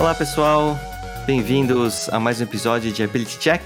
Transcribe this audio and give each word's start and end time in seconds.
Olá 0.00 0.14
pessoal, 0.14 0.78
bem-vindos 1.26 2.08
a 2.08 2.18
mais 2.18 2.40
um 2.40 2.44
episódio 2.44 2.90
de 2.90 3.02
Ability 3.02 3.38
Check. 3.38 3.60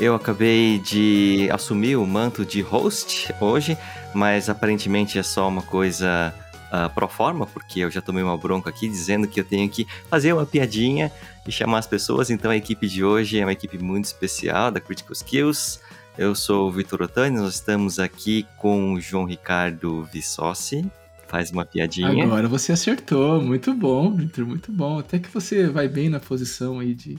Eu 0.00 0.12
acabei 0.12 0.80
de 0.80 1.48
assumir 1.52 1.94
o 1.94 2.04
manto 2.04 2.44
de 2.44 2.60
host 2.60 3.32
hoje, 3.40 3.78
mas 4.12 4.48
aparentemente 4.50 5.20
é 5.20 5.22
só 5.22 5.46
uma 5.46 5.62
coisa 5.62 6.34
uh, 6.72 6.92
pro 6.92 7.06
forma, 7.06 7.46
porque 7.46 7.78
eu 7.78 7.92
já 7.92 8.02
tomei 8.02 8.24
uma 8.24 8.36
bronca 8.36 8.70
aqui 8.70 8.88
dizendo 8.88 9.28
que 9.28 9.38
eu 9.38 9.44
tenho 9.44 9.70
que 9.70 9.86
fazer 10.10 10.32
uma 10.32 10.44
piadinha 10.44 11.12
e 11.46 11.52
chamar 11.52 11.78
as 11.78 11.86
pessoas. 11.86 12.28
Então 12.28 12.50
a 12.50 12.56
equipe 12.56 12.88
de 12.88 13.04
hoje 13.04 13.38
é 13.38 13.44
uma 13.44 13.52
equipe 13.52 13.78
muito 13.78 14.06
especial 14.06 14.72
da 14.72 14.80
Critical 14.80 15.12
Skills. 15.12 15.78
Eu 16.18 16.34
sou 16.34 16.66
o 16.66 16.72
Vitor 16.72 17.02
Otani, 17.02 17.38
nós 17.38 17.54
estamos 17.54 18.00
aqui 18.00 18.44
com 18.56 18.94
o 18.94 19.00
João 19.00 19.24
Ricardo 19.24 20.02
Vissossi. 20.12 20.84
Faz 21.28 21.50
uma 21.50 21.64
piadinha. 21.64 22.24
Agora 22.24 22.48
você 22.48 22.72
acertou, 22.72 23.42
muito 23.42 23.74
bom, 23.74 24.10
Vitor, 24.14 24.46
muito 24.46 24.72
bom. 24.72 24.98
Até 24.98 25.18
que 25.18 25.28
você 25.28 25.66
vai 25.68 25.86
bem 25.86 26.08
na 26.08 26.18
posição 26.18 26.80
aí 26.80 26.94
de 26.94 27.18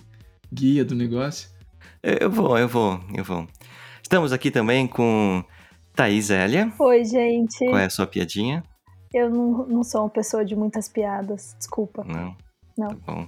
guia 0.52 0.84
do 0.84 0.95
negócio. 0.95 1.50
Eu 2.02 2.31
vou, 2.31 2.58
eu 2.58 2.67
vou, 2.67 3.00
eu 3.16 3.23
vou. 3.23 3.48
Estamos 4.02 4.34
aqui 4.34 4.50
também 4.50 4.88
com 4.88 5.44
Thaís 5.94 6.31
Elia. 6.31 6.73
Oi, 6.80 7.05
gente. 7.05 7.66
Qual 7.66 7.77
é 7.77 7.86
a 7.86 7.90
sua 7.90 8.08
piadinha? 8.08 8.64
Eu 9.14 9.30
não, 9.30 9.67
não 9.67 9.84
sou 9.84 10.02
uma 10.02 10.09
pessoa 10.09 10.44
de 10.44 10.55
muitas 10.55 10.89
piadas, 10.89 11.55
desculpa. 11.58 12.03
Não. 12.03 12.36
Não. 12.76 12.88
Tá 12.88 12.95
bom. 13.05 13.28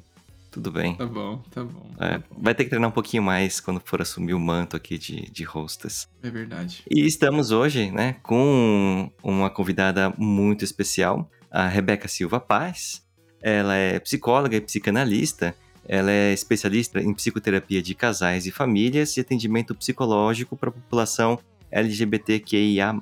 Tudo 0.51 0.69
bem. 0.69 0.95
Tá 0.95 1.05
bom, 1.05 1.41
tá 1.49 1.63
bom. 1.63 1.89
É, 1.97 2.09
tá 2.09 2.23
bom. 2.29 2.41
vai 2.41 2.53
ter 2.53 2.65
que 2.65 2.69
treinar 2.69 2.89
um 2.89 2.93
pouquinho 2.93 3.23
mais 3.23 3.61
quando 3.61 3.79
for 3.79 4.01
assumir 4.01 4.33
o 4.33 4.39
manto 4.39 4.75
aqui 4.75 4.97
de, 4.97 5.31
de 5.31 5.45
hostess. 5.45 6.09
É 6.21 6.29
verdade. 6.29 6.83
E 6.91 7.05
estamos 7.05 7.51
hoje, 7.51 7.89
né, 7.89 8.17
com 8.21 9.09
uma 9.23 9.49
convidada 9.49 10.13
muito 10.17 10.65
especial, 10.65 11.31
a 11.49 11.67
Rebeca 11.67 12.09
Silva 12.09 12.37
Paz. 12.37 13.01
Ela 13.41 13.75
é 13.75 13.97
psicóloga 13.99 14.57
e 14.57 14.61
psicanalista. 14.61 15.55
Ela 15.87 16.11
é 16.11 16.33
especialista 16.33 16.99
em 16.99 17.13
psicoterapia 17.13 17.81
de 17.81 17.95
casais 17.95 18.45
e 18.45 18.51
famílias 18.51 19.15
e 19.15 19.21
atendimento 19.21 19.73
psicológico 19.73 20.57
para 20.57 20.69
a 20.69 20.73
população 20.73 21.39
LGBTQIA+. 21.71 22.93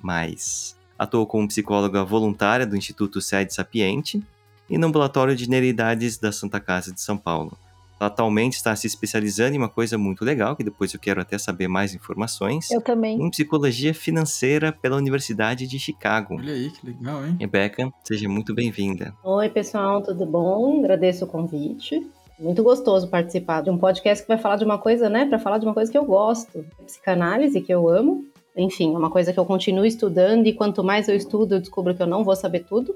Atuou 0.98 1.26
como 1.26 1.48
psicóloga 1.48 2.04
voluntária 2.04 2.66
do 2.66 2.78
Instituto 2.78 3.20
Sede 3.22 3.54
Sapiente 3.54 4.24
e 4.70 4.78
no 4.78 4.88
ambulatório 4.88 5.36
de 5.36 5.50
neridades 5.50 6.18
da 6.18 6.32
Santa 6.32 6.60
Casa 6.60 6.94
de 6.94 7.02
São 7.02 7.18
Paulo. 7.18 7.58
Ela 8.00 8.08
atualmente 8.08 8.54
está 8.54 8.74
se 8.78 8.88
especializando 8.88 9.56
em 9.56 9.58
uma 9.58 9.68
coisa 9.68 9.98
muito 9.98 10.24
legal, 10.24 10.56
que 10.56 10.64
depois 10.64 10.94
eu 10.94 11.00
quero 11.00 11.20
até 11.20 11.38
saber 11.38 11.68
mais 11.68 11.94
informações, 11.94 12.72
Eu 12.72 12.80
também. 12.80 13.22
em 13.22 13.30
psicologia 13.30 13.94
financeira 13.94 14.72
pela 14.72 14.96
Universidade 14.96 15.68
de 15.68 15.78
Chicago. 15.78 16.36
Olha 16.36 16.54
aí, 16.54 16.70
que 16.70 16.86
legal, 16.88 17.26
hein? 17.26 17.36
Rebeca, 17.38 17.92
seja 18.06 18.30
muito 18.30 18.54
bem-vinda. 18.54 19.14
Oi, 19.22 19.50
pessoal, 19.50 20.02
tudo 20.02 20.26
bom? 20.26 20.80
Agradeço 20.80 21.26
o 21.26 21.28
convite. 21.28 22.08
Muito 22.40 22.64
gostoso 22.64 23.10
participar 23.10 23.62
de 23.64 23.70
um 23.70 23.78
podcast 23.78 24.24
que 24.24 24.30
vai 24.30 24.38
falar 24.38 24.56
de 24.56 24.64
uma 24.64 24.78
coisa, 24.78 25.10
né? 25.10 25.26
Para 25.26 25.38
falar 25.38 25.58
de 25.58 25.66
uma 25.66 25.74
coisa 25.74 25.92
que 25.92 25.98
eu 25.98 26.06
gosto, 26.06 26.66
psicanálise, 26.86 27.60
que 27.60 27.74
eu 27.74 27.90
amo. 27.90 28.24
Enfim, 28.56 28.94
é 28.96 28.98
uma 28.98 29.10
coisa 29.10 29.34
que 29.34 29.40
eu 29.40 29.46
continuo 29.46 29.86
estudando 29.86 30.48
e 30.48 30.54
quanto 30.54 30.82
mais 30.82 31.10
eu 31.10 31.16
estudo, 31.16 31.56
eu 31.56 31.60
descubro 31.60 31.94
que 31.94 32.02
eu 32.02 32.08
não 32.08 32.24
vou 32.24 32.36
saber 32.36 32.64
tudo. 32.64 32.96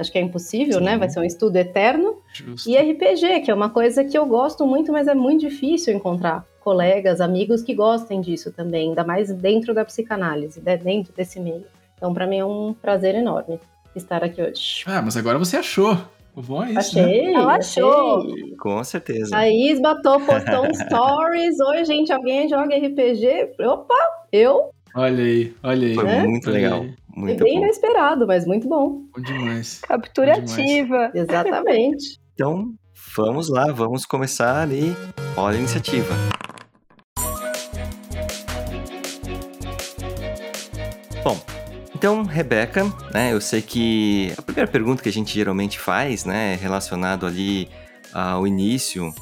Acho 0.00 0.10
que 0.10 0.18
é 0.18 0.22
impossível, 0.22 0.78
Sim. 0.78 0.84
né? 0.84 0.96
Vai 0.96 1.10
ser 1.10 1.20
um 1.20 1.24
estudo 1.24 1.56
eterno. 1.56 2.16
Justo. 2.32 2.68
E 2.68 2.76
RPG, 2.76 3.40
que 3.40 3.50
é 3.50 3.54
uma 3.54 3.68
coisa 3.68 4.02
que 4.02 4.16
eu 4.16 4.24
gosto 4.24 4.66
muito, 4.66 4.90
mas 4.90 5.06
é 5.06 5.14
muito 5.14 5.40
difícil 5.40 5.94
encontrar 5.94 6.44
colegas, 6.60 7.20
amigos 7.20 7.62
que 7.62 7.74
gostem 7.74 8.20
disso 8.20 8.50
também, 8.52 8.88
ainda 8.88 9.04
mais 9.04 9.32
dentro 9.32 9.72
da 9.74 9.84
psicanálise, 9.84 10.60
né? 10.60 10.76
dentro 10.76 11.12
desse 11.12 11.38
meio. 11.38 11.64
Então, 11.96 12.14
para 12.14 12.26
mim 12.26 12.38
é 12.38 12.44
um 12.44 12.72
prazer 12.74 13.14
enorme 13.14 13.60
estar 13.94 14.24
aqui 14.24 14.40
hoje. 14.42 14.82
Ah, 14.86 15.02
mas 15.02 15.16
agora 15.16 15.38
você 15.38 15.56
achou. 15.58 15.98
O 16.34 16.42
bom 16.42 16.62
é 16.62 16.72
isso, 16.72 16.96
né? 16.96 17.04
Achei, 17.04 17.34
Ela 17.34 17.56
achou. 17.56 18.18
achei. 18.20 18.56
Com 18.56 18.84
certeza. 18.84 19.30
Thaís 19.32 19.80
batou, 19.80 20.20
postou 20.20 20.64
um 20.66 20.72
stories. 20.86 21.60
Oi, 21.60 21.84
gente, 21.84 22.12
alguém 22.12 22.48
joga 22.48 22.76
RPG? 22.76 23.56
Opa, 23.66 23.94
eu. 24.32 24.70
Olha 24.94 25.22
aí, 25.22 25.54
olha 25.62 25.88
aí. 25.88 25.94
Foi 25.94 26.04
né? 26.04 26.26
muito 26.26 26.48
Olha 26.48 26.54
legal. 26.54 26.86
Muito 27.14 27.44
bem 27.44 27.54
bom. 27.58 27.64
inesperado, 27.64 28.26
mas 28.26 28.46
muito 28.46 28.68
bom. 28.68 29.02
Bom 29.14 29.22
demais. 29.22 29.80
Captura 29.80 30.34
Demais. 30.34 30.52
ativa. 30.52 31.10
Exatamente. 31.14 32.18
Então, 32.34 32.72
vamos 33.16 33.48
lá, 33.48 33.70
vamos 33.72 34.04
começar 34.04 34.70
e 34.72 34.94
olha 35.36 35.56
a 35.56 35.58
iniciativa. 35.58 36.14
Bom, 41.22 41.38
então, 41.94 42.24
Rebeca, 42.24 42.84
né, 43.12 43.32
eu 43.32 43.40
sei 43.40 43.60
que 43.60 44.32
a 44.36 44.42
primeira 44.42 44.70
pergunta 44.70 45.02
que 45.02 45.08
a 45.08 45.12
gente 45.12 45.34
geralmente 45.34 45.78
faz, 45.78 46.24
né, 46.24 46.54
é 46.54 46.56
relacionado 46.56 47.26
ali 47.26 47.68
ao 48.12 48.46
início 48.46 49.12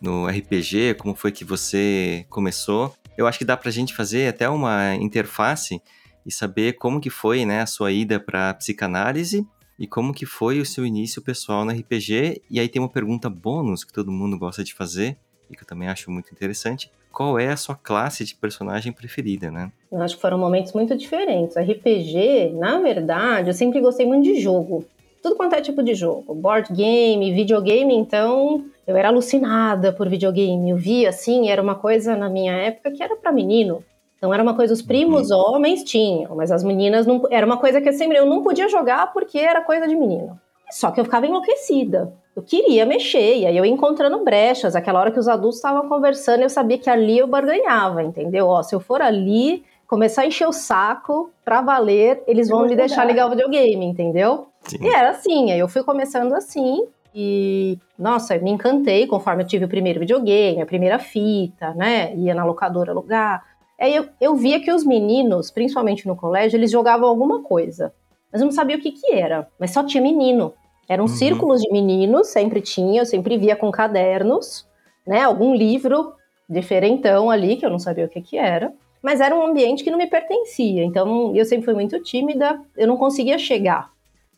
no 0.00 0.26
RPG, 0.26 0.94
como 0.94 1.14
foi 1.14 1.30
que 1.30 1.44
você 1.44 2.24
começou. 2.28 2.92
Eu 3.16 3.26
acho 3.26 3.38
que 3.38 3.44
dá 3.44 3.56
pra 3.56 3.70
gente 3.70 3.94
fazer 3.94 4.28
até 4.28 4.48
uma 4.48 4.94
interface 4.94 5.80
e 6.24 6.32
saber 6.32 6.74
como 6.74 7.00
que 7.00 7.10
foi, 7.10 7.44
né, 7.44 7.60
a 7.60 7.66
sua 7.66 7.92
ida 7.92 8.18
para 8.18 8.54
psicanálise 8.54 9.46
e 9.78 9.86
como 9.86 10.14
que 10.14 10.24
foi 10.24 10.60
o 10.60 10.66
seu 10.66 10.86
início 10.86 11.20
pessoal 11.20 11.64
no 11.64 11.72
RPG. 11.72 12.42
E 12.50 12.60
aí 12.60 12.68
tem 12.68 12.80
uma 12.80 12.88
pergunta 12.88 13.28
bônus 13.28 13.84
que 13.84 13.92
todo 13.92 14.12
mundo 14.12 14.38
gosta 14.38 14.62
de 14.62 14.72
fazer 14.72 15.16
e 15.50 15.56
que 15.56 15.62
eu 15.62 15.66
também 15.66 15.88
acho 15.88 16.10
muito 16.10 16.32
interessante. 16.32 16.90
Qual 17.10 17.38
é 17.38 17.48
a 17.48 17.56
sua 17.56 17.74
classe 17.74 18.24
de 18.24 18.34
personagem 18.34 18.92
preferida, 18.92 19.50
né? 19.50 19.70
Eu 19.90 20.00
acho 20.00 20.16
que 20.16 20.22
foram 20.22 20.38
momentos 20.38 20.72
muito 20.72 20.96
diferentes. 20.96 21.56
RPG, 21.56 22.54
na 22.54 22.80
verdade, 22.80 23.50
eu 23.50 23.54
sempre 23.54 23.80
gostei 23.80 24.06
muito 24.06 24.24
de 24.24 24.40
jogo. 24.40 24.86
Tudo 25.22 25.36
quanto 25.36 25.54
é 25.54 25.60
tipo 25.60 25.82
de 25.82 25.94
jogo. 25.94 26.34
Board 26.34 26.72
game, 26.72 27.34
videogame, 27.34 27.94
então 27.94 28.64
eu 28.86 28.96
era 28.96 29.08
alucinada 29.08 29.92
por 29.92 30.08
videogame. 30.08 30.70
Eu 30.70 30.76
via 30.76 31.08
assim, 31.10 31.48
era 31.48 31.62
uma 31.62 31.74
coisa 31.74 32.16
na 32.16 32.28
minha 32.28 32.52
época 32.52 32.90
que 32.90 33.02
era 33.02 33.16
pra 33.16 33.32
menino. 33.32 33.84
Então 34.16 34.32
era 34.32 34.42
uma 34.42 34.54
coisa, 34.54 34.72
os 34.72 34.82
primos 34.82 35.30
homens 35.30 35.82
tinham, 35.82 36.36
mas 36.36 36.52
as 36.52 36.62
meninas 36.62 37.06
não. 37.06 37.22
Era 37.30 37.44
uma 37.44 37.56
coisa 37.56 37.80
que 37.80 37.88
eu 37.88 37.92
sempre 37.92 38.16
eu 38.16 38.26
não 38.26 38.42
podia 38.42 38.68
jogar 38.68 39.12
porque 39.12 39.38
era 39.38 39.60
coisa 39.62 39.88
de 39.88 39.96
menino. 39.96 40.38
Só 40.70 40.90
que 40.90 41.00
eu 41.00 41.04
ficava 41.04 41.26
enlouquecida. 41.26 42.12
Eu 42.34 42.42
queria 42.42 42.86
mexer, 42.86 43.38
e 43.38 43.46
aí 43.46 43.54
eu 43.54 43.64
ia 43.64 43.70
encontrando 43.70 44.24
brechas. 44.24 44.74
Aquela 44.74 45.00
hora 45.00 45.10
que 45.10 45.18
os 45.18 45.28
adultos 45.28 45.56
estavam 45.56 45.86
conversando, 45.86 46.42
eu 46.42 46.48
sabia 46.48 46.78
que 46.78 46.88
ali 46.88 47.18
eu 47.18 47.26
barganhava, 47.26 48.02
entendeu? 48.02 48.46
Ó, 48.46 48.62
se 48.62 48.74
eu 48.74 48.80
for 48.80 49.02
ali, 49.02 49.64
começar 49.86 50.22
a 50.22 50.26
encher 50.26 50.48
o 50.48 50.52
saco 50.52 51.30
pra 51.44 51.60
valer, 51.60 52.22
eles 52.26 52.48
vão 52.48 52.66
me 52.66 52.74
deixar 52.74 53.04
ligar 53.04 53.26
o 53.26 53.30
videogame, 53.30 53.84
entendeu? 53.84 54.46
Sim. 54.60 54.78
E 54.80 54.88
era 54.88 55.10
assim, 55.10 55.52
aí 55.52 55.58
eu 55.58 55.68
fui 55.68 55.82
começando 55.82 56.32
assim, 56.32 56.86
e 57.14 57.78
nossa, 57.98 58.38
me 58.38 58.50
encantei 58.50 59.06
conforme 59.06 59.42
eu 59.42 59.46
tive 59.46 59.64
o 59.64 59.68
primeiro 59.68 60.00
videogame, 60.00 60.60
a 60.62 60.66
primeira 60.66 60.98
fita, 60.98 61.74
né? 61.74 62.14
Ia 62.16 62.34
na 62.34 62.44
locadora 62.44 62.92
alugar. 62.92 63.44
Aí 63.80 63.94
eu, 63.94 64.06
eu 64.20 64.34
via 64.36 64.60
que 64.60 64.72
os 64.72 64.84
meninos, 64.84 65.50
principalmente 65.50 66.06
no 66.06 66.16
colégio, 66.16 66.56
eles 66.56 66.70
jogavam 66.70 67.08
alguma 67.08 67.42
coisa. 67.42 67.92
Mas 68.30 68.40
eu 68.40 68.46
não 68.46 68.52
sabia 68.52 68.76
o 68.76 68.80
que 68.80 68.92
que 68.92 69.12
era, 69.12 69.48
mas 69.58 69.72
só 69.72 69.84
tinha 69.84 70.02
menino. 70.02 70.54
Eram 70.88 71.04
Uhum. 71.04 71.08
círculos 71.08 71.60
de 71.60 71.70
meninos, 71.70 72.28
sempre 72.28 72.60
tinha, 72.60 73.02
eu 73.02 73.06
sempre 73.06 73.36
via 73.36 73.56
com 73.56 73.70
cadernos, 73.70 74.66
né? 75.06 75.22
Algum 75.22 75.54
livro 75.54 76.12
diferentão 76.48 77.30
ali, 77.30 77.56
que 77.56 77.64
eu 77.66 77.70
não 77.70 77.78
sabia 77.78 78.04
o 78.04 78.08
que 78.08 78.20
que 78.20 78.36
era. 78.36 78.72
Mas 79.02 79.20
era 79.20 79.34
um 79.34 79.44
ambiente 79.44 79.82
que 79.82 79.90
não 79.90 79.98
me 79.98 80.06
pertencia, 80.06 80.84
então 80.84 81.34
eu 81.34 81.44
sempre 81.44 81.64
fui 81.64 81.74
muito 81.74 82.00
tímida, 82.00 82.60
eu 82.76 82.86
não 82.86 82.96
conseguia 82.96 83.36
chegar. 83.38 83.90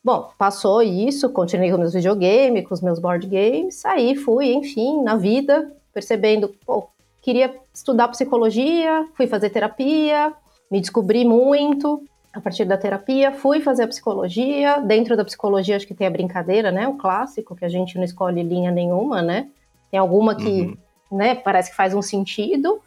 Bom, 0.05 0.29
passou 0.37 0.83
isso, 0.83 1.31
continuei 1.31 1.71
com 1.71 1.79
meus 1.79 1.95
videogames, 1.95 2.67
com 2.67 2.75
os 2.75 2.81
meus 2.81 2.99
board 2.99 3.25
games, 3.25 3.83
aí 3.83 4.15
fui, 4.15 4.53
enfim, 4.53 5.01
na 5.01 5.15
vida, 5.15 5.71
percebendo, 5.91 6.53
pô, 6.63 6.87
queria 7.23 7.55
estudar 7.73 8.09
psicologia, 8.09 9.07
fui 9.15 9.25
fazer 9.25 9.49
terapia, 9.49 10.31
me 10.69 10.79
descobri 10.79 11.25
muito 11.25 12.03
a 12.31 12.39
partir 12.39 12.65
da 12.65 12.77
terapia, 12.77 13.31
fui 13.31 13.59
fazer 13.61 13.81
a 13.81 13.87
psicologia. 13.87 14.79
Dentro 14.79 15.17
da 15.17 15.25
psicologia, 15.25 15.75
acho 15.75 15.87
que 15.87 15.95
tem 15.95 16.05
a 16.05 16.11
brincadeira, 16.11 16.71
né? 16.71 16.87
O 16.87 16.93
clássico, 16.93 17.55
que 17.55 17.65
a 17.65 17.69
gente 17.69 17.97
não 17.97 18.03
escolhe 18.03 18.43
linha 18.43 18.69
nenhuma, 18.69 19.23
né? 19.23 19.47
Tem 19.89 19.99
alguma 19.99 20.35
que, 20.35 20.61
Uhum. 20.61 20.77
né, 21.17 21.33
parece 21.33 21.71
que 21.71 21.75
faz 21.75 21.95
um 21.95 22.01
sentido. 22.03 22.79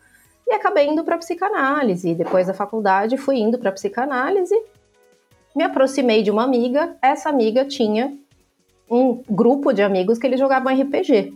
E 0.47 0.53
acabei 0.53 0.87
indo 0.87 1.03
para 1.03 1.19
psicanálise. 1.19 2.15
Depois 2.15 2.47
da 2.47 2.55
faculdade, 2.55 3.17
fui 3.17 3.39
indo 3.39 3.59
para 3.59 3.73
psicanálise. 3.73 4.55
Me 5.59 5.65
aproximei 5.65 6.23
de 6.23 6.31
uma 6.31 6.45
amiga. 6.45 6.95
Essa 7.03 7.29
amiga 7.29 7.65
tinha 7.65 8.17
um 8.89 9.21
grupo 9.29 9.73
de 9.73 9.83
amigos 9.83 10.17
que 10.17 10.25
eles 10.25 10.39
jogavam 10.39 10.73
RPG. 10.73 11.33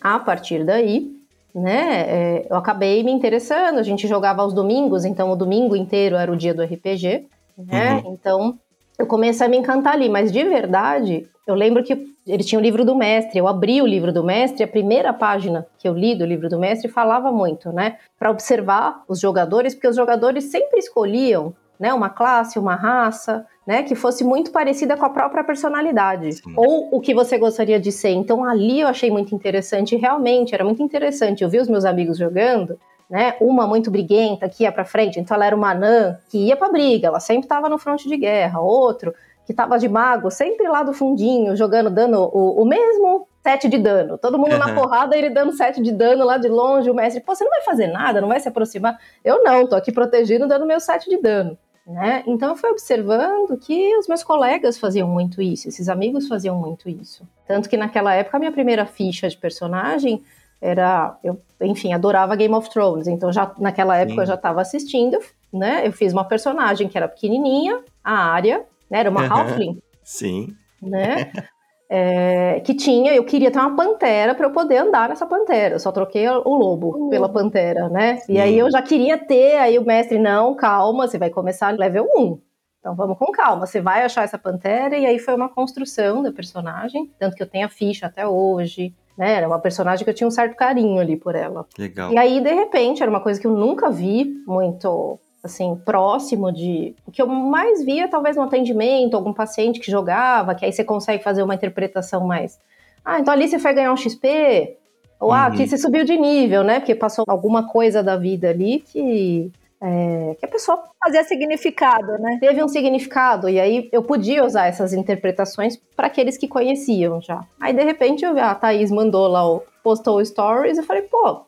A 0.00 0.18
partir 0.18 0.64
daí, 0.64 1.08
né, 1.54 2.00
é, 2.08 2.46
eu 2.50 2.56
acabei 2.56 3.04
me 3.04 3.12
interessando. 3.12 3.78
A 3.78 3.84
gente 3.84 4.08
jogava 4.08 4.42
aos 4.42 4.52
domingos, 4.52 5.04
então 5.04 5.30
o 5.30 5.36
domingo 5.36 5.76
inteiro 5.76 6.16
era 6.16 6.32
o 6.32 6.36
dia 6.36 6.52
do 6.52 6.64
RPG, 6.64 7.28
né? 7.56 8.02
Então 8.06 8.58
eu 8.98 9.06
comecei 9.06 9.46
a 9.46 9.48
me 9.48 9.58
encantar 9.58 9.94
ali, 9.94 10.08
mas 10.08 10.32
de 10.32 10.42
verdade, 10.42 11.28
eu 11.46 11.54
lembro 11.54 11.84
que 11.84 12.12
ele 12.26 12.42
tinha 12.42 12.58
o 12.58 12.62
livro 12.62 12.84
do 12.84 12.96
mestre. 12.96 13.38
Eu 13.38 13.46
abri 13.46 13.80
o 13.80 13.86
livro 13.86 14.12
do 14.12 14.24
mestre, 14.24 14.64
a 14.64 14.68
primeira 14.68 15.12
página 15.12 15.64
que 15.78 15.88
eu 15.88 15.94
li 15.94 16.16
do 16.16 16.26
livro 16.26 16.48
do 16.48 16.58
mestre 16.58 16.90
falava 16.90 17.30
muito, 17.30 17.70
né, 17.70 17.98
para 18.18 18.32
observar 18.32 19.04
os 19.06 19.20
jogadores, 19.20 19.74
porque 19.76 19.86
os 19.86 19.94
jogadores 19.94 20.50
sempre 20.50 20.80
escolhiam 20.80 21.54
né, 21.78 21.94
uma 21.94 22.10
classe, 22.10 22.58
uma 22.58 22.74
raça, 22.74 23.46
né, 23.66 23.82
que 23.82 23.94
fosse 23.94 24.24
muito 24.24 24.50
parecida 24.50 24.96
com 24.96 25.04
a 25.04 25.10
própria 25.10 25.44
personalidade, 25.44 26.32
Sim. 26.32 26.54
ou 26.56 26.88
o 26.92 27.00
que 27.00 27.14
você 27.14 27.38
gostaria 27.38 27.78
de 27.78 27.92
ser. 27.92 28.10
Então 28.10 28.44
ali 28.44 28.80
eu 28.80 28.88
achei 28.88 29.10
muito 29.10 29.34
interessante, 29.34 29.96
realmente 29.96 30.54
era 30.54 30.64
muito 30.64 30.82
interessante. 30.82 31.42
Eu 31.42 31.50
vi 31.50 31.58
os 31.58 31.68
meus 31.68 31.84
amigos 31.84 32.18
jogando, 32.18 32.78
né, 33.08 33.34
uma 33.40 33.66
muito 33.66 33.90
briguenta 33.90 34.48
que 34.48 34.62
ia 34.62 34.72
para 34.72 34.84
frente, 34.84 35.18
então 35.18 35.34
ela 35.34 35.46
era 35.46 35.56
uma 35.56 35.70
anã 35.70 36.18
que 36.28 36.38
ia 36.38 36.56
para 36.56 36.70
briga, 36.70 37.08
ela 37.08 37.20
sempre 37.20 37.44
estava 37.44 37.68
no 37.68 37.78
fronte 37.78 38.08
de 38.08 38.16
guerra. 38.16 38.60
Outro 38.60 39.12
que 39.50 39.52
estava 39.52 39.78
de 39.78 39.88
mago, 39.88 40.30
sempre 40.30 40.68
lá 40.68 40.84
do 40.84 40.92
fundinho, 40.92 41.56
jogando, 41.56 41.90
dando 41.90 42.20
o, 42.20 42.62
o 42.62 42.64
mesmo 42.64 43.26
7 43.42 43.68
de 43.68 43.78
dano. 43.78 44.16
Todo 44.16 44.38
mundo 44.38 44.52
uhum. 44.52 44.58
na 44.58 44.74
porrada, 44.74 45.16
ele 45.16 45.30
dando 45.30 45.52
7 45.52 45.82
de 45.82 45.90
dano 45.90 46.24
lá 46.24 46.36
de 46.36 46.48
longe. 46.48 46.88
O 46.88 46.94
mestre, 46.94 47.20
pô, 47.20 47.34
você 47.34 47.42
não 47.42 47.50
vai 47.50 47.62
fazer 47.62 47.88
nada, 47.88 48.20
não 48.20 48.28
vai 48.28 48.38
se 48.38 48.48
aproximar. 48.48 48.96
Eu 49.24 49.42
não, 49.42 49.66
tô 49.66 49.74
aqui 49.74 49.90
protegindo, 49.90 50.46
dando 50.46 50.66
meu 50.66 50.78
7 50.78 51.10
de 51.10 51.20
dano. 51.20 51.58
Né? 51.86 52.22
Então 52.26 52.50
eu 52.50 52.56
fui 52.56 52.70
observando 52.70 53.56
que 53.58 53.96
os 53.96 54.06
meus 54.06 54.22
colegas 54.22 54.78
faziam 54.78 55.08
muito 55.08 55.42
isso, 55.42 55.68
esses 55.68 55.88
amigos 55.88 56.28
faziam 56.28 56.56
muito 56.56 56.88
isso. 56.88 57.26
Tanto 57.46 57.68
que 57.68 57.76
naquela 57.76 58.14
época 58.14 58.36
a 58.36 58.40
minha 58.40 58.52
primeira 58.52 58.86
ficha 58.86 59.28
de 59.28 59.36
personagem 59.36 60.22
era, 60.60 61.18
eu, 61.24 61.40
enfim, 61.60 61.92
adorava 61.92 62.36
Game 62.36 62.54
of 62.54 62.68
Thrones, 62.70 63.06
então 63.06 63.32
já 63.32 63.52
naquela 63.58 63.96
época 63.96 64.14
Sim. 64.14 64.20
eu 64.20 64.26
já 64.26 64.34
estava 64.34 64.60
assistindo, 64.60 65.18
né? 65.52 65.86
Eu 65.86 65.92
fiz 65.92 66.12
uma 66.12 66.24
personagem 66.24 66.86
que 66.86 66.98
era 66.98 67.08
pequenininha, 67.08 67.82
a 68.04 68.12
área, 68.12 68.64
né? 68.88 69.00
Era 69.00 69.10
uma 69.10 69.26
halfling. 69.26 69.82
Sim. 70.04 70.54
Né? 70.82 71.32
é, 71.92 72.60
que 72.60 72.72
tinha, 72.72 73.12
eu 73.12 73.24
queria 73.24 73.50
ter 73.50 73.58
uma 73.58 73.74
pantera 73.74 74.32
para 74.32 74.46
eu 74.46 74.52
poder 74.52 74.76
andar 74.76 75.08
nessa 75.08 75.26
pantera. 75.26 75.74
Eu 75.74 75.80
só 75.80 75.90
troquei 75.90 76.28
o 76.28 76.54
lobo 76.54 76.96
uhum. 76.96 77.08
pela 77.08 77.28
pantera, 77.28 77.88
né? 77.88 78.20
E 78.28 78.38
aí 78.38 78.56
eu 78.56 78.70
já 78.70 78.80
queria 78.80 79.18
ter, 79.18 79.56
aí 79.56 79.76
o 79.76 79.84
mestre, 79.84 80.16
não, 80.16 80.54
calma, 80.54 81.08
você 81.08 81.18
vai 81.18 81.30
começar 81.30 81.76
level 81.76 82.08
1. 82.16 82.38
Então 82.78 82.94
vamos 82.94 83.18
com 83.18 83.32
calma, 83.32 83.66
você 83.66 83.80
vai 83.80 84.04
achar 84.04 84.22
essa 84.22 84.38
pantera, 84.38 84.96
e 84.96 85.04
aí 85.04 85.18
foi 85.18 85.34
uma 85.34 85.48
construção 85.48 86.22
da 86.22 86.30
personagem, 86.30 87.10
tanto 87.18 87.34
que 87.34 87.42
eu 87.42 87.48
tenho 87.48 87.66
a 87.66 87.68
ficha 87.68 88.06
até 88.06 88.24
hoje. 88.24 88.94
Né, 89.18 89.34
era 89.34 89.46
uma 89.46 89.58
personagem 89.58 90.02
que 90.02 90.08
eu 90.08 90.14
tinha 90.14 90.28
um 90.28 90.30
certo 90.30 90.56
carinho 90.56 90.98
ali 90.98 91.14
por 91.14 91.34
ela. 91.34 91.66
Legal. 91.76 92.10
E 92.10 92.16
aí, 92.16 92.40
de 92.40 92.54
repente, 92.54 93.02
era 93.02 93.10
uma 93.10 93.20
coisa 93.20 93.38
que 93.38 93.46
eu 93.46 93.50
nunca 93.50 93.90
vi 93.90 94.32
muito 94.46 95.18
assim, 95.42 95.80
próximo 95.84 96.52
de. 96.52 96.94
O 97.06 97.10
que 97.10 97.20
eu 97.20 97.26
mais 97.26 97.84
via, 97.84 98.08
talvez 98.08 98.36
no 98.36 98.42
atendimento, 98.42 99.16
algum 99.16 99.32
paciente 99.32 99.80
que 99.80 99.90
jogava, 99.90 100.54
que 100.54 100.64
aí 100.64 100.72
você 100.72 100.84
consegue 100.84 101.22
fazer 101.22 101.42
uma 101.42 101.54
interpretação 101.54 102.26
mais. 102.26 102.58
Ah, 103.04 103.18
então 103.18 103.32
ali 103.32 103.48
você 103.48 103.58
foi 103.58 103.72
ganhar 103.72 103.92
um 103.92 103.96
XP, 103.96 104.76
ou 105.18 105.32
ah, 105.32 105.46
aqui 105.46 105.62
uhum. 105.62 105.66
você 105.66 105.78
subiu 105.78 106.04
de 106.04 106.16
nível, 106.16 106.64
né? 106.64 106.80
Porque 106.80 106.94
passou 106.94 107.24
alguma 107.28 107.68
coisa 107.68 108.02
da 108.02 108.16
vida 108.16 108.50
ali 108.50 108.80
que. 108.80 109.50
É, 109.82 110.36
que 110.38 110.44
a 110.44 110.48
pessoa 110.48 110.84
fazia 111.02 111.24
significado, 111.24 112.18
né? 112.18 112.36
Teve 112.38 112.62
um 112.62 112.68
significado, 112.68 113.48
e 113.48 113.58
aí 113.58 113.88
eu 113.90 114.02
podia 114.02 114.44
usar 114.44 114.66
essas 114.66 114.92
interpretações 114.92 115.80
para 115.96 116.06
aqueles 116.06 116.36
que 116.36 116.46
conheciam 116.46 117.18
já. 117.22 117.42
Aí 117.58 117.72
de 117.72 117.82
repente 117.82 118.22
eu 118.22 118.34
vi, 118.34 118.40
a 118.40 118.54
Thaís 118.54 118.90
mandou 118.90 119.26
lá, 119.26 119.50
o, 119.50 119.62
postou 119.82 120.22
stories, 120.22 120.76
e 120.76 120.80
eu 120.80 120.84
falei, 120.84 121.02
pô, 121.04 121.46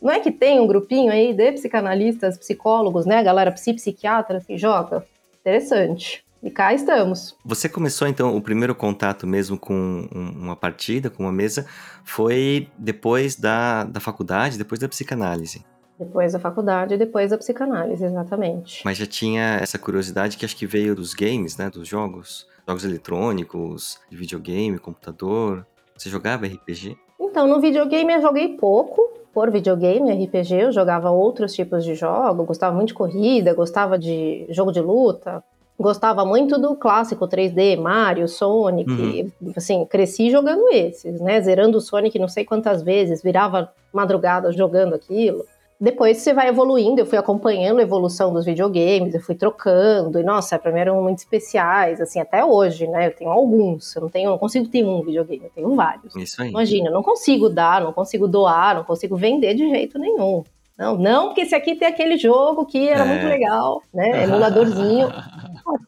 não 0.00 0.12
é 0.12 0.20
que 0.20 0.30
tem 0.30 0.60
um 0.60 0.66
grupinho 0.66 1.12
aí 1.12 1.32
de 1.32 1.52
psicanalistas, 1.52 2.38
psicólogos, 2.38 3.04
né? 3.06 3.22
Galera 3.22 3.52
psiquiatra 3.52 4.40
que 4.40 4.56
joga? 4.56 5.04
Interessante. 5.40 6.24
E 6.42 6.50
cá 6.50 6.72
estamos. 6.72 7.36
Você 7.44 7.68
começou 7.68 8.06
então 8.06 8.36
o 8.36 8.40
primeiro 8.40 8.74
contato 8.74 9.26
mesmo 9.26 9.58
com 9.58 10.08
uma 10.12 10.54
partida, 10.54 11.10
com 11.10 11.24
uma 11.24 11.32
mesa, 11.32 11.66
foi 12.04 12.68
depois 12.78 13.34
da, 13.34 13.84
da 13.84 13.98
faculdade, 13.98 14.56
depois 14.56 14.78
da 14.78 14.88
psicanálise. 14.88 15.64
Depois 15.98 16.32
da 16.32 16.38
faculdade 16.38 16.94
e 16.94 16.96
depois 16.96 17.30
da 17.30 17.38
psicanálise, 17.38 18.04
exatamente. 18.04 18.82
Mas 18.84 18.96
já 18.96 19.06
tinha 19.06 19.58
essa 19.60 19.76
curiosidade 19.80 20.36
que 20.36 20.44
acho 20.44 20.56
que 20.56 20.64
veio 20.64 20.94
dos 20.94 21.12
games, 21.12 21.56
né? 21.56 21.68
Dos 21.68 21.88
jogos, 21.88 22.46
jogos 22.68 22.84
eletrônicos, 22.84 23.98
de 24.08 24.16
videogame, 24.16 24.78
computador. 24.78 25.66
Você 25.96 26.08
jogava 26.08 26.46
RPG? 26.46 26.96
Então, 27.18 27.48
no 27.48 27.60
videogame 27.60 28.14
eu 28.14 28.22
joguei 28.22 28.56
pouco, 28.56 29.17
por 29.38 29.52
videogame, 29.52 30.10
RPG, 30.10 30.52
eu 30.52 30.72
jogava 30.72 31.10
outros 31.10 31.54
tipos 31.54 31.84
de 31.84 31.94
jogo, 31.94 32.42
gostava 32.42 32.74
muito 32.74 32.88
de 32.88 32.94
corrida, 32.94 33.54
gostava 33.54 33.96
de 33.96 34.44
jogo 34.48 34.72
de 34.72 34.80
luta, 34.80 35.44
gostava 35.78 36.24
muito 36.24 36.58
do 36.58 36.74
clássico 36.74 37.24
3D, 37.28 37.78
Mario, 37.78 38.26
Sonic, 38.26 38.90
uhum. 38.90 39.52
assim, 39.56 39.86
cresci 39.86 40.28
jogando 40.28 40.66
esses, 40.72 41.20
né, 41.20 41.40
zerando 41.40 41.78
o 41.78 41.80
Sonic 41.80 42.18
não 42.18 42.26
sei 42.26 42.44
quantas 42.44 42.82
vezes, 42.82 43.22
virava 43.22 43.72
madrugada 43.92 44.50
jogando 44.50 44.96
aquilo 44.96 45.44
depois 45.80 46.18
você 46.18 46.34
vai 46.34 46.48
evoluindo, 46.48 47.00
eu 47.00 47.06
fui 47.06 47.16
acompanhando 47.16 47.78
a 47.78 47.82
evolução 47.82 48.32
dos 48.32 48.44
videogames, 48.44 49.14
eu 49.14 49.20
fui 49.20 49.36
trocando, 49.36 50.18
e 50.18 50.24
nossa, 50.24 50.58
pra 50.58 50.72
mim 50.72 50.80
eram 50.80 51.00
muito 51.02 51.18
especiais, 51.18 52.00
assim, 52.00 52.18
até 52.18 52.44
hoje, 52.44 52.86
né? 52.88 53.06
Eu 53.06 53.14
tenho 53.14 53.30
alguns, 53.30 53.94
eu 53.94 54.02
não 54.02 54.08
tenho, 54.08 54.30
não 54.30 54.38
consigo 54.38 54.66
ter 54.66 54.84
um 54.84 55.02
videogame, 55.02 55.44
eu 55.44 55.50
tenho 55.54 55.74
vários. 55.76 56.16
Isso 56.16 56.42
aí. 56.42 56.48
Imagina, 56.48 56.88
eu 56.88 56.92
não 56.92 57.02
consigo 57.02 57.48
dar, 57.48 57.80
não 57.80 57.92
consigo 57.92 58.26
doar, 58.26 58.74
não 58.74 58.84
consigo 58.84 59.16
vender 59.16 59.54
de 59.54 59.68
jeito 59.68 59.98
nenhum. 59.98 60.42
Não, 60.76 60.96
não, 60.96 61.26
porque 61.26 61.40
esse 61.42 61.54
aqui 61.54 61.74
tem 61.74 61.88
aquele 61.88 62.16
jogo 62.16 62.64
que 62.64 62.88
era 62.88 63.04
é. 63.04 63.06
muito 63.06 63.26
legal, 63.26 63.82
né? 63.92 64.22
Emuladorzinho. 64.24 65.08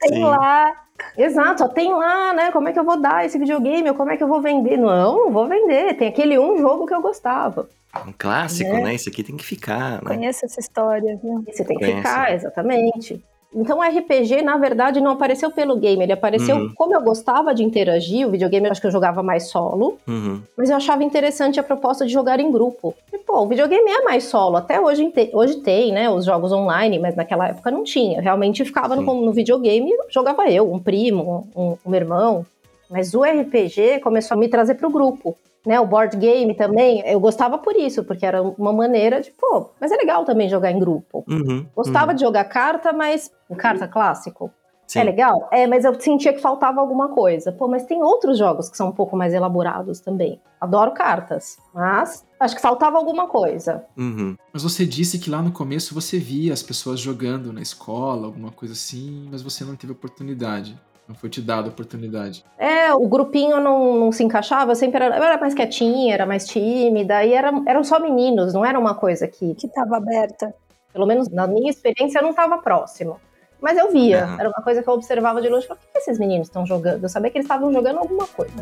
tem 0.01 0.15
Sim. 0.15 0.25
lá. 0.25 0.73
Exato, 1.17 1.65
ó, 1.65 1.69
tem 1.69 1.93
lá, 1.93 2.33
né? 2.33 2.51
Como 2.51 2.69
é 2.69 2.73
que 2.73 2.79
eu 2.79 2.85
vou 2.85 3.01
dar 3.01 3.25
esse 3.25 3.39
videogame? 3.39 3.89
Ou 3.89 3.95
como 3.95 4.11
é 4.11 4.17
que 4.17 4.23
eu 4.23 4.29
vou 4.29 4.41
vender? 4.41 4.77
Não, 4.77 5.27
não 5.27 5.31
vou 5.33 5.47
vender. 5.47 5.95
Tem 5.95 6.09
aquele 6.09 6.39
um 6.39 6.59
jogo 6.59 6.87
que 6.87 6.95
eu 6.95 7.03
gostava. 7.03 7.69
Um 8.07 8.13
clássico, 8.17 8.73
né? 8.73 8.83
né? 8.83 8.95
Esse 8.95 9.09
aqui 9.09 9.23
tem 9.23 9.37
que 9.37 9.45
ficar, 9.45 10.03
né? 10.03 10.15
Conheço 10.15 10.45
essa 10.45 10.61
história, 10.61 11.19
viu? 11.23 11.45
Esse 11.49 11.65
tem 11.65 11.77
que 11.77 11.85
Conhece. 11.85 12.09
ficar, 12.09 12.33
exatamente. 12.33 13.25
Então 13.55 13.79
o 13.79 13.83
RPG, 13.83 14.43
na 14.43 14.57
verdade, 14.57 15.01
não 15.01 15.11
apareceu 15.11 15.51
pelo 15.51 15.77
game, 15.77 16.03
ele 16.03 16.13
apareceu 16.13 16.57
uhum. 16.57 16.73
como 16.75 16.95
eu 16.95 17.03
gostava 17.03 17.53
de 17.53 17.65
interagir, 17.65 18.27
o 18.27 18.31
videogame 18.31 18.67
eu 18.67 18.71
acho 18.71 18.81
que 18.81 18.87
eu 18.87 18.93
jogava 18.93 19.23
mais 19.23 19.49
solo, 19.49 19.99
uhum. 20.07 20.41
mas 20.57 20.71
eu 20.71 20.77
achava 20.77 21.03
interessante 21.03 21.59
a 21.59 21.63
proposta 21.63 22.07
de 22.07 22.13
jogar 22.13 22.39
em 22.39 22.51
grupo. 22.51 22.95
E, 23.13 23.19
pô, 23.19 23.41
o 23.41 23.49
videogame 23.49 23.91
é 23.91 24.03
mais 24.03 24.25
solo, 24.25 24.57
até 24.57 24.81
hoje, 24.81 25.13
hoje 25.33 25.57
tem, 25.57 25.93
né, 25.93 26.09
os 26.09 26.25
jogos 26.25 26.53
online, 26.53 26.99
mas 27.01 27.17
naquela 27.17 27.49
época 27.49 27.71
não 27.73 27.83
tinha. 27.83 28.21
Realmente 28.21 28.65
ficava 28.65 28.95
no, 28.95 29.03
no, 29.03 29.33
videogame, 29.33 29.91
jogava 30.09 30.49
eu, 30.49 30.73
um 30.73 30.79
primo, 30.79 31.49
um, 31.57 31.77
um 31.85 31.95
irmão. 31.95 32.47
Mas 32.89 33.15
o 33.15 33.23
RPG 33.23 34.01
começou 34.01 34.37
a 34.37 34.39
me 34.39 34.49
trazer 34.49 34.75
para 34.75 34.87
o 34.87 34.91
grupo 34.91 35.37
né, 35.67 35.79
o 35.79 35.87
board 35.87 36.17
game 36.17 36.55
também, 36.55 37.03
eu 37.07 37.21
gostava 37.21 37.59
por 37.59 37.77
isso, 37.77 38.05
porque 38.05 38.25
era 38.25 38.43
uma 38.43 38.73
maneira 38.73 39.21
de, 39.21 39.31
pô, 39.31 39.71
mas 39.81 39.93
é 39.93 39.97
legal 39.97 40.25
também 40.25 40.49
jogar 40.49 40.71
em 40.71 40.79
grupo. 40.79 41.25
Uhum, 41.29 41.67
gostava 41.75 42.13
uhum. 42.13 42.15
de 42.17 42.23
jogar 42.23 42.45
carta, 42.45 42.93
mas 42.93 43.31
carta 43.59 43.87
clássico. 43.87 44.51
Sim. 44.91 44.99
É 44.99 45.05
legal? 45.05 45.49
É, 45.53 45.69
mas 45.69 45.85
eu 45.85 45.99
sentia 46.01 46.33
que 46.33 46.41
faltava 46.41 46.81
alguma 46.81 47.11
coisa. 47.11 47.53
Pô, 47.53 47.69
mas 47.69 47.85
tem 47.85 48.03
outros 48.03 48.37
jogos 48.37 48.69
que 48.69 48.77
são 48.77 48.89
um 48.89 48.93
pouco 48.93 49.17
mais 49.17 49.33
elaborados 49.33 50.01
também. 50.01 50.41
Adoro 50.61 50.91
cartas, 50.91 51.59
mas 51.73 52.27
acho 52.41 52.57
que 52.57 52.61
faltava 52.61 52.99
alguma 52.99 53.29
coisa. 53.29 53.85
Uhum. 53.97 54.37
Mas 54.53 54.65
você 54.65 54.85
disse 54.85 55.21
que 55.21 55.31
lá 55.31 55.41
no 55.41 55.53
começo 55.53 55.95
você 55.95 56.19
via 56.19 56.53
as 56.53 56.61
pessoas 56.61 56.99
jogando 56.99 57.53
na 57.53 57.63
escola, 57.63 58.27
alguma 58.27 58.51
coisa 58.51 58.75
assim, 58.75 59.29
mas 59.31 59.43
você 59.43 59.65
não 59.65 59.77
teve 59.77 59.93
oportunidade. 59.93 60.77
Não 61.11 61.17
foi 61.17 61.29
te 61.29 61.43
dada 61.43 61.67
a 61.67 61.71
oportunidade. 61.71 62.45
É, 62.57 62.95
o 62.95 63.09
grupinho 63.09 63.59
não, 63.59 63.99
não 63.99 64.13
se 64.13 64.23
encaixava, 64.23 64.71
eu 64.71 64.77
sempre 64.77 65.03
era, 65.03 65.17
eu 65.17 65.25
era 65.25 65.37
mais 65.41 65.53
quietinha, 65.53 66.15
era 66.15 66.25
mais 66.25 66.47
tímida, 66.47 67.25
e 67.25 67.33
era, 67.33 67.51
eram 67.67 67.83
só 67.83 67.99
meninos, 67.99 68.55
não 68.55 68.65
era 68.65 68.79
uma 68.79 68.95
coisa 68.95 69.27
que. 69.27 69.57
Que 69.57 69.67
estava 69.67 69.97
aberta. 69.97 70.55
Pelo 70.93 71.07
menos 71.07 71.29
na 71.29 71.49
minha 71.49 71.69
experiência, 71.69 72.23
não 72.23 72.31
estava 72.31 72.59
próximo. 72.59 73.21
Mas 73.61 73.77
eu 73.77 73.91
via, 73.91 74.25
uhum. 74.25 74.39
era 74.39 74.49
uma 74.51 74.63
coisa 74.63 74.85
que 74.85 74.89
eu 74.89 74.95
observava 74.95 75.43
de 75.43 75.49
longe. 75.49 75.67
Falei, 75.67 75.83
o 75.83 75.93
que 75.93 75.99
esses 75.99 76.17
meninos 76.17 76.47
estão 76.47 76.65
jogando? 76.65 77.03
Eu 77.03 77.09
sabia 77.09 77.29
que 77.29 77.39
eles 77.39 77.45
estavam 77.47 77.73
jogando 77.73 77.99
alguma 77.99 78.29
coisa. 78.29 78.55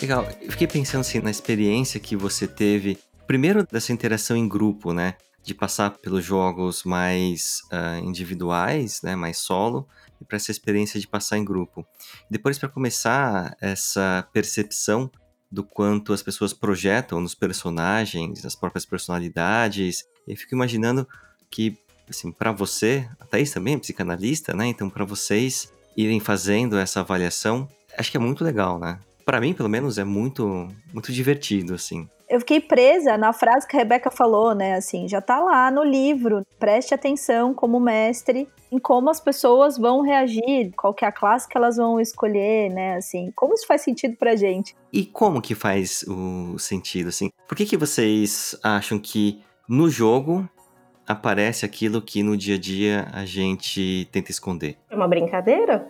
Legal. 0.00 0.24
Eu 0.40 0.50
fiquei 0.52 0.66
pensando 0.66 1.02
assim 1.02 1.20
na 1.20 1.30
experiência 1.30 2.00
que 2.00 2.16
você 2.16 2.48
teve, 2.48 2.98
primeiro 3.26 3.66
dessa 3.70 3.92
interação 3.92 4.34
em 4.34 4.48
grupo, 4.48 4.94
né? 4.94 5.16
De 5.42 5.54
passar 5.54 5.90
pelos 5.98 6.24
jogos 6.24 6.84
mais 6.84 7.62
uh, 7.72 8.04
individuais, 8.04 9.02
né, 9.02 9.16
mais 9.16 9.38
solo, 9.38 9.88
e 10.20 10.24
para 10.24 10.36
essa 10.36 10.50
experiência 10.50 11.00
de 11.00 11.08
passar 11.08 11.36
em 11.36 11.44
grupo. 11.44 11.84
Depois, 12.30 12.58
para 12.58 12.68
começar 12.68 13.56
essa 13.60 14.26
percepção 14.32 15.10
do 15.50 15.64
quanto 15.64 16.12
as 16.12 16.22
pessoas 16.22 16.52
projetam 16.52 17.20
nos 17.20 17.34
personagens, 17.34 18.44
as 18.44 18.54
próprias 18.54 18.86
personalidades, 18.86 20.04
eu 20.26 20.36
fico 20.36 20.54
imaginando 20.54 21.06
que, 21.50 21.76
assim, 22.08 22.30
para 22.30 22.52
você, 22.52 23.06
a 23.20 23.26
Thaís 23.26 23.50
também 23.50 23.74
é 23.74 23.78
psicanalista, 23.78 24.54
né? 24.54 24.66
Então, 24.66 24.88
para 24.88 25.04
vocês 25.04 25.72
irem 25.96 26.20
fazendo 26.20 26.78
essa 26.78 27.00
avaliação, 27.00 27.68
acho 27.98 28.10
que 28.10 28.16
é 28.16 28.20
muito 28.20 28.44
legal, 28.44 28.78
né? 28.78 28.98
Para 29.26 29.40
mim, 29.40 29.52
pelo 29.52 29.68
menos, 29.68 29.98
é 29.98 30.04
muito, 30.04 30.68
muito 30.92 31.12
divertido, 31.12 31.74
assim 31.74 32.08
eu 32.32 32.40
fiquei 32.40 32.60
presa 32.60 33.18
na 33.18 33.30
frase 33.30 33.68
que 33.68 33.76
a 33.76 33.78
Rebeca 33.78 34.10
falou, 34.10 34.54
né? 34.54 34.74
Assim, 34.74 35.06
já 35.06 35.20
tá 35.20 35.38
lá 35.38 35.70
no 35.70 35.84
livro. 35.84 36.40
Preste 36.58 36.94
atenção 36.94 37.52
como 37.52 37.78
mestre 37.78 38.48
em 38.70 38.78
como 38.78 39.10
as 39.10 39.20
pessoas 39.20 39.76
vão 39.76 40.00
reagir, 40.00 40.72
qual 40.74 40.94
que 40.94 41.04
é 41.04 41.08
a 41.08 41.12
classe 41.12 41.46
que 41.46 41.58
elas 41.58 41.76
vão 41.76 42.00
escolher, 42.00 42.70
né? 42.70 42.96
Assim, 42.96 43.30
como 43.36 43.52
isso 43.52 43.66
faz 43.66 43.82
sentido 43.82 44.16
pra 44.16 44.34
gente. 44.34 44.74
E 44.90 45.04
como 45.04 45.42
que 45.42 45.54
faz 45.54 46.06
o 46.08 46.58
sentido, 46.58 47.10
assim? 47.10 47.28
Por 47.46 47.54
que, 47.54 47.66
que 47.66 47.76
vocês 47.76 48.58
acham 48.64 48.98
que 48.98 49.42
no 49.68 49.90
jogo 49.90 50.48
aparece 51.06 51.66
aquilo 51.66 52.00
que 52.00 52.22
no 52.22 52.34
dia 52.34 52.54
a 52.54 52.58
dia 52.58 53.08
a 53.12 53.26
gente 53.26 54.08
tenta 54.10 54.30
esconder? 54.30 54.78
É 54.88 54.96
uma 54.96 55.06
brincadeira? 55.06 55.86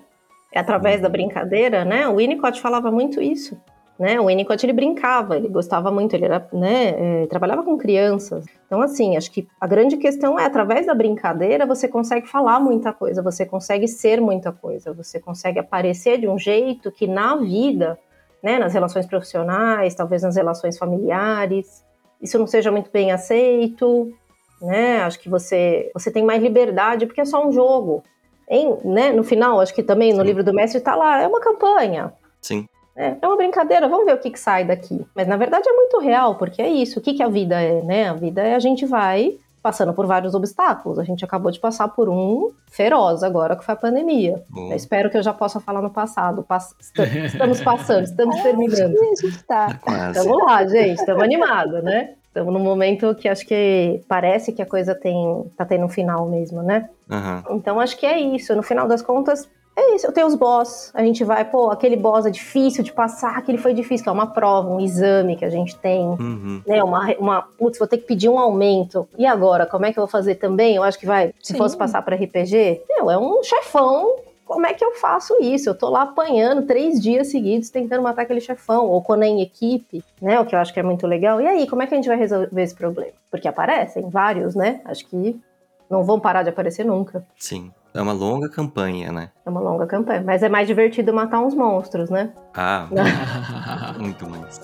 É 0.51 0.59
através 0.59 1.01
da 1.01 1.09
brincadeira, 1.09 1.85
né? 1.85 2.09
O 2.09 2.17
Winnicott 2.17 2.61
falava 2.61 2.91
muito 2.91 3.23
isso. 3.23 3.57
Né? 4.03 4.21
O 4.21 4.27
Winnicott 4.27 4.67
ele 4.67 4.73
brincava, 4.73 5.37
ele 5.37 5.47
gostava 5.47 5.89
muito, 5.89 6.13
ele 6.13 6.25
era, 6.25 6.45
né, 6.53 7.23
é, 7.23 7.27
trabalhava 7.29 7.63
com 7.63 7.79
crianças. 7.79 8.45
Então, 8.67 8.83
assim, 8.83 9.17
acho 9.17 9.31
que 9.31 9.47
a 9.61 9.67
grande 9.69 9.97
questão 9.97 10.37
é, 10.37 10.45
através 10.45 10.87
da 10.87 10.93
brincadeira, 10.93 11.65
você 11.65 11.87
consegue 11.87 12.27
falar 12.27 12.59
muita 12.59 12.93
coisa, 12.93 13.23
você 13.23 13.47
consegue 13.47 13.87
ser 13.87 14.21
muita 14.21 14.51
coisa, 14.51 14.93
você 14.93 15.21
consegue 15.21 15.61
aparecer 15.61 16.19
de 16.19 16.27
um 16.27 16.37
jeito 16.37 16.91
que 16.91 17.07
na 17.07 17.37
vida, 17.37 17.97
né, 18.43 18.59
nas 18.59 18.75
relações 18.75 19.07
profissionais, 19.07 19.95
talvez 19.95 20.23
nas 20.25 20.35
relações 20.35 20.77
familiares, 20.77 21.85
isso 22.21 22.37
não 22.41 22.49
seja 22.49 22.73
muito 22.73 22.91
bem 22.91 23.13
aceito, 23.13 24.13
né? 24.61 25.03
Acho 25.03 25.21
que 25.21 25.29
você, 25.29 25.93
você 25.95 26.11
tem 26.11 26.25
mais 26.25 26.43
liberdade 26.43 27.07
porque 27.07 27.21
é 27.21 27.25
só 27.25 27.47
um 27.47 27.53
jogo. 27.53 28.03
Em, 28.51 28.77
né, 28.85 29.13
no 29.13 29.23
final, 29.23 29.61
acho 29.61 29.73
que 29.73 29.83
também 29.85 30.13
no 30.13 30.23
Sim. 30.23 30.27
livro 30.27 30.43
do 30.43 30.53
mestre 30.53 30.79
está 30.79 30.97
lá, 30.97 31.23
é 31.23 31.29
uma 31.29 31.41
campanha. 31.41 32.13
Sim. 32.41 32.67
É, 32.97 33.15
é 33.21 33.27
uma 33.27 33.37
brincadeira, 33.37 33.89
vamos 33.89 34.05
ver 34.07 34.15
o 34.15 34.19
que, 34.19 34.31
que 34.31 34.39
sai 34.41 34.65
daqui. 34.65 35.05
Mas 35.15 35.27
na 35.27 35.37
verdade 35.37 35.69
é 35.69 35.73
muito 35.73 35.99
real, 35.99 36.35
porque 36.35 36.61
é 36.61 36.69
isso. 36.69 36.99
O 36.99 37.03
que, 37.03 37.15
que 37.15 37.23
a 37.23 37.29
vida 37.29 37.61
é, 37.61 37.81
né? 37.83 38.09
A 38.09 38.13
vida 38.15 38.43
é 38.43 38.55
a 38.55 38.59
gente 38.59 38.85
vai 38.87 39.35
passando 39.63 39.93
por 39.95 40.07
vários 40.07 40.35
obstáculos. 40.35 40.99
A 40.99 41.05
gente 41.05 41.25
acabou 41.25 41.51
de 41.53 41.61
passar 41.61 41.87
por 41.89 42.09
um 42.09 42.51
feroz 42.71 43.23
agora, 43.23 43.55
que 43.55 43.65
foi 43.65 43.75
a 43.75 43.77
pandemia. 43.77 44.43
Bom, 44.51 44.71
Eu 44.71 44.77
espero 44.77 45.09
que 45.09 45.17
eu 45.17 45.23
já 45.23 45.33
possa 45.33 45.61
falar 45.61 45.81
no 45.81 45.89
passado. 45.91 46.43
Pass- 46.43 46.75
esta- 46.81 47.05
Estamos 47.05 47.61
passando, 47.61 48.03
estamos 48.05 48.37
terminando. 48.43 48.97
A 49.01 49.15
gente 49.15 49.43
tá. 49.45 49.79
quase. 49.81 50.19
Estamos 50.19 50.45
lá, 50.45 50.67
gente, 50.67 50.99
estamos 50.99 51.23
animados, 51.23 51.83
né? 51.85 52.11
Estamos 52.27 52.53
num 52.53 52.61
momento 52.61 53.15
que 53.15 53.29
acho 53.29 53.47
que 53.47 54.03
parece 54.09 54.53
que 54.53 54.63
a 54.63 54.67
coisa 54.67 54.95
tem, 54.95 55.45
tá 55.57 55.65
tendo 55.65 55.85
um 55.85 55.89
final 55.89 56.27
mesmo, 56.29 56.63
né? 56.63 56.89
Aham. 57.11 57.45
Então 57.51 57.79
acho 57.79 57.97
que 57.97 58.07
é 58.07 58.19
isso. 58.19 58.57
No 58.57 58.63
final 58.63 58.89
das 58.89 59.01
contas, 59.03 59.49
é 59.77 59.95
isso. 59.95 60.07
Eu 60.07 60.13
tenho 60.13 60.27
os 60.27 60.35
boss. 60.35 60.91
A 60.95 61.03
gente 61.03 61.25
vai, 61.25 61.45
pô, 61.45 61.71
aquele 61.71 61.97
boss 61.97 62.27
é 62.27 62.31
difícil 62.31 62.85
de 62.85 62.93
passar, 62.93 63.37
aquele 63.37 63.59
foi 63.59 63.73
difícil, 63.73 64.05
que 64.05 64.09
é 64.09 64.13
uma 64.13 64.27
prova, 64.27 64.69
um 64.69 64.81
exame 64.81 65.37
que 65.37 65.45
a 65.45 65.51
gente 65.51 65.77
tem. 65.77 66.01
Uhum. 66.01 66.63
Né, 66.67 66.83
uma, 66.83 67.15
uma, 67.19 67.43
putz, 67.43 67.79
vou 67.79 67.89
ter 67.89 67.99
que 67.99 68.07
pedir 68.07 68.29
um 68.29 68.39
aumento. 68.39 69.09
E 69.17 69.27
agora, 69.27 69.67
como 69.67 69.87
é 69.87 69.93
que 69.93 69.99
eu 69.99 70.03
vou 70.03 70.11
fazer 70.11 70.37
também? 70.37 70.77
Eu 70.77 70.83
acho 70.83 70.99
que 70.99 71.07
vai, 71.07 71.35
se 71.41 71.53
Sim. 71.53 71.59
fosse 71.59 71.77
passar 71.77 72.03
para 72.03 72.17
RPG, 72.17 72.83
meu, 72.89 73.11
é 73.11 73.19
um 73.19 73.43
chefão. 73.43 74.17
Como 74.45 74.67
é 74.67 74.75
que 74.75 74.85
eu 74.85 74.93
faço 74.97 75.35
isso? 75.41 75.71
Eu 75.71 75.75
tô 75.75 75.89
lá 75.89 76.03
apanhando 76.03 76.67
três 76.67 77.01
dias 77.01 77.29
seguidos 77.29 77.71
tentando 77.71 78.03
matar 78.03 78.23
aquele 78.23 78.41
chefão, 78.41 78.87
ou 78.87 79.01
quando 79.01 79.23
é 79.23 79.27
em 79.27 79.41
equipe, 79.41 80.05
né? 80.21 80.39
O 80.39 80.45
que 80.45 80.55
eu 80.55 80.59
acho 80.59 80.75
que 80.75 80.81
é 80.81 80.83
muito 80.83 81.07
legal. 81.07 81.41
E 81.41 81.47
aí, 81.47 81.67
como 81.67 81.83
é 81.83 81.87
que 81.87 81.95
a 81.95 81.97
gente 81.97 82.09
vai 82.09 82.19
resolver 82.19 82.63
esse 82.63 82.75
problema? 82.75 83.13
Porque 83.31 83.49
aparecem 83.49 84.11
vários, 84.11 84.55
né? 84.55 84.83
Acho 84.85 85.07
que 85.07 85.41
não 85.89 86.05
vão 86.05 86.21
parar 86.21 86.43
de 86.43 86.51
aparecer 86.51 86.85
nunca. 86.85 87.25
Sim. 87.39 87.71
É 87.95 88.01
uma 88.01 88.13
longa 88.13 88.49
campanha, 88.49 89.13
né? 89.13 89.31
É 89.45 89.51
uma 89.51 89.61
longa 89.61 89.87
campanha. 89.87 90.23
Mas 90.23 90.43
é 90.43 90.49
mais 90.49 90.67
divertido 90.67 91.13
matar 91.13 91.41
uns 91.41 91.55
monstros, 91.55 92.09
né? 92.11 92.33
Ah, 92.55 92.87
muito 93.99 94.29
mais. 94.29 94.59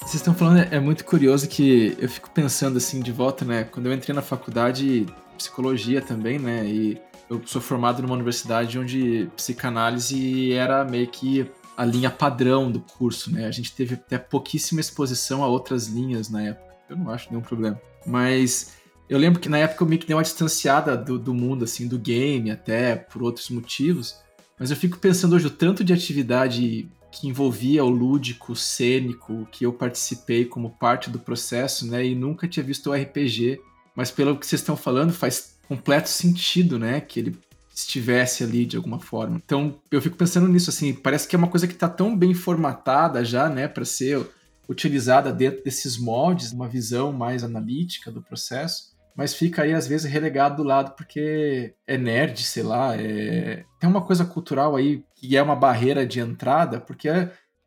Vocês 0.00 0.14
estão 0.14 0.34
falando, 0.34 0.58
é- 0.58 0.68
é 0.76 0.80
muito 0.80 1.04
curioso 1.04 1.48
que 1.48 1.96
eu 1.98 2.08
fico 2.08 2.30
pensando 2.30 2.76
assim 2.76 3.00
de 3.00 3.10
volta, 3.10 3.44
né? 3.44 3.64
Quando 3.64 3.86
eu 3.86 3.92
entrei 3.92 4.14
na 4.14 4.22
faculdade 4.22 5.00
de 5.04 5.12
psicologia 5.36 6.00
também, 6.00 6.38
né? 6.38 6.64
E 6.64 7.00
eu 7.28 7.42
sou 7.44 7.60
formado 7.60 8.00
numa 8.02 8.14
universidade 8.14 8.78
onde 8.78 9.28
psicanálise 9.36 10.52
era 10.52 10.84
meio 10.84 11.08
que 11.08 11.50
a 11.76 11.84
linha 11.84 12.08
padrão 12.08 12.70
do 12.70 12.78
curso, 12.80 13.32
né? 13.32 13.46
A 13.46 13.50
gente 13.50 13.74
teve 13.74 13.94
até 13.94 14.16
pouquíssima 14.16 14.80
exposição 14.80 15.42
a 15.42 15.48
outras 15.48 15.88
linhas 15.88 16.30
na 16.30 16.40
época. 16.42 16.64
Eu 16.88 16.96
não 16.96 17.10
acho 17.10 17.28
nenhum 17.28 17.42
problema. 17.42 17.78
Mas 18.06 18.75
eu 19.08 19.18
lembro 19.18 19.40
que 19.40 19.48
na 19.48 19.58
época 19.58 19.82
eu 19.82 19.88
meio 19.88 20.00
que 20.00 20.06
dei 20.06 20.16
uma 20.16 20.22
distanciada 20.22 20.96
do, 20.96 21.18
do 21.18 21.32
mundo, 21.32 21.64
assim, 21.64 21.86
do 21.86 21.98
game, 21.98 22.50
até 22.50 22.96
por 22.96 23.22
outros 23.22 23.50
motivos. 23.50 24.16
Mas 24.58 24.70
eu 24.70 24.76
fico 24.76 24.98
pensando 24.98 25.36
hoje 25.36 25.46
o 25.46 25.50
tanto 25.50 25.84
de 25.84 25.92
atividade 25.92 26.88
que 27.12 27.28
envolvia 27.28 27.84
o 27.84 27.88
lúdico, 27.88 28.52
o 28.52 28.56
cênico, 28.56 29.46
que 29.50 29.64
eu 29.64 29.72
participei 29.72 30.44
como 30.44 30.70
parte 30.70 31.08
do 31.08 31.18
processo, 31.18 31.86
né? 31.86 32.04
E 32.04 32.14
nunca 32.14 32.48
tinha 32.48 32.64
visto 32.64 32.90
o 32.90 32.94
RPG. 32.94 33.60
Mas 33.94 34.10
pelo 34.10 34.36
que 34.36 34.46
vocês 34.46 34.60
estão 34.60 34.76
falando, 34.76 35.12
faz 35.12 35.56
completo 35.68 36.08
sentido, 36.08 36.78
né? 36.78 37.00
Que 37.00 37.20
ele 37.20 37.38
estivesse 37.74 38.42
ali 38.42 38.64
de 38.64 38.76
alguma 38.76 38.98
forma. 38.98 39.36
Então, 39.36 39.78
eu 39.90 40.00
fico 40.00 40.16
pensando 40.16 40.48
nisso, 40.48 40.70
assim, 40.70 40.94
parece 40.94 41.28
que 41.28 41.36
é 41.36 41.38
uma 41.38 41.48
coisa 41.48 41.66
que 41.66 41.74
está 41.74 41.88
tão 41.88 42.16
bem 42.16 42.32
formatada 42.32 43.22
já, 43.22 43.50
né, 43.50 43.68
para 43.68 43.84
ser 43.84 44.26
utilizada 44.66 45.30
dentro 45.30 45.62
desses 45.62 45.98
moldes, 45.98 46.52
uma 46.52 46.66
visão 46.66 47.12
mais 47.12 47.44
analítica 47.44 48.10
do 48.10 48.22
processo, 48.22 48.95
mas 49.16 49.34
fica 49.34 49.62
aí 49.62 49.72
às 49.72 49.86
vezes 49.86 50.10
relegado 50.10 50.56
do 50.56 50.62
lado 50.62 50.94
porque 50.96 51.74
é 51.86 51.96
nerd, 51.96 52.42
sei 52.44 52.62
lá, 52.62 52.94
é... 52.96 53.64
tem 53.80 53.88
uma 53.88 54.04
coisa 54.04 54.24
cultural 54.24 54.76
aí 54.76 55.04
que 55.14 55.36
é 55.36 55.42
uma 55.42 55.56
barreira 55.56 56.06
de 56.06 56.20
entrada, 56.20 56.80
porque 56.80 57.08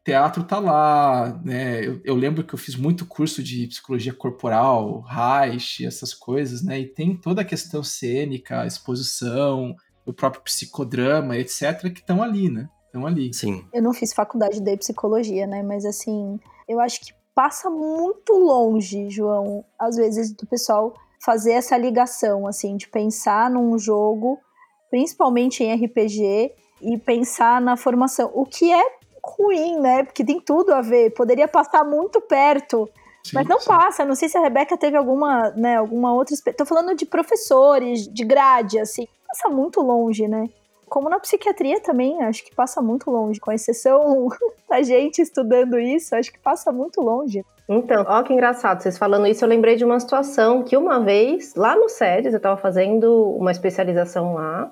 teatro 0.03 0.43
tá 0.43 0.59
lá, 0.59 1.39
né? 1.43 1.85
Eu, 1.85 2.01
eu 2.03 2.15
lembro 2.15 2.43
que 2.43 2.53
eu 2.53 2.59
fiz 2.59 2.75
muito 2.75 3.05
curso 3.05 3.43
de 3.43 3.67
psicologia 3.67 4.13
corporal, 4.13 5.01
Reich, 5.01 5.85
essas 5.85 6.13
coisas, 6.13 6.63
né? 6.63 6.79
E 6.79 6.87
tem 6.87 7.15
toda 7.15 7.41
a 7.41 7.45
questão 7.45 7.83
cênica, 7.83 8.61
a 8.61 8.65
exposição, 8.65 9.75
o 10.05 10.13
próprio 10.13 10.41
psicodrama, 10.43 11.37
etc, 11.37 11.91
que 11.93 11.99
estão 11.99 12.23
ali, 12.23 12.49
né? 12.49 12.67
Estão 12.85 13.05
ali. 13.05 13.31
Sim. 13.33 13.63
Eu 13.73 13.83
não 13.83 13.93
fiz 13.93 14.13
faculdade 14.13 14.59
de 14.59 14.77
psicologia, 14.77 15.45
né? 15.45 15.61
Mas 15.61 15.85
assim, 15.85 16.39
eu 16.67 16.79
acho 16.79 17.01
que 17.01 17.13
passa 17.35 17.69
muito 17.69 18.33
longe, 18.33 19.09
João, 19.09 19.63
às 19.77 19.95
vezes, 19.95 20.33
do 20.33 20.47
pessoal 20.47 20.93
fazer 21.19 21.53
essa 21.53 21.77
ligação, 21.77 22.47
assim, 22.47 22.77
de 22.77 22.87
pensar 22.87 23.49
num 23.49 23.77
jogo, 23.77 24.39
principalmente 24.89 25.63
em 25.63 25.73
RPG, 25.73 26.51
e 26.81 26.97
pensar 26.97 27.59
na 27.59 27.75
formação. 27.75 28.31
O 28.33 28.45
que 28.45 28.71
é 28.71 28.99
ruim, 29.23 29.79
né? 29.79 30.03
Porque 30.03 30.23
tem 30.23 30.39
tudo 30.39 30.73
a 30.73 30.81
ver. 30.81 31.11
Poderia 31.11 31.47
passar 31.47 31.83
muito 31.83 32.21
perto. 32.21 32.89
Sim, 33.23 33.31
Mas 33.35 33.47
não 33.47 33.59
sim. 33.59 33.67
passa, 33.67 34.05
não 34.05 34.15
sei 34.15 34.29
se 34.29 34.37
a 34.37 34.41
Rebeca 34.41 34.77
teve 34.77 34.95
alguma, 34.95 35.49
né, 35.51 35.77
alguma 35.77 36.13
outra. 36.13 36.35
Tô 36.57 36.65
falando 36.65 36.95
de 36.95 37.05
professores, 37.05 38.07
de 38.07 38.23
grade, 38.23 38.79
assim. 38.79 39.07
Passa 39.27 39.49
muito 39.49 39.81
longe, 39.81 40.27
né? 40.27 40.45
Como 40.87 41.09
na 41.09 41.19
psiquiatria 41.19 41.79
também, 41.81 42.23
acho 42.23 42.43
que 42.43 42.55
passa 42.55 42.81
muito 42.81 43.11
longe. 43.11 43.39
Com 43.39 43.51
exceção 43.51 44.29
da 44.67 44.81
gente 44.81 45.21
estudando 45.21 45.77
isso, 45.79 46.15
acho 46.15 46.31
que 46.31 46.39
passa 46.39 46.71
muito 46.71 47.01
longe. 47.01 47.43
Então, 47.71 48.03
ó 48.07 48.23
que 48.23 48.33
engraçado, 48.33 48.81
vocês 48.81 48.97
falando 48.97 49.27
isso, 49.27 49.45
eu 49.45 49.49
lembrei 49.49 49.75
de 49.75 49.85
uma 49.85 49.99
situação 49.99 50.63
que 50.63 50.75
uma 50.75 50.99
vez, 50.99 51.53
lá 51.53 51.75
no 51.75 51.87
SEDES, 51.87 52.33
eu 52.33 52.37
estava 52.37 52.57
fazendo 52.57 53.29
uma 53.37 53.51
especialização 53.51 54.33
lá, 54.33 54.71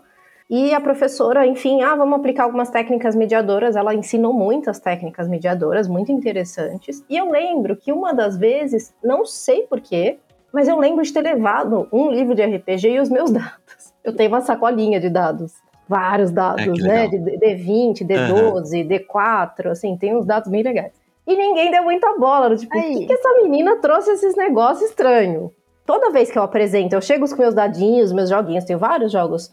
e 0.50 0.74
a 0.74 0.82
professora, 0.82 1.46
enfim, 1.46 1.84
ah, 1.84 1.94
vamos 1.94 2.18
aplicar 2.18 2.46
algumas 2.46 2.72
técnicas 2.72 3.16
mediadoras, 3.16 3.76
ela 3.76 3.94
ensinou 3.94 4.34
muitas 4.34 4.80
técnicas 4.80 5.28
mediadoras, 5.28 5.88
muito 5.88 6.12
interessantes, 6.12 7.06
e 7.08 7.16
eu 7.16 7.30
lembro 7.30 7.78
que 7.78 7.94
uma 7.94 8.16
das 8.16 8.36
vezes, 8.36 8.96
não 9.04 9.26
sei 9.28 9.68
porquê, 9.68 10.18
mas 10.52 10.68
eu 10.68 10.80
lembro 10.80 11.04
de 11.04 11.14
ter 11.14 11.22
levado 11.22 11.88
um 11.94 12.10
livro 12.10 12.34
de 12.34 12.44
RPG 12.44 12.94
e 12.94 13.00
os 13.00 13.10
meus 13.10 13.30
dados. 13.30 13.94
Eu 14.04 14.16
tenho 14.16 14.30
uma 14.30 14.42
sacolinha 14.42 15.00
de 15.00 15.10
dados, 15.10 15.54
vários 15.88 16.32
dados, 16.32 16.68
Ah, 16.68 16.72
que 16.72 16.82
né, 16.82 17.08
de 17.08 17.18
D20, 17.18 18.08
D12, 18.08 18.88
D4, 18.88 19.68
assim, 19.68 19.96
tem 19.96 20.16
uns 20.16 20.26
dados 20.26 20.50
bem 20.50 20.64
legais. 20.64 20.94
E 21.28 21.36
ninguém 21.36 21.70
deu 21.70 21.84
muita 21.84 22.18
bola. 22.18 22.56
Tipo, 22.56 22.72
por 22.72 22.82
Aí. 22.82 23.00
que, 23.00 23.06
que 23.08 23.14
essa 23.14 23.34
menina 23.42 23.76
trouxe 23.78 24.12
esses 24.12 24.36
negócios 24.36 24.90
estranhos? 24.90 25.52
Toda 25.86 26.10
vez 26.10 26.32
que 26.32 26.38
eu 26.38 26.44
apresento, 26.44 26.96
eu 26.96 27.02
chego 27.02 27.30
com 27.30 27.42
meus 27.42 27.54
dadinhos, 27.54 28.12
meus 28.12 28.30
joguinhos, 28.30 28.66
tenho 28.66 28.80
vários 28.80 29.12
jogos. 29.12 29.52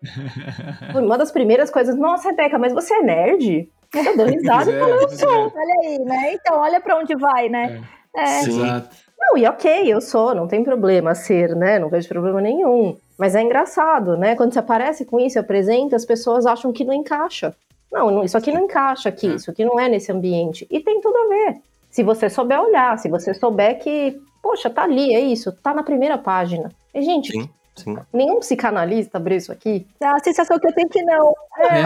Uma 0.95 1.19
das 1.19 1.31
primeiras 1.31 1.71
coisas, 1.71 1.97
nossa, 1.97 2.31
Rebeca, 2.31 2.59
mas 2.59 2.73
você 2.73 2.95
é 2.95 3.03
nerd? 3.03 3.69
Eu 3.95 4.17
dou 4.17 4.27
risada 4.31 4.71
e 4.71 4.75
é, 4.75 4.79
falo, 4.81 4.93
eu 4.93 5.09
sou. 5.09 5.31
é. 5.31 5.53
Olha 5.55 5.75
aí, 5.83 5.99
né? 6.01 6.33
Então, 6.35 6.59
olha 6.59 6.81
pra 6.81 6.97
onde 6.97 7.15
vai, 7.17 7.49
né? 7.49 7.83
É. 8.17 8.27
Sim. 8.43 8.63
Exato. 8.63 8.97
Não, 9.19 9.39
e 9.39 9.47
ok, 9.47 9.93
eu 9.93 10.01
sou, 10.01 10.35
não 10.35 10.47
tem 10.47 10.63
problema 10.63 11.15
ser, 11.15 11.55
né? 11.57 11.79
Não 11.79 11.89
vejo 11.89 12.09
problema 12.09 12.41
nenhum. 12.41 12.97
Mas 13.19 13.35
é 13.35 13.43
engraçado, 13.43 14.17
né? 14.17 14.35
Quando 14.35 14.53
você 14.53 14.59
aparece 14.59 15.05
com 15.05 15.21
isso 15.21 15.39
e 15.39 15.41
apresenta, 15.41 15.97
as 15.97 16.05
pessoas 16.05 16.47
acham 16.47 16.73
que 16.73 16.85
não 16.85 16.93
encaixa. 16.93 17.55
Não, 17.95 18.11
não, 18.11 18.25
isso 18.25 18.37
aqui 18.37 18.51
não 18.51 18.65
encaixa 18.65 19.09
aqui, 19.09 19.29
É. 19.29 19.35
isso 19.37 19.51
aqui 19.51 19.65
não 19.65 19.79
é 19.79 19.89
nesse 19.89 20.11
ambiente. 20.11 20.67
E 20.69 20.81
tem 20.81 21.01
tudo 21.01 21.17
a 21.17 21.29
ver. 21.29 21.61
Se 21.91 22.03
você 22.03 22.29
souber 22.29 22.61
olhar, 22.61 22.99
se 22.99 23.09
você 23.09 23.33
souber 23.33 23.79
que, 23.79 24.21
poxa, 24.43 24.69
tá 24.69 24.83
ali, 24.83 25.15
é 25.15 25.21
isso, 25.21 25.53
tá 25.53 25.73
na 25.73 25.85
primeira 25.85 26.19
página. 26.19 26.73
E, 26.93 27.01
gente, 27.03 27.31
Sim. 27.31 27.49
Sim. 27.77 27.97
nenhum 28.13 28.41
psicanalista 28.41 29.19
abriu 29.19 29.39
isso 29.39 29.53
aqui. 29.53 29.87
Dá 30.01 30.17
a 30.17 30.19
sensação 30.19 30.59
que 30.59 30.67
eu 30.67 30.73
tenho 30.75 30.89
que 30.89 31.03
não. 31.03 31.33
É. 31.57 31.85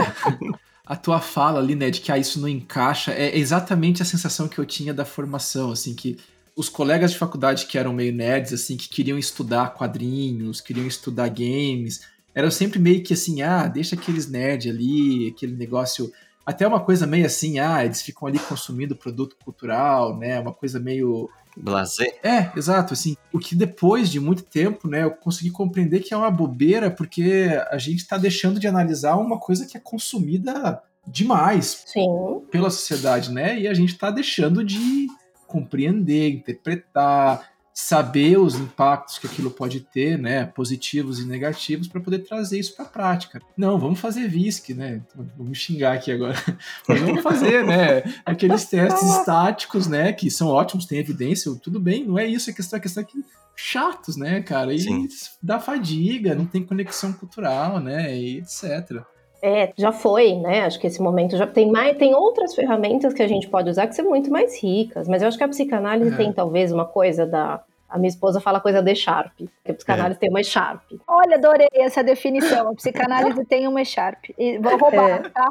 a 0.87 0.97
tua 0.97 1.21
fala 1.21 1.61
ali, 1.61 1.75
né, 1.75 1.91
de 1.91 2.01
que 2.01 2.11
ah, 2.11 2.17
isso 2.17 2.41
não 2.41 2.49
encaixa, 2.49 3.13
é 3.13 3.37
exatamente 3.37 4.01
a 4.01 4.07
sensação 4.07 4.49
que 4.49 4.59
eu 4.59 4.65
tinha 4.65 4.95
da 4.95 5.05
formação, 5.05 5.71
assim, 5.73 5.95
que 5.95 6.19
os 6.57 6.71
colegas 6.71 7.13
de 7.13 7.19
faculdade 7.19 7.67
que 7.67 7.77
eram 7.77 7.93
meio 7.93 8.13
nerds, 8.13 8.55
assim, 8.55 8.79
que 8.79 8.89
queriam 8.89 9.19
estudar 9.19 9.75
quadrinhos, 9.75 10.63
queriam 10.63 10.87
estudar 10.87 11.29
games, 11.29 12.01
eram 12.35 12.51
sempre 12.51 12.79
meio 12.79 13.03
que 13.03 13.15
assim, 13.15 13.43
ah, 13.43 13.67
deixa 13.67 13.95
aqueles 13.95 14.29
nerds 14.29 14.73
ali, 14.73 15.29
aquele 15.29 15.57
negócio. 15.57 16.13
Até 16.45 16.67
uma 16.67 16.81
coisa 16.81 17.07
meio 17.07 17.27
assim, 17.27 17.59
ah, 17.59 17.85
eles 17.85 18.01
ficam 18.01 18.29
ali 18.29 18.39
consumindo 18.39 18.97
produto 18.97 19.37
cultural, 19.45 20.17
né? 20.17 20.39
Uma 20.41 20.53
coisa 20.53 20.79
meio. 20.79 21.29
Blazer. 21.57 22.19
É, 22.23 22.51
exato, 22.57 22.95
assim. 22.95 23.17
O 23.33 23.39
que 23.39 23.55
depois 23.55 24.09
de 24.09 24.21
muito 24.21 24.45
tempo, 24.45 24.87
né, 24.87 25.03
eu 25.03 25.11
consegui 25.11 25.51
compreender 25.51 26.01
que 26.01 26.15
é 26.15 26.17
uma 26.17 26.31
bobeira, 26.31 26.91
porque 26.91 27.51
a 27.71 27.79
gente 27.79 27.99
está 27.99 28.17
deixando 28.17 28.61
de 28.61 28.69
analisar 28.69 29.17
uma 29.17 29.39
coisa 29.39 29.67
que 29.67 29.77
é 29.77 29.81
consumida 29.81 30.81
demais 31.07 31.85
Sim. 31.87 32.43
pela 32.51 32.71
sociedade, 32.71 33.33
né? 33.33 33.59
E 33.59 33.67
a 33.67 33.75
gente 33.75 33.93
está 33.93 34.11
deixando 34.11 34.65
de 34.65 35.09
compreender, 35.47 36.31
interpretar, 36.31 37.51
saber 37.81 38.37
os 38.37 38.57
impactos 38.57 39.19
que 39.19 39.29
aquilo 39.29 39.53
pode 39.53 39.79
ter, 39.79 40.19
né, 40.19 40.45
positivos 40.47 41.21
e 41.21 41.25
negativos, 41.25 41.87
para 41.87 42.01
poder 42.01 42.19
trazer 42.19 42.59
isso 42.59 42.75
para 42.75 42.85
a 42.85 42.89
prática. 42.89 43.41
Não, 43.57 43.79
vamos 43.79 44.01
fazer 44.01 44.27
VISC, 44.27 44.75
né? 44.75 45.01
Vamos 45.37 45.59
xingar 45.59 45.93
aqui 45.93 46.11
agora. 46.11 46.35
Mas 46.89 47.01
vamos 47.01 47.23
fazer, 47.23 47.65
né? 47.65 48.03
Aqueles 48.27 48.65
testes 48.65 49.09
estáticos, 49.09 49.87
né, 49.87 50.13
que 50.13 50.29
são 50.29 50.49
ótimos, 50.49 50.87
tem 50.87 50.99
evidência, 50.99 51.55
tudo 51.63 51.79
bem, 51.79 52.05
não 52.05 52.19
é 52.19 52.27
isso, 52.27 52.51
a 52.51 52.53
questão, 52.53 52.79
a 52.79 52.83
questão 52.83 53.05
é 53.05 53.07
que 53.07 53.25
chatos, 53.55 54.17
né, 54.17 54.43
cara? 54.43 54.75
E 54.75 54.81
Sim. 54.81 55.09
dá 55.41 55.61
fadiga, 55.61 56.35
não 56.35 56.47
tem 56.47 56.67
conexão 56.67 57.13
cultural, 57.13 57.79
né, 57.79 58.13
e 58.19 58.39
etc. 58.39 59.05
É, 59.41 59.73
já 59.77 59.93
foi, 59.93 60.35
né? 60.35 60.65
Acho 60.65 60.81
que 60.81 60.87
esse 60.87 61.01
momento 61.01 61.37
já 61.37 61.47
tem 61.47 61.71
mais, 61.71 61.97
tem 61.97 62.15
outras 62.15 62.55
ferramentas 62.55 63.15
que 63.15 63.23
a 63.23 63.29
gente 63.29 63.49
pode 63.49 63.71
usar 63.71 63.87
que 63.87 63.95
são 63.95 64.05
muito 64.05 64.31
mais 64.31 64.61
ricas, 64.63 65.07
mas 65.09 65.23
eu 65.23 65.29
acho 65.29 65.39
que 65.39 65.45
a 65.45 65.49
psicanálise 65.49 66.13
É. 66.13 66.17
tem 66.17 66.33
talvez 66.33 66.73
uma 66.73 66.85
coisa 66.85 67.25
da 67.27 67.61
a 67.91 67.97
minha 67.97 68.11
esposa 68.11 68.39
fala 68.39 68.61
coisa 68.61 68.83
de 68.83 68.95
Sharp, 68.95 69.33
porque 69.39 69.71
a 69.71 69.75
psicanálise 69.75 70.21
tem 70.21 70.29
uma 70.29 70.43
Sharp. 70.43 70.83
Olha, 71.07 71.37
adorei 71.37 71.69
essa 71.73 72.05
definição. 72.05 72.69
A 72.69 72.75
psicanálise 72.75 73.43
tem 73.47 73.67
uma 73.67 73.83
Sharp. 73.83 74.27
E 74.39 74.59
vou 74.59 74.77
roubar, 74.77 75.09
É. 75.09 75.19
tá? 75.31 75.49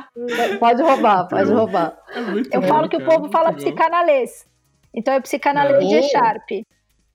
Pode 0.59 0.83
roubar, 0.83 1.27
pode 1.27 1.51
roubar. 1.51 1.97
É 2.13 2.21
muito 2.21 2.53
Eu 2.53 2.61
bom, 2.61 2.67
falo 2.67 2.87
que 2.89 2.95
o 2.97 3.03
povo 3.03 3.21
muito 3.21 3.31
fala 3.31 3.49
bom. 3.51 3.57
psicanalês. 3.57 4.45
Então 4.93 5.15
é 5.15 5.19
psicanalês 5.19 5.87
de. 5.87 6.03
Sharp. 6.09 6.47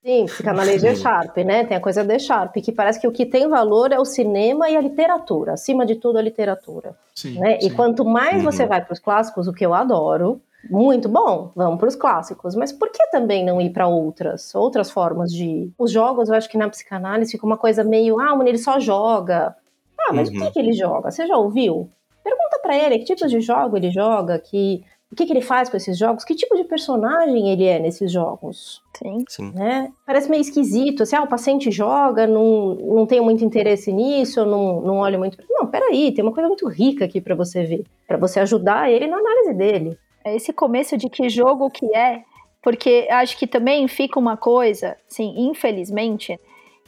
Sim, 0.05 0.25
psicanálise 0.27 0.89
Sim. 0.89 1.03
Sharp, 1.03 1.37
né? 1.39 1.65
Tem 1.65 1.77
a 1.77 1.81
coisa 1.81 2.03
de 2.03 2.19
Sharp, 2.19 2.57
que 2.57 2.73
parece 2.73 3.01
que 3.01 3.07
o 3.07 3.13
que 3.13 3.25
tem 3.25 3.49
valor 3.49 3.93
é 3.93 3.99
o 4.01 4.05
cinema 4.05 4.69
e 4.69 4.77
a 4.77 4.81
literatura, 4.81 5.53
acima 5.53 5.87
de 5.87 5.95
tudo 5.95 6.19
a 6.19 6.23
literatura. 6.23 6.97
Sim, 7.15 7.39
né? 7.39 7.59
E 7.59 7.63
sim. 7.63 7.71
quanto 7.71 8.05
mais 8.05 8.39
Uhum. 8.45 8.51
você 8.51 8.67
vai 8.67 8.85
para 8.85 8.93
os 8.93 8.99
clássicos, 8.99 9.47
o 9.47 9.53
que 9.53 9.65
eu 9.65 9.73
adoro, 9.73 10.41
muito 10.69 11.09
bom, 11.09 11.53
vamos 11.55 11.79
para 11.79 11.89
os 11.89 11.95
clássicos. 11.95 12.57
Mas 12.57 12.73
por 12.73 12.91
que 12.91 13.07
também 13.11 13.45
não 13.45 13.61
ir 13.61 13.71
para 13.71 13.87
outras, 13.87 14.53
outras 14.57 14.91
formas 14.91 15.31
de? 15.31 15.71
Os 15.79 15.93
jogos, 15.93 16.29
eu 16.29 16.35
acho 16.35 16.49
que 16.49 16.59
na 16.59 16.69
psicanálise 16.69 17.31
fica 17.33 17.47
uma 17.47 17.57
coisa 17.57 17.85
meio, 17.85 18.19
ah, 18.19 18.37
ele 18.45 18.59
só 18.59 18.81
joga. 18.81 19.55
Ah, 20.01 20.13
mas 20.13 20.29
o 20.29 20.33
Uhum. 20.33 20.39
que, 20.41 20.51
que 20.51 20.59
ele 20.59 20.73
joga? 20.73 21.13
Você 21.13 21.27
já 21.29 21.37
ouviu? 21.37 21.89
Pergunta 22.25 22.59
para 22.61 22.77
ele 22.77 22.99
que 22.99 23.05
tipos 23.05 23.31
de 23.31 23.41
jogo 23.41 23.77
ele 23.77 23.91
joga, 23.91 24.37
que 24.39 24.85
o 25.13 25.15
que, 25.15 25.27
que 25.27 25.33
ele 25.33 25.43
faz 25.43 25.69
com 25.69 25.77
esses 25.77 25.99
jogos, 25.99 26.25
que 26.25 26.35
tipo 26.35 26.57
de 26.57 26.65
personagem 26.65 27.51
ele 27.51 27.65
é 27.67 27.79
nesses 27.79 28.11
jogos 28.11 28.83
Sim. 28.97 29.25
Sim. 29.29 29.53
né? 29.55 29.93
Parece 30.07 30.31
meio 30.31 30.41
esquisito, 30.41 31.03
assim, 31.03 31.15
ah, 31.17 31.23
o 31.23 31.29
paciente 31.29 31.71
joga, 31.71 32.27
não, 32.27 32.75
não 32.75 33.07
tenho 33.07 33.23
muito 33.23 33.45
interesse 33.45 33.93
nisso, 33.93 34.45
não, 34.47 34.81
não 34.81 34.97
olho 34.99 35.19
muito. 35.19 35.37
pra- 35.37 35.45
Não, 35.51 35.67
peraí, 35.67 36.13
tem 36.13 36.25
uma 36.25 36.33
coisa 36.33 36.49
muito 36.49 36.67
rica 36.67 37.05
aqui 37.05 37.21
pra 37.21 37.35
você 37.35 37.63
ver, 37.65 37.85
Pra 38.09 38.17
você 38.17 38.41
ajudar 38.41 38.91
ele 38.91 39.07
na 39.07 39.19
análise 39.19 39.55
dele. 39.55 39.99
É 40.25 40.35
esse 40.35 40.53
começo 40.53 40.97
de 40.97 41.09
que 41.11 41.29
jogo 41.29 41.69
que 41.71 41.87
é, 41.95 42.23
porque 42.63 43.07
acho 43.11 43.37
que 43.37 43.47
também 43.47 43.87
fica 43.89 44.19
uma 44.19 44.37
coisa, 44.37 44.97
assim, 45.11 45.35
infelizmente, 45.49 46.39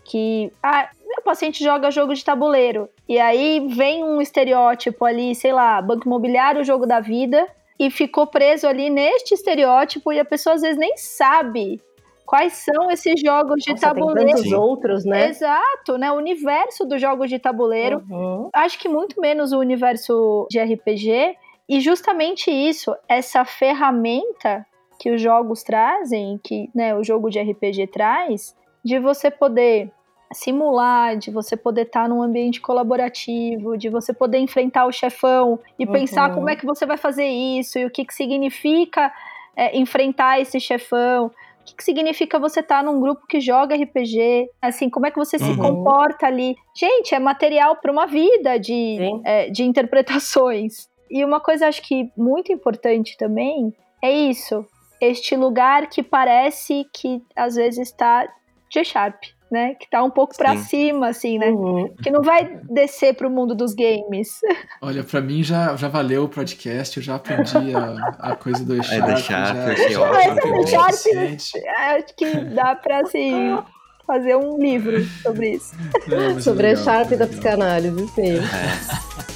que 0.04 0.52
ah, 0.62 0.88
meu 1.06 1.22
paciente 1.22 1.62
joga 1.62 1.90
jogo 1.90 2.14
de 2.14 2.24
tabuleiro 2.24 2.88
e 3.08 3.18
aí 3.18 3.66
vem 3.74 4.02
um 4.04 4.20
estereótipo 4.20 5.04
ali, 5.04 5.34
sei 5.34 5.52
lá, 5.52 5.80
banco 5.82 6.06
imobiliário, 6.06 6.60
o 6.60 6.64
jogo 6.64 6.86
da 6.86 7.00
vida 7.00 7.46
e 7.78 7.90
ficou 7.90 8.26
preso 8.26 8.66
ali 8.66 8.88
neste 8.90 9.34
estereótipo 9.34 10.12
e 10.12 10.18
a 10.20 10.24
pessoa 10.24 10.54
às 10.54 10.62
vezes 10.62 10.76
nem 10.78 10.96
sabe 10.96 11.80
quais 12.24 12.54
são 12.54 12.90
esses 12.90 13.20
jogos 13.20 13.62
de 13.62 13.70
Nossa, 13.72 13.92
tem 13.92 14.02
tabuleiro. 14.02 14.38
Sim. 14.38 14.54
outros, 14.54 15.04
né? 15.04 15.28
Exato, 15.28 15.98
né? 15.98 16.10
O 16.10 16.16
universo 16.16 16.84
dos 16.86 17.00
jogos 17.00 17.28
de 17.28 17.38
tabuleiro 17.38 18.02
Uhum. 18.10 18.48
acho 18.52 18.78
que 18.78 18.88
muito 18.88 19.20
menos 19.20 19.52
o 19.52 19.58
universo 19.58 20.46
de 20.50 20.58
RPG. 20.58 21.36
E 21.68 21.80
justamente 21.80 22.50
isso, 22.50 22.94
essa 23.08 23.44
ferramenta 23.44 24.66
que 24.98 25.10
os 25.10 25.20
jogos 25.20 25.62
trazem, 25.62 26.38
que 26.42 26.70
né, 26.74 26.94
o 26.94 27.02
jogo 27.02 27.28
de 27.30 27.40
RPG 27.40 27.88
traz, 27.88 28.54
de 28.84 28.98
você 28.98 29.30
poder 29.30 29.90
simular, 30.34 31.16
de 31.16 31.30
você 31.30 31.56
poder 31.56 31.82
estar 31.82 32.08
num 32.08 32.22
ambiente 32.22 32.60
colaborativo, 32.60 33.76
de 33.76 33.88
você 33.88 34.12
poder 34.12 34.38
enfrentar 34.38 34.86
o 34.86 34.92
chefão 34.92 35.58
e 35.78 35.84
Uhum. 35.86 35.92
pensar 35.92 36.34
como 36.34 36.50
é 36.50 36.56
que 36.56 36.66
você 36.66 36.84
vai 36.84 36.96
fazer 36.96 37.26
isso 37.26 37.78
e 37.78 37.84
o 37.86 37.90
que, 37.90 38.04
que 38.04 38.12
significa 38.14 39.12
é, 39.56 39.76
enfrentar 39.78 40.40
esse 40.40 40.58
chefão. 40.58 41.26
O 41.26 41.64
que, 41.64 41.76
que 41.76 41.84
significa 41.84 42.38
você 42.38 42.60
estar 42.60 42.82
num 42.84 43.00
grupo 43.00 43.26
que 43.26 43.40
joga 43.40 43.74
RPG? 43.74 44.50
Assim, 44.60 44.90
como 44.90 45.06
é 45.06 45.10
que 45.10 45.16
você 45.16 45.38
se 45.38 45.44
Uhum. 45.44 45.56
comporta 45.56 46.26
ali? 46.26 46.56
Gente, 46.76 47.14
é 47.14 47.18
material 47.18 47.76
para 47.76 47.90
uma 47.90 48.06
vida 48.06 48.58
de, 48.58 48.98
é, 49.24 49.48
de 49.48 49.62
interpretações. 49.64 50.88
E 51.10 51.24
uma 51.24 51.40
coisa 51.40 51.68
acho 51.68 51.80
que 51.82 52.10
muito 52.16 52.52
importante 52.52 53.16
também 53.16 53.72
é 54.02 54.10
isso. 54.12 54.66
Este 55.00 55.36
lugar 55.36 55.88
que 55.88 56.02
parece 56.02 56.86
que 56.92 57.22
às 57.36 57.54
vezes 57.54 57.88
está 57.88 58.26
G-Sharp, 58.72 59.22
né? 59.50 59.74
Que 59.74 59.88
tá 59.88 60.02
um 60.02 60.10
pouco 60.10 60.36
para 60.36 60.56
cima, 60.56 61.08
assim, 61.08 61.38
né? 61.38 61.48
Uhum. 61.48 61.94
Que 62.02 62.10
não 62.10 62.22
vai 62.22 62.58
descer 62.70 63.14
pro 63.14 63.30
mundo 63.30 63.54
dos 63.54 63.72
games. 63.74 64.28
Olha, 64.82 65.04
pra 65.04 65.20
mim 65.20 65.42
já, 65.42 65.76
já 65.76 65.88
valeu 65.88 66.24
o 66.24 66.28
podcast, 66.28 66.96
eu 66.96 67.02
já 67.02 67.14
aprendi 67.16 67.74
a, 67.74 68.30
a 68.32 68.36
coisa 68.36 68.64
do 68.64 68.76
E-Sharp. 68.76 69.04
do 69.06 69.12
E-Sharp, 69.12 69.56
já- 69.56 69.64
eu 69.64 69.72
achei 69.72 69.96
ótimo 69.96 70.54
o 70.56 71.68
acho 71.78 72.16
que 72.16 72.34
dá 72.54 72.74
para 72.74 73.00
assim 73.00 73.58
fazer 74.06 74.36
um 74.36 74.58
livro 74.58 75.02
sobre 75.22 75.52
isso. 75.52 75.74
Não, 76.08 76.16
mas 76.34 76.38
é 76.38 76.40
Sobre 76.40 76.66
a 76.66 76.70
legal, 76.70 76.84
Sharp 76.84 77.06
é 77.12 77.16
da 77.16 77.24
legal. 77.24 77.28
psicanálise, 77.28 78.08
sim. 78.08 78.36
É. 78.38 79.24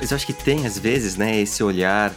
Mas 0.00 0.12
eu 0.12 0.14
acho 0.16 0.26
que 0.26 0.32
tem, 0.32 0.64
às 0.64 0.78
vezes, 0.78 1.16
né, 1.16 1.36
esse 1.40 1.60
olhar 1.62 2.12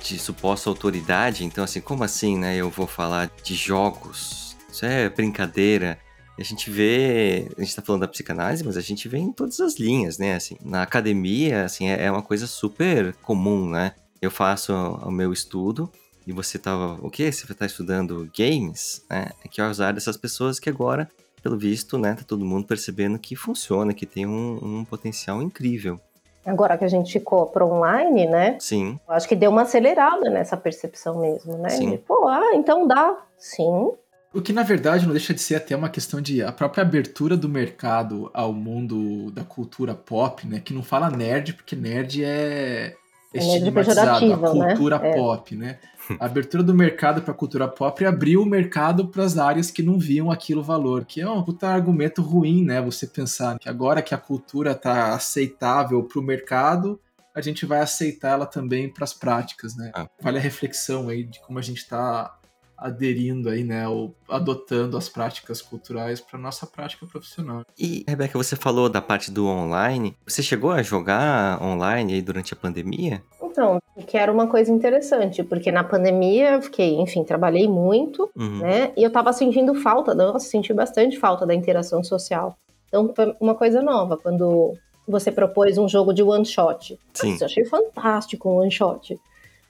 de 0.00 0.18
suposta 0.18 0.70
autoridade. 0.70 1.44
Então, 1.44 1.64
assim, 1.64 1.80
como 1.80 2.04
assim, 2.04 2.38
né? 2.38 2.54
Eu 2.56 2.70
vou 2.70 2.86
falar 2.86 3.28
de 3.42 3.54
jogos. 3.56 4.53
Isso 4.74 4.84
é 4.84 5.08
brincadeira. 5.08 5.96
A 6.36 6.42
gente 6.42 6.68
vê, 6.68 7.48
a 7.56 7.62
gente 7.62 7.76
tá 7.76 7.80
falando 7.80 8.00
da 8.00 8.08
psicanálise, 8.08 8.64
mas 8.64 8.76
a 8.76 8.80
gente 8.80 9.08
vê 9.08 9.18
em 9.18 9.30
todas 9.30 9.60
as 9.60 9.78
linhas, 9.78 10.18
né? 10.18 10.34
Assim, 10.34 10.56
na 10.64 10.82
academia, 10.82 11.64
assim, 11.64 11.88
é 11.88 12.06
é 12.06 12.10
uma 12.10 12.22
coisa 12.22 12.48
super 12.48 13.14
comum, 13.22 13.70
né? 13.70 13.92
Eu 14.20 14.32
faço 14.32 14.72
o 14.74 15.12
meu 15.12 15.32
estudo 15.32 15.88
e 16.26 16.32
você 16.32 16.58
tá, 16.58 16.74
o 17.00 17.08
quê? 17.08 17.30
Você 17.30 17.54
tá 17.54 17.64
estudando 17.64 18.28
games, 18.36 19.04
né? 19.08 19.30
É 19.44 19.48
que 19.48 19.60
é 19.60 19.64
usar 19.68 19.92
dessas 19.92 20.16
pessoas 20.16 20.58
que 20.58 20.68
agora, 20.68 21.08
pelo 21.40 21.56
visto, 21.56 21.96
né, 21.96 22.14
tá 22.14 22.24
todo 22.26 22.44
mundo 22.44 22.66
percebendo 22.66 23.16
que 23.16 23.36
funciona, 23.36 23.94
que 23.94 24.06
tem 24.06 24.26
um, 24.26 24.58
um 24.60 24.84
potencial 24.84 25.40
incrível. 25.40 26.00
Agora 26.44 26.76
que 26.76 26.84
a 26.84 26.88
gente 26.88 27.12
ficou 27.12 27.46
pro 27.46 27.66
online, 27.66 28.26
né? 28.26 28.56
Sim, 28.58 28.98
Eu 29.06 29.14
acho 29.14 29.28
que 29.28 29.36
deu 29.36 29.52
uma 29.52 29.62
acelerada 29.62 30.28
nessa 30.30 30.56
percepção 30.56 31.20
mesmo, 31.20 31.56
né? 31.58 31.70
Sim. 31.70 31.90
De, 31.90 31.98
Pô, 31.98 32.26
ah, 32.26 32.54
então 32.54 32.88
dá. 32.88 33.18
Sim. 33.38 33.92
O 34.34 34.42
que 34.42 34.52
na 34.52 34.64
verdade 34.64 35.06
não 35.06 35.12
deixa 35.12 35.32
de 35.32 35.40
ser 35.40 35.54
até 35.54 35.76
uma 35.76 35.88
questão 35.88 36.20
de 36.20 36.42
a 36.42 36.50
própria 36.50 36.82
abertura 36.82 37.36
do 37.36 37.48
mercado 37.48 38.28
ao 38.34 38.52
mundo 38.52 39.30
da 39.30 39.44
cultura 39.44 39.94
pop, 39.94 40.44
né? 40.46 40.60
Que 40.60 40.74
não 40.74 40.82
fala 40.82 41.08
nerd, 41.08 41.54
porque 41.54 41.76
nerd 41.76 42.24
é 42.24 42.96
É 43.32 43.38
estigmatizado, 43.38 44.10
a 44.10 44.18
pejorativo, 44.18 44.58
né? 44.58 44.66
cultura 44.68 44.96
É. 44.96 45.14
pop, 45.14 45.56
né? 45.56 45.78
A 46.18 46.26
abertura 46.26 46.62
do 46.64 46.74
mercado 46.74 47.22
para 47.22 47.32
a 47.32 47.36
cultura 47.36 47.68
pop 47.68 48.04
abriu 48.04 48.42
o 48.42 48.46
mercado 48.46 49.06
para 49.06 49.22
as 49.22 49.38
áreas 49.38 49.70
que 49.70 49.82
não 49.82 49.98
viam 49.98 50.30
aquilo 50.30 50.62
valor, 50.62 51.04
que 51.04 51.20
é 51.20 51.30
um 51.30 51.42
puta 51.42 51.68
argumento 51.68 52.20
ruim, 52.20 52.64
né? 52.64 52.82
Você 52.82 53.06
pensar 53.06 53.56
que 53.58 53.68
agora 53.68 54.02
que 54.02 54.14
a 54.14 54.18
cultura 54.18 54.74
tá 54.74 55.14
aceitável 55.14 56.02
para 56.02 56.18
o 56.20 56.22
mercado, 56.22 57.00
a 57.34 57.40
gente 57.40 57.64
vai 57.64 57.80
aceitar 57.80 58.30
ela 58.32 58.46
também 58.46 58.88
para 58.88 59.04
as 59.04 59.14
práticas, 59.14 59.76
né? 59.76 59.92
Ah. 59.94 60.08
Vale 60.20 60.38
a 60.38 60.42
reflexão 60.42 61.08
aí 61.08 61.22
de 61.24 61.40
como 61.40 61.58
a 61.58 61.62
gente 61.62 61.78
está 61.78 62.36
aderindo 62.76 63.48
aí, 63.48 63.62
né, 63.64 63.86
ou 63.88 64.14
adotando 64.28 64.96
as 64.96 65.08
práticas 65.08 65.62
culturais 65.62 66.20
para 66.20 66.38
nossa 66.38 66.66
prática 66.66 67.06
profissional. 67.06 67.62
E, 67.78 68.04
Rebeca, 68.06 68.36
você 68.36 68.56
falou 68.56 68.88
da 68.88 69.00
parte 69.00 69.30
do 69.30 69.46
online. 69.46 70.16
Você 70.26 70.42
chegou 70.42 70.70
a 70.70 70.82
jogar 70.82 71.62
online 71.62 72.14
aí 72.14 72.22
durante 72.22 72.52
a 72.52 72.56
pandemia? 72.56 73.22
Então, 73.42 73.78
que 74.06 74.16
era 74.16 74.32
uma 74.32 74.48
coisa 74.48 74.72
interessante, 74.72 75.42
porque 75.44 75.70
na 75.70 75.84
pandemia 75.84 76.54
eu 76.54 76.62
fiquei, 76.62 76.96
enfim, 76.96 77.22
trabalhei 77.22 77.68
muito, 77.68 78.28
Uhum. 78.36 78.58
né? 78.58 78.92
E 78.96 79.02
eu 79.02 79.10
tava 79.10 79.32
sentindo 79.32 79.74
falta, 79.76 80.14
nossa, 80.14 80.48
senti 80.48 80.72
bastante 80.74 81.18
falta 81.18 81.46
da 81.46 81.54
interação 81.54 82.02
social. 82.02 82.56
Então, 82.88 83.12
foi 83.14 83.34
uma 83.40 83.54
coisa 83.54 83.80
nova, 83.80 84.16
quando 84.16 84.74
você 85.06 85.30
propôs 85.30 85.78
um 85.78 85.88
jogo 85.88 86.12
de 86.12 86.22
one 86.22 86.44
shot. 86.44 86.98
Sim. 87.12 87.32
Nossa, 87.32 87.44
eu 87.44 87.46
achei 87.46 87.64
fantástico 87.64 88.48
um 88.50 88.56
one 88.60 88.70
shot. 88.70 89.16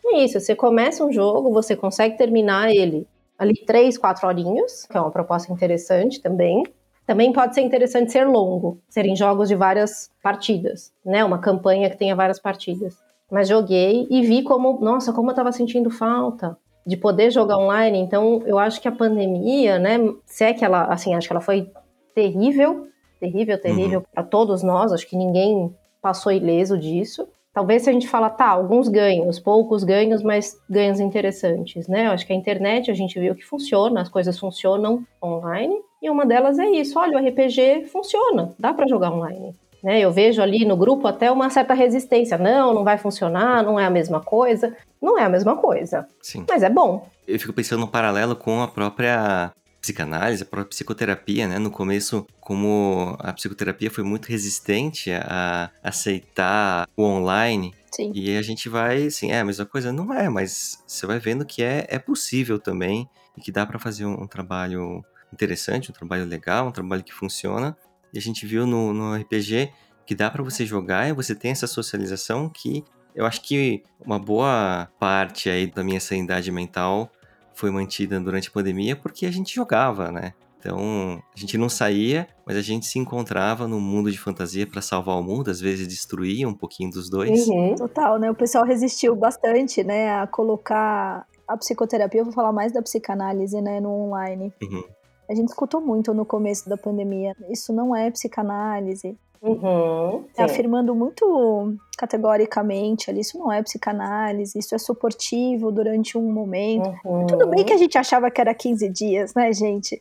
É 0.06 0.24
isso, 0.24 0.38
você 0.38 0.54
começa 0.54 1.04
um 1.04 1.12
jogo, 1.12 1.52
você 1.52 1.74
consegue 1.74 2.16
terminar 2.16 2.70
ele 2.70 3.06
ali 3.38 3.54
três, 3.66 3.98
quatro 3.98 4.26
horinhos, 4.28 4.86
que 4.86 4.96
é 4.96 5.00
uma 5.00 5.10
proposta 5.10 5.52
interessante 5.52 6.20
também. 6.20 6.62
Também 7.06 7.32
pode 7.32 7.54
ser 7.54 7.60
interessante 7.60 8.12
ser 8.12 8.26
longo, 8.26 8.78
serem 8.88 9.14
jogos 9.14 9.48
de 9.48 9.54
várias 9.54 10.10
partidas, 10.22 10.92
né? 11.04 11.24
Uma 11.24 11.38
campanha 11.38 11.90
que 11.90 11.96
tenha 11.96 12.16
várias 12.16 12.38
partidas. 12.38 12.96
Mas 13.30 13.48
joguei 13.48 14.06
e 14.10 14.22
vi 14.22 14.42
como, 14.42 14.80
nossa, 14.80 15.12
como 15.12 15.30
eu 15.30 15.34
tava 15.34 15.52
sentindo 15.52 15.90
falta 15.90 16.56
de 16.86 16.96
poder 16.96 17.30
jogar 17.30 17.58
online. 17.58 17.98
Então, 17.98 18.42
eu 18.46 18.58
acho 18.58 18.80
que 18.80 18.88
a 18.88 18.92
pandemia, 18.92 19.78
né, 19.78 19.98
se 20.24 20.44
é 20.44 20.52
que 20.52 20.64
ela, 20.64 20.84
assim, 20.84 21.14
acho 21.14 21.26
que 21.26 21.32
ela 21.32 21.40
foi 21.40 21.70
terrível, 22.14 22.88
terrível, 23.18 23.60
terrível 23.60 24.00
uhum. 24.00 24.06
para 24.12 24.22
todos 24.22 24.62
nós, 24.62 24.92
acho 24.92 25.06
que 25.06 25.16
ninguém 25.16 25.74
passou 26.00 26.30
ileso 26.30 26.78
disso. 26.78 27.26
Talvez 27.54 27.82
se 27.82 27.90
a 27.90 27.92
gente 27.92 28.08
fala, 28.08 28.28
tá, 28.28 28.48
alguns 28.48 28.88
ganhos, 28.88 29.38
poucos 29.38 29.84
ganhos, 29.84 30.24
mas 30.24 30.60
ganhos 30.68 30.98
interessantes, 30.98 31.86
né? 31.86 32.08
Eu 32.08 32.10
acho 32.10 32.26
que 32.26 32.32
a 32.32 32.36
internet 32.36 32.90
a 32.90 32.94
gente 32.94 33.18
viu 33.18 33.32
que 33.32 33.44
funciona, 33.44 34.00
as 34.00 34.08
coisas 34.08 34.36
funcionam 34.36 35.06
online, 35.22 35.76
e 36.02 36.10
uma 36.10 36.26
delas 36.26 36.58
é 36.58 36.68
isso, 36.68 36.98
olha, 36.98 37.16
o 37.16 37.24
RPG 37.24 37.86
funciona, 37.86 38.52
dá 38.58 38.74
para 38.74 38.88
jogar 38.88 39.12
online. 39.12 39.54
Né, 39.82 40.00
eu 40.00 40.10
vejo 40.10 40.40
ali 40.40 40.64
no 40.64 40.78
grupo 40.78 41.06
até 41.06 41.30
uma 41.30 41.50
certa 41.50 41.74
resistência. 41.74 42.38
Não, 42.38 42.72
não 42.72 42.84
vai 42.84 42.96
funcionar, 42.96 43.62
não 43.62 43.78
é 43.78 43.84
a 43.84 43.90
mesma 43.90 44.18
coisa. 44.18 44.74
Não 45.00 45.18
é 45.18 45.24
a 45.24 45.28
mesma 45.28 45.56
coisa. 45.56 46.08
Sim. 46.22 46.46
Mas 46.48 46.62
é 46.62 46.70
bom. 46.70 47.06
Eu 47.28 47.38
fico 47.38 47.52
pensando 47.52 47.80
no 47.80 47.88
paralelo 47.88 48.34
com 48.34 48.62
a 48.62 48.68
própria 48.68 49.52
psicanálise, 49.84 50.42
a 50.42 50.46
própria 50.46 50.70
psicoterapia, 50.70 51.46
né? 51.46 51.58
No 51.58 51.70
começo, 51.70 52.26
como 52.40 53.16
a 53.18 53.34
psicoterapia 53.34 53.90
foi 53.90 54.02
muito 54.02 54.26
resistente 54.26 55.12
a 55.12 55.70
aceitar 55.82 56.88
o 56.96 57.02
online. 57.04 57.74
Sim. 57.94 58.10
E 58.14 58.34
a 58.34 58.40
gente 58.40 58.66
vai, 58.66 59.06
assim, 59.06 59.30
é 59.30 59.40
a 59.40 59.44
mesma 59.44 59.66
coisa? 59.66 59.92
Não 59.92 60.12
é, 60.14 60.28
mas 60.30 60.82
você 60.86 61.06
vai 61.06 61.18
vendo 61.18 61.44
que 61.44 61.62
é, 61.62 61.86
é 61.90 61.98
possível 61.98 62.58
também 62.58 63.06
e 63.36 63.42
que 63.42 63.52
dá 63.52 63.66
para 63.66 63.78
fazer 63.78 64.06
um, 64.06 64.22
um, 64.22 64.26
trabalho 64.26 65.04
interessante, 65.30 65.90
um 65.90 65.94
trabalho 65.94 66.24
legal, 66.24 66.68
um 66.68 66.72
trabalho 66.72 67.04
que 67.04 67.12
funciona. 67.12 67.76
E 68.10 68.16
a 68.16 68.22
gente 68.22 68.46
viu 68.46 68.66
no, 68.66 68.94
no 68.94 69.14
RPG 69.14 69.70
que 70.06 70.14
dá 70.14 70.30
para 70.30 70.42
você 70.42 70.64
jogar 70.64 71.08
e 71.08 71.12
você 71.12 71.34
tem 71.34 71.50
essa 71.50 71.66
socialização 71.66 72.48
que 72.48 72.82
eu 73.14 73.26
acho 73.26 73.42
que 73.42 73.82
uma 74.00 74.18
boa 74.18 74.88
parte 74.98 75.50
aí 75.50 75.66
da 75.66 75.84
minha 75.84 76.00
sanidade 76.00 76.50
mental 76.50 77.12
foi 77.54 77.70
mantida 77.70 78.20
durante 78.20 78.48
a 78.48 78.52
pandemia 78.52 78.96
porque 78.96 79.26
a 79.26 79.30
gente 79.30 79.54
jogava, 79.54 80.10
né? 80.10 80.32
Então, 80.58 81.22
a 81.36 81.38
gente 81.38 81.58
não 81.58 81.68
saía, 81.68 82.26
mas 82.46 82.56
a 82.56 82.62
gente 82.62 82.86
se 82.86 82.98
encontrava 82.98 83.68
no 83.68 83.78
mundo 83.78 84.10
de 84.10 84.18
fantasia 84.18 84.66
para 84.66 84.80
salvar 84.80 85.18
o 85.18 85.22
mundo, 85.22 85.50
às 85.50 85.60
vezes 85.60 85.86
destruía 85.86 86.48
um 86.48 86.54
pouquinho 86.54 86.90
dos 86.90 87.10
dois. 87.10 87.46
Uhum. 87.46 87.74
Total, 87.74 88.18
né? 88.18 88.30
O 88.30 88.34
pessoal 88.34 88.64
resistiu 88.64 89.14
bastante, 89.14 89.84
né, 89.84 90.14
a 90.14 90.26
colocar 90.26 91.26
a 91.46 91.56
psicoterapia, 91.58 92.22
eu 92.22 92.24
vou 92.24 92.32
falar 92.32 92.50
mais 92.50 92.72
da 92.72 92.80
psicanálise, 92.80 93.60
né, 93.60 93.78
no 93.78 93.90
online. 93.90 94.54
Uhum. 94.62 94.82
A 95.28 95.34
gente 95.34 95.48
escutou 95.48 95.82
muito 95.82 96.14
no 96.14 96.24
começo 96.24 96.66
da 96.66 96.78
pandemia, 96.78 97.34
isso 97.50 97.70
não 97.70 97.94
é 97.94 98.10
psicanálise. 98.10 99.18
Uhum, 99.44 100.24
afirmando 100.38 100.94
muito 100.94 101.74
categoricamente 101.98 103.10
ali, 103.10 103.20
isso 103.20 103.38
não 103.38 103.52
é 103.52 103.62
psicanálise, 103.62 104.58
isso 104.58 104.74
é 104.74 104.78
suportivo 104.78 105.70
durante 105.70 106.16
um 106.16 106.32
momento. 106.32 106.92
Uhum. 107.04 107.26
Tudo 107.26 107.46
bem 107.48 107.62
que 107.62 107.72
a 107.72 107.76
gente 107.76 107.98
achava 107.98 108.30
que 108.30 108.40
era 108.40 108.54
15 108.54 108.88
dias, 108.88 109.34
né, 109.34 109.52
gente? 109.52 110.00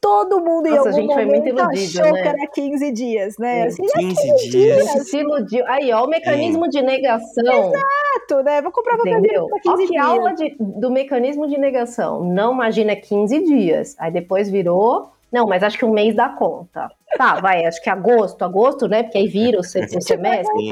Todo 0.00 0.40
mundo 0.40 0.70
Nossa, 0.70 0.90
em 0.90 1.02
algum 1.02 1.26
momento 1.26 1.60
achou 1.60 2.12
né? 2.12 2.22
que 2.22 2.28
era 2.28 2.46
15 2.46 2.92
dias, 2.92 3.36
né? 3.36 3.64
Assim, 3.64 3.82
15, 3.82 4.14
15 4.14 4.50
dias. 4.50 4.86
dias. 4.86 5.08
Se 5.10 5.18
iludiu. 5.18 5.64
Aí, 5.66 5.92
ó, 5.92 6.04
o 6.04 6.08
mecanismo 6.08 6.64
Sim. 6.64 6.70
de 6.70 6.82
negação. 6.82 7.72
Exato, 7.74 8.42
né? 8.44 8.62
Vou 8.62 8.70
comprar 8.70 8.94
uma 8.94 9.10
Entendeu? 9.10 9.48
pra 9.48 9.60
15 9.60 9.74
ó, 9.74 9.76
que 9.76 9.86
dias. 9.88 10.04
aula 10.04 10.34
de, 10.34 10.56
do 10.60 10.90
mecanismo 10.90 11.48
de 11.48 11.58
negação. 11.58 12.22
Não 12.22 12.54
imagina 12.54 12.94
15 12.94 13.44
dias. 13.44 13.96
Aí 13.98 14.12
depois 14.12 14.48
virou 14.48 15.10
não, 15.32 15.46
mas 15.46 15.62
acho 15.62 15.78
que 15.78 15.84
um 15.84 15.92
mês 15.92 16.14
dá 16.14 16.28
conta. 16.28 16.90
Tá, 17.16 17.40
vai, 17.40 17.64
acho 17.66 17.82
que 17.82 17.90
agosto, 17.90 18.42
agosto, 18.44 18.88
né? 18.88 19.02
Porque 19.02 19.18
aí 19.18 19.28
vira 19.28 19.60
o, 19.60 19.62
se 19.62 19.78
o 19.80 20.00
semestre. 20.00 20.70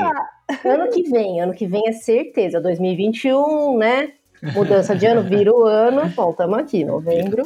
Ano 0.64 0.90
que 0.90 1.02
vem, 1.02 1.40
ano 1.40 1.52
que 1.52 1.66
vem 1.66 1.88
é 1.88 1.92
certeza, 1.92 2.60
2021, 2.60 3.76
né? 3.78 4.12
Mudança 4.54 4.94
de 4.94 5.06
ano, 5.06 5.22
vira 5.22 5.52
o 5.52 5.64
ano. 5.64 6.08
Bom, 6.10 6.30
estamos 6.30 6.58
aqui, 6.58 6.84
novembro 6.84 7.42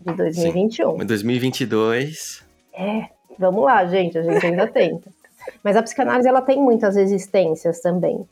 de 0.00 0.12
2021. 0.14 0.98
Sim. 0.98 1.06
2022. 1.06 2.44
É, 2.74 3.04
vamos 3.38 3.64
lá, 3.64 3.84
gente, 3.86 4.18
a 4.18 4.22
gente 4.22 4.44
ainda 4.44 4.66
tenta. 4.66 5.10
Mas 5.62 5.76
a 5.76 5.82
psicanálise, 5.82 6.28
ela 6.28 6.42
tem 6.42 6.60
muitas 6.60 6.96
resistências 6.96 7.80
também. 7.80 8.26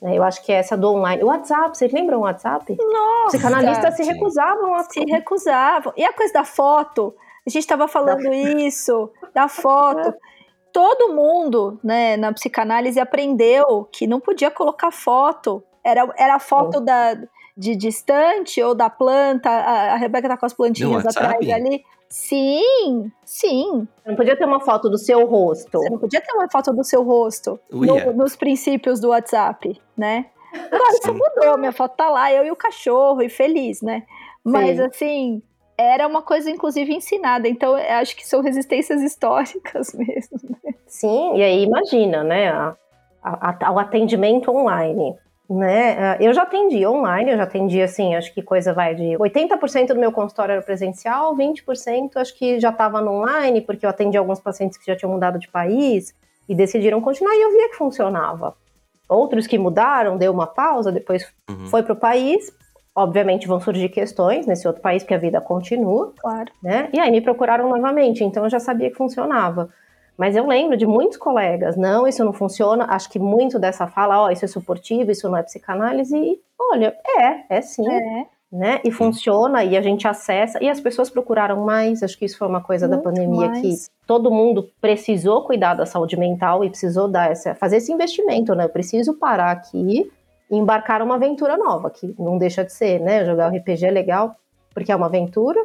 Né? 0.00 0.16
Eu 0.16 0.22
acho 0.22 0.44
que 0.44 0.52
é 0.52 0.56
essa 0.56 0.76
do 0.76 0.90
online. 0.90 1.22
O 1.22 1.26
WhatsApp, 1.26 1.76
vocês 1.76 1.92
lembram 1.92 2.18
o 2.18 2.22
WhatsApp? 2.22 2.76
Nossa! 2.76 3.36
Psicanalistas 3.36 3.96
se 3.96 4.02
recusavam 4.02 4.74
a... 4.74 4.84
Se 4.84 5.00
recusavam. 5.00 5.92
E 5.96 6.04
a 6.04 6.12
coisa 6.12 6.32
da 6.32 6.44
foto? 6.44 7.14
A 7.46 7.50
gente 7.50 7.62
estava 7.62 7.88
falando 7.88 8.32
isso, 8.32 9.10
da 9.34 9.48
foto. 9.48 10.14
Todo 10.72 11.12
mundo, 11.12 11.78
né, 11.84 12.16
na 12.16 12.32
psicanálise 12.32 12.98
aprendeu 12.98 13.86
que 13.92 14.06
não 14.06 14.18
podia 14.18 14.50
colocar 14.50 14.90
foto. 14.90 15.62
Era, 15.84 16.08
era 16.16 16.36
a 16.36 16.38
foto 16.38 16.80
da, 16.80 17.14
de 17.56 17.76
distante 17.76 18.62
ou 18.62 18.74
da 18.74 18.88
planta. 18.88 19.50
A, 19.50 19.92
a 19.92 19.96
Rebeca 19.96 20.28
tá 20.28 20.36
com 20.36 20.46
as 20.46 20.54
plantinhas 20.54 21.04
atrás 21.04 21.46
ali. 21.50 21.84
Sim, 22.08 23.10
sim. 23.24 23.88
Não 24.04 24.14
podia 24.14 24.36
ter 24.36 24.44
uma 24.44 24.60
foto 24.60 24.88
do 24.88 24.98
seu 24.98 25.26
rosto. 25.26 25.78
Você 25.78 25.90
não 25.90 25.98
podia 25.98 26.20
ter 26.20 26.32
uma 26.32 26.48
foto 26.50 26.72
do 26.72 26.84
seu 26.84 27.02
rosto 27.02 27.58
no, 27.70 28.12
nos 28.12 28.36
princípios 28.36 29.00
do 29.00 29.08
WhatsApp, 29.08 29.80
né? 29.96 30.26
Agora 30.70 30.90
isso 30.92 31.14
mudou, 31.14 31.58
minha 31.58 31.72
foto 31.72 31.96
tá 31.96 32.10
lá, 32.10 32.30
eu 32.30 32.44
e 32.44 32.50
o 32.50 32.56
cachorro, 32.56 33.22
e 33.22 33.30
feliz, 33.30 33.80
né? 33.80 34.02
Mas 34.44 34.76
sim. 34.76 34.82
assim, 34.82 35.42
era 35.76 36.06
uma 36.06 36.22
coisa, 36.22 36.50
inclusive, 36.50 36.92
ensinada. 36.94 37.48
Então, 37.48 37.74
acho 37.74 38.16
que 38.16 38.26
são 38.26 38.40
resistências 38.40 39.02
históricas 39.02 39.92
mesmo. 39.94 40.38
Né? 40.64 40.74
Sim, 40.86 41.36
e 41.36 41.42
aí 41.42 41.62
imagina, 41.62 42.22
né? 42.22 42.48
A, 42.50 42.76
a, 43.22 43.66
a, 43.66 43.72
o 43.72 43.78
atendimento 43.78 44.50
online. 44.50 45.16
Né? 45.48 46.16
Eu 46.18 46.32
já 46.32 46.42
atendi 46.44 46.86
online, 46.86 47.32
eu 47.32 47.36
já 47.36 47.42
atendi 47.42 47.82
assim, 47.82 48.14
acho 48.14 48.32
que 48.32 48.40
coisa 48.40 48.72
vai 48.72 48.94
de 48.94 49.18
80% 49.18 49.88
do 49.88 49.98
meu 49.98 50.10
consultório 50.10 50.52
era 50.52 50.62
presencial, 50.62 51.36
20% 51.36 52.16
acho 52.16 52.34
que 52.38 52.58
já 52.58 52.70
estava 52.70 53.02
no 53.02 53.20
online, 53.20 53.60
porque 53.60 53.84
eu 53.84 53.90
atendi 53.90 54.16
alguns 54.16 54.40
pacientes 54.40 54.78
que 54.78 54.86
já 54.86 54.96
tinham 54.96 55.12
mudado 55.12 55.38
de 55.38 55.48
país 55.48 56.14
e 56.48 56.54
decidiram 56.54 57.02
continuar 57.02 57.34
e 57.34 57.42
eu 57.42 57.52
via 57.52 57.68
que 57.68 57.76
funcionava. 57.76 58.56
Outros 59.06 59.46
que 59.46 59.58
mudaram, 59.58 60.16
deu 60.16 60.32
uma 60.32 60.46
pausa, 60.46 60.90
depois 60.90 61.30
uhum. 61.50 61.66
foi 61.66 61.82
para 61.82 61.92
o 61.92 61.96
país, 61.96 62.50
Obviamente 62.94 63.48
vão 63.48 63.58
surgir 63.58 63.88
questões 63.88 64.46
nesse 64.46 64.66
outro 64.66 64.82
país, 64.82 65.02
porque 65.02 65.14
a 65.14 65.18
vida 65.18 65.40
continua. 65.40 66.12
Claro. 66.18 66.52
Né? 66.62 66.88
E 66.92 67.00
aí 67.00 67.10
me 67.10 67.20
procuraram 67.20 67.68
novamente, 67.68 68.22
então 68.22 68.44
eu 68.44 68.50
já 68.50 68.60
sabia 68.60 68.90
que 68.90 68.96
funcionava. 68.96 69.70
Mas 70.16 70.36
eu 70.36 70.46
lembro 70.46 70.76
de 70.76 70.86
muitos 70.86 71.16
colegas, 71.16 71.76
não, 71.76 72.06
isso 72.06 72.24
não 72.24 72.32
funciona. 72.32 72.86
Acho 72.88 73.10
que 73.10 73.18
muito 73.18 73.58
dessa 73.58 73.86
fala, 73.86 74.20
ó, 74.20 74.26
oh, 74.26 74.30
isso 74.30 74.44
é 74.44 74.48
suportivo, 74.48 75.10
isso 75.10 75.28
não 75.28 75.36
é 75.36 75.42
psicanálise. 75.42 76.16
E 76.16 76.40
olha, 76.58 76.94
é, 77.18 77.56
é 77.56 77.60
sim. 77.62 77.88
É. 77.88 78.26
Né? 78.52 78.80
E 78.84 78.90
funciona, 78.90 79.64
e 79.64 79.74
a 79.78 79.80
gente 79.80 80.06
acessa, 80.06 80.62
e 80.62 80.68
as 80.68 80.78
pessoas 80.78 81.08
procuraram 81.08 81.64
mais. 81.64 82.02
Acho 82.02 82.18
que 82.18 82.26
isso 82.26 82.36
foi 82.36 82.46
uma 82.46 82.62
coisa 82.62 82.86
muito 82.86 82.98
da 82.98 83.02
pandemia 83.02 83.48
mais. 83.48 83.62
que 83.62 83.74
todo 84.06 84.30
mundo 84.30 84.68
precisou 84.78 85.42
cuidar 85.42 85.72
da 85.72 85.86
saúde 85.86 86.18
mental 86.18 86.62
e 86.62 86.68
precisou 86.68 87.08
dar 87.08 87.30
essa, 87.30 87.54
fazer 87.54 87.78
esse 87.78 87.90
investimento, 87.90 88.54
né? 88.54 88.66
Eu 88.66 88.68
preciso 88.68 89.14
parar 89.14 89.52
aqui 89.52 90.12
embarcar 90.56 91.02
uma 91.02 91.14
aventura 91.14 91.56
nova, 91.56 91.90
que 91.90 92.14
não 92.18 92.38
deixa 92.38 92.64
de 92.64 92.72
ser, 92.72 93.00
né? 93.00 93.24
Jogar 93.24 93.50
o 93.50 93.56
RPG 93.56 93.86
é 93.86 93.90
legal 93.90 94.36
porque 94.74 94.92
é 94.92 94.96
uma 94.96 95.06
aventura 95.06 95.60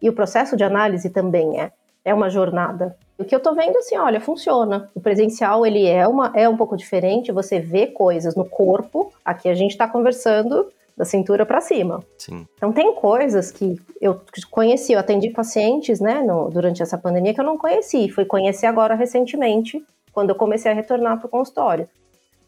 e 0.00 0.08
o 0.08 0.12
processo 0.12 0.56
de 0.56 0.64
análise 0.64 1.10
também 1.10 1.60
é. 1.60 1.72
É 2.04 2.12
uma 2.12 2.28
jornada. 2.28 2.96
O 3.16 3.24
que 3.24 3.32
eu 3.32 3.38
tô 3.38 3.54
vendo 3.54 3.76
assim, 3.78 3.96
olha, 3.96 4.20
funciona. 4.20 4.90
O 4.92 5.00
presencial 5.00 5.64
ele 5.64 5.86
é 5.86 6.08
uma 6.08 6.32
é 6.34 6.48
um 6.48 6.56
pouco 6.56 6.76
diferente, 6.76 7.30
você 7.30 7.60
vê 7.60 7.86
coisas 7.86 8.34
no 8.34 8.44
corpo. 8.44 9.12
Aqui 9.24 9.48
a 9.48 9.54
gente 9.54 9.70
está 9.70 9.86
conversando 9.86 10.68
da 10.96 11.04
cintura 11.04 11.46
para 11.46 11.60
cima. 11.60 12.02
Sim. 12.18 12.46
Então 12.56 12.72
tem 12.72 12.92
coisas 12.94 13.52
que 13.52 13.80
eu 14.00 14.20
conheci, 14.50 14.92
eu 14.92 14.98
atendi 14.98 15.30
pacientes, 15.30 16.00
né, 16.00 16.20
no, 16.22 16.50
durante 16.50 16.82
essa 16.82 16.98
pandemia 16.98 17.32
que 17.32 17.40
eu 17.40 17.44
não 17.44 17.56
conheci, 17.56 18.10
fui 18.10 18.24
conhecer 18.24 18.66
agora 18.66 18.94
recentemente, 18.94 19.82
quando 20.12 20.30
eu 20.30 20.34
comecei 20.34 20.70
a 20.70 20.74
retornar 20.74 21.18
para 21.18 21.26
o 21.26 21.30
consultório 21.30 21.88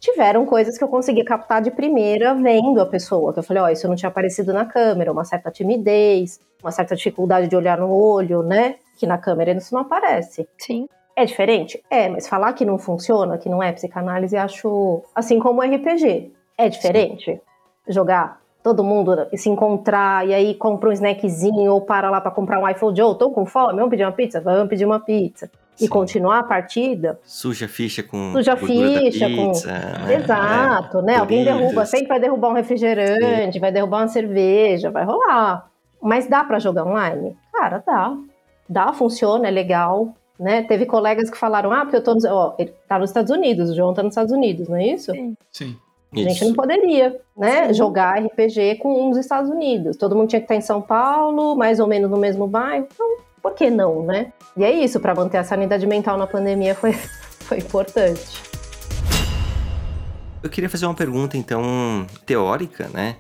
tiveram 0.05 0.45
coisas 0.45 0.77
que 0.77 0.85
eu 0.85 0.88
consegui 0.88 1.25
captar 1.25 1.62
de 1.62 1.71
primeira 1.71 2.35
vendo 2.35 2.81
a 2.81 2.87
pessoa. 2.87 3.33
Que 3.33 3.38
eu 3.38 3.43
falei, 3.43 3.62
ó, 3.62 3.67
oh, 3.67 3.69
isso 3.71 3.88
não 3.88 3.97
tinha 3.97 4.09
aparecido 4.09 4.53
na 4.53 4.67
câmera, 4.67 5.11
uma 5.11 5.25
certa 5.25 5.51
timidez, 5.51 6.38
uma 6.62 6.71
certa 6.71 6.95
dificuldade 6.95 7.49
de 7.49 7.57
olhar 7.57 7.79
no 7.79 7.90
olho, 7.90 8.43
né? 8.43 8.77
Que 8.99 9.07
na 9.07 9.17
câmera 9.17 9.53
isso 9.53 9.75
não 9.75 9.81
aparece. 9.81 10.47
Sim. 10.59 10.87
É 11.17 11.25
diferente? 11.25 11.83
É, 11.88 12.09
mas 12.09 12.29
falar 12.29 12.53
que 12.53 12.64
não 12.64 12.77
funciona, 12.77 13.38
que 13.38 13.49
não 13.49 13.62
é 13.62 13.73
psicanálise, 13.73 14.37
acho. 14.37 15.03
Assim 15.14 15.38
como 15.38 15.62
o 15.62 15.64
RPG. 15.64 16.33
É 16.59 16.69
diferente? 16.69 17.40
Jogar 17.88 18.40
todo 18.62 18.85
mundo 18.85 19.27
se 19.35 19.49
encontrar 19.49 20.27
e 20.27 20.35
aí 20.35 20.55
compra 20.55 20.90
um 20.90 20.93
snackzinho 20.93 21.73
ou 21.73 21.81
para 21.81 22.11
lá 22.11 22.21
para 22.21 22.31
comprar 22.31 22.59
um 22.59 22.69
iPhone 22.69 22.97
Joe, 22.97 23.17
tô 23.19 23.31
com 23.31 23.45
fome, 23.45 23.75
vamos 23.75 23.90
pedir 23.90 24.05
uma 24.05 24.12
pizza? 24.12 24.40
Vamos 24.40 24.69
pedir 24.69 24.87
uma 24.87 25.01
pizza. 25.01 25.51
Sim. 25.76 25.84
E 25.84 25.88
continuar 25.88 26.38
a 26.38 26.42
partida. 26.42 27.18
Suja 27.24 27.66
ficha 27.66 28.02
com. 28.02 28.32
Suja 28.32 28.56
ficha 28.56 29.26
pizza, 29.26 29.68
com. 29.68 30.06
Né? 30.06 30.14
Exato, 30.14 31.02
né? 31.02 31.16
Alguém 31.16 31.44
derruba, 31.44 31.84
sempre 31.84 32.08
vai 32.08 32.20
derrubar 32.20 32.50
um 32.50 32.54
refrigerante, 32.54 33.54
Sim. 33.54 33.60
vai 33.60 33.72
derrubar 33.72 34.02
uma 34.02 34.08
cerveja, 34.08 34.90
vai 34.90 35.04
rolar. 35.04 35.68
Mas 36.00 36.28
dá 36.28 36.44
para 36.44 36.58
jogar 36.58 36.84
online? 36.84 37.37
Cara, 37.52 37.82
dá. 37.84 38.16
Dá, 38.68 38.92
funciona, 38.92 39.48
é 39.48 39.50
legal. 39.50 40.14
Né? 40.38 40.62
Teve 40.62 40.84
colegas 40.84 41.30
que 41.30 41.37
falaram, 41.37 41.72
ah, 41.72 41.82
porque 41.82 41.96
eu 41.96 42.02
tô. 42.02 42.16
Ó, 42.28 42.54
ele 42.58 42.74
tá 42.88 42.98
nos 42.98 43.10
Estados 43.10 43.30
Unidos, 43.30 43.70
o 43.70 43.74
João 43.74 43.94
tá 43.94 44.02
nos 44.02 44.12
Estados 44.12 44.32
Unidos, 44.32 44.68
não 44.68 44.76
é 44.76 44.87
isso? 44.87 45.12
Sim. 45.12 45.37
Sim. 45.50 45.76
A 46.12 46.18
gente 46.28 46.44
não 46.44 46.52
poderia, 46.54 47.20
né, 47.37 47.68
Sim. 47.68 47.74
jogar 47.74 48.22
RPG 48.22 48.76
com 48.76 49.06
um 49.06 49.10
dos 49.10 49.18
Estados 49.18 49.50
Unidos. 49.50 49.96
Todo 49.96 50.14
mundo 50.14 50.28
tinha 50.28 50.40
que 50.40 50.44
estar 50.44 50.54
em 50.54 50.60
São 50.60 50.80
Paulo, 50.80 51.56
mais 51.56 51.80
ou 51.80 51.88
menos 51.88 52.10
no 52.10 52.16
mesmo 52.16 52.46
bairro. 52.46 52.87
Então, 52.92 53.16
por 53.44 53.54
que 53.54 53.68
não, 53.68 54.02
né? 54.07 54.33
E 54.57 54.64
é 54.64 54.72
isso, 54.72 54.98
para 54.98 55.14
manter 55.14 55.37
a 55.37 55.44
sanidade 55.44 55.87
mental 55.87 56.16
na 56.16 56.26
pandemia 56.26 56.74
foi, 56.74 56.94
foi 57.44 57.59
importante. 57.59 58.42
Eu 60.42 60.48
queria 60.48 60.70
fazer 60.70 60.87
uma 60.87 60.94
pergunta, 60.94 61.37
então, 61.37 62.07
teórica, 62.24 62.88
né? 62.88 63.18